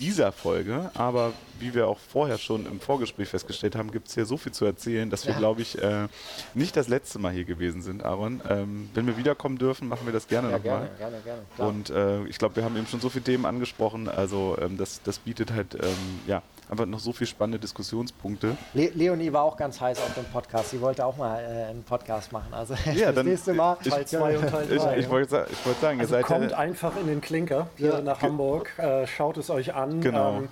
dieser 0.00 0.32
Folge, 0.32 0.90
aber 0.94 1.32
wie 1.58 1.74
wir 1.74 1.86
auch 1.88 1.98
vorher 1.98 2.38
schon 2.38 2.64
im 2.66 2.80
Vorgespräch 2.80 3.28
festgestellt 3.28 3.76
haben, 3.76 3.90
gibt 3.90 4.08
es 4.08 4.14
hier 4.14 4.24
so 4.24 4.36
viel 4.38 4.52
zu 4.52 4.64
erzählen, 4.64 5.10
dass 5.10 5.26
wir, 5.26 5.32
Ja. 5.34 5.38
glaube 5.38 5.60
ich, 5.62 5.76
äh, 5.82 6.08
nicht 6.54 6.74
das 6.76 6.88
letzte 6.88 7.18
Mal 7.18 7.32
hier 7.32 7.44
gewesen 7.44 7.82
sind, 7.82 8.02
Aaron. 8.04 8.40
Ähm, 8.48 8.88
wenn 8.94 9.06
wir 9.06 9.16
wiederkommen 9.18 9.58
dürfen, 9.58 9.88
machen 9.88 10.06
wir 10.06 10.12
das 10.12 10.26
gerne 10.26 10.50
Ja, 10.50 10.56
nochmal. 10.58 10.80
gerne, 10.80 10.98
gerne, 10.98 11.16
gerne. 11.22 11.42
Klar. 11.54 11.68
Und 11.68 11.90
äh, 11.90 12.24
ich 12.24 12.38
glaube, 12.38 12.56
wir 12.56 12.64
haben 12.64 12.76
eben 12.76 12.86
schon 12.86 13.00
so 13.00 13.10
viele 13.10 13.24
Themen 13.24 13.44
angesprochen, 13.44 14.08
also 14.08 14.56
ähm, 14.60 14.78
das, 14.78 15.02
das 15.04 15.18
bietet 15.18 15.52
halt 15.52 15.74
ähm, 15.74 15.90
ja, 16.26 16.42
einfach 16.70 16.86
noch 16.86 17.00
so 17.00 17.12
viele 17.12 17.26
spannende 17.28 17.58
Diskussionspunkte. 17.58 18.56
Le 18.74 18.90
Leonie 18.94 19.32
war 19.32 19.42
auch 19.42 19.56
ganz 19.56 19.80
heiß 19.80 19.98
auf 19.98 20.14
dem 20.14 20.24
Podcast. 20.26 20.70
Sie 20.70 20.80
wollte 20.80 21.04
auch 21.04 21.16
mal 21.16 21.40
äh, 21.40 21.70
einen 21.70 21.82
Podcast 21.82 22.30
machen. 22.32 22.52
Also 22.52 22.74
Ja, 22.94 23.06
das 23.06 23.14
dann- 23.16 23.26
nächste 23.26 23.54
Mal. 23.54 23.76
ich- 23.82 23.88
Teil 23.90 24.06
2 24.06 24.38
und 24.38 24.48
Teil 24.48 24.66
3. 24.68 24.92
Ich, 24.96 25.04
ich 25.04 25.10
wollte 25.10 25.30
sa 25.30 25.46
ich 25.50 25.66
wollte 25.66 25.80
sagen, 25.80 26.00
Also 26.00 26.14
ihr 26.14 26.18
seid 26.18 26.26
kommt 26.26 26.50
ja, 26.52 26.56
einfach 26.58 26.96
in 26.96 27.06
den 27.08 27.20
Klinker 27.20 27.66
hier 27.76 27.94
Ja. 27.94 28.00
nach 28.00 28.22
Hamburg, 28.22 28.70
äh, 28.78 29.06
schaut 29.06 29.36
es 29.36 29.50
euch 29.50 29.74
an. 29.74 30.00
Genau. 30.00 30.38
Ähm, 30.38 30.48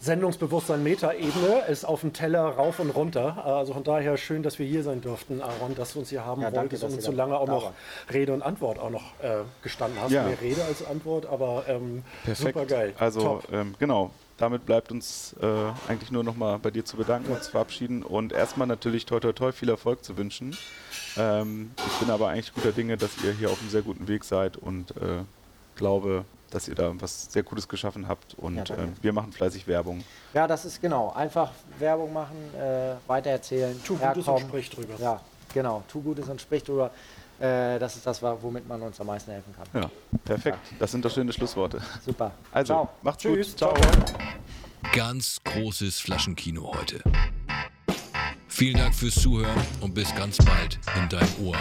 Sendungsbewusstsein 0.00 0.82
Metaebene 0.82 1.60
ist 1.70 1.84
auf 1.84 2.00
dem 2.00 2.12
Teller 2.12 2.40
rauf 2.42 2.80
und 2.80 2.90
runter. 2.90 3.46
Also 3.46 3.72
von 3.72 3.84
daher 3.84 4.16
schön, 4.16 4.42
dass 4.42 4.58
wir 4.58 4.66
hier 4.66 4.82
sein 4.82 5.00
durften, 5.00 5.40
Aaron, 5.40 5.76
dass 5.76 5.92
du 5.92 6.00
uns 6.00 6.08
hier 6.10 6.24
haben 6.26 6.42
Ja, 6.42 6.50
danke, 6.50 6.72
wolltest 6.72 6.82
dass 6.82 6.90
und 6.90 6.96
uns 6.96 7.04
so 7.06 7.12
lange 7.12 7.38
auch 7.38 7.46
noch. 7.46 7.70
Rede 8.12 8.32
und 8.32 8.42
Antwort 8.42 8.80
auch 8.80 8.90
noch 8.90 9.12
äh, 9.22 9.42
gestanden 9.62 9.96
hast. 10.02 10.10
Ja. 10.10 10.24
Mehr 10.24 10.40
Rede 10.40 10.64
als 10.64 10.84
Antwort, 10.84 11.26
aber 11.26 11.62
ähm, 11.68 12.02
super 12.34 12.66
geil. 12.66 12.94
Also 12.98 13.20
Top. 13.20 13.44
ähm, 13.52 13.76
genau, 13.78 14.10
damit 14.36 14.66
bleibt 14.66 14.90
uns 14.90 15.34
äh, 15.40 15.46
eigentlich 15.88 16.10
nur 16.10 16.24
noch 16.24 16.36
mal 16.36 16.58
bei 16.58 16.70
dir 16.70 16.84
zu 16.84 16.96
bedanken 16.96 17.32
und 17.32 17.42
zu 17.42 17.50
verabschieden 17.52 18.02
und 18.02 18.32
erstmal 18.32 18.66
natürlich 18.66 19.06
toi 19.06 19.20
toi 19.20 19.32
toi 19.32 19.52
viel 19.52 19.68
Erfolg 19.68 20.04
zu 20.04 20.16
wünschen. 20.16 20.56
Ähm, 21.16 21.72
ich 21.86 21.98
bin 21.98 22.10
aber 22.10 22.28
eigentlich 22.28 22.52
guter 22.54 22.72
Dinge, 22.72 22.96
dass 22.96 23.10
ihr 23.22 23.32
hier 23.32 23.50
auf 23.50 23.60
einem 23.60 23.70
sehr 23.70 23.82
guten 23.82 24.08
Weg 24.08 24.24
seid 24.24 24.56
und 24.56 24.90
äh, 24.96 25.22
glaube, 25.76 26.24
dass 26.50 26.68
ihr 26.68 26.74
da 26.74 26.92
was 27.00 27.32
sehr 27.32 27.42
Gutes 27.42 27.66
geschaffen 27.68 28.08
habt 28.08 28.34
und 28.34 28.68
Ja, 28.68 28.76
ähm, 28.76 28.92
wir 29.00 29.12
machen 29.12 29.32
fleißig 29.32 29.66
Werbung. 29.66 30.04
Ja, 30.34 30.46
das 30.46 30.64
ist 30.64 30.80
genau. 30.80 31.12
Einfach 31.12 31.50
Werbung 31.78 32.12
machen, 32.12 32.36
äh, 32.54 32.94
weitererzählen. 33.06 33.80
Tu 33.84 33.94
Gutes 33.94 34.08
und 34.08 34.14
herkommen. 34.16 34.48
sprich 34.48 34.70
drüber. 34.70 34.94
Ja, 34.98 35.20
genau. 35.54 35.82
Tu 35.88 36.02
Gutes 36.02 36.28
und 36.28 36.40
sprich 36.40 36.62
drüber. 36.62 36.90
Äh, 37.42 37.80
das 37.80 37.96
ist 37.96 38.06
das, 38.06 38.22
womit 38.22 38.68
man 38.68 38.80
uns 38.82 39.00
am 39.00 39.08
meisten 39.08 39.32
helfen 39.32 39.52
kann. 39.52 39.82
Ja, 39.82 39.90
perfekt. 40.24 40.58
Das 40.78 40.92
sind 40.92 41.04
doch 41.04 41.10
schöne 41.10 41.32
Schlussworte. 41.32 41.82
Super. 42.04 42.30
Also, 42.52 42.74
Ciao. 42.74 42.90
macht's 43.02 43.22
Tschüss. 43.24 43.48
gut. 43.48 43.58
Ciao. 43.58 43.74
Ganz 44.94 45.40
großes 45.42 45.98
Flaschenkino 45.98 46.72
heute. 46.72 47.02
Vielen 48.46 48.78
Dank 48.78 48.94
fürs 48.94 49.16
Zuhören 49.16 49.60
und 49.80 49.92
bis 49.92 50.14
ganz 50.14 50.36
bald 50.36 50.78
in 50.94 51.08
dein 51.08 51.28
Ohr. 51.44 51.56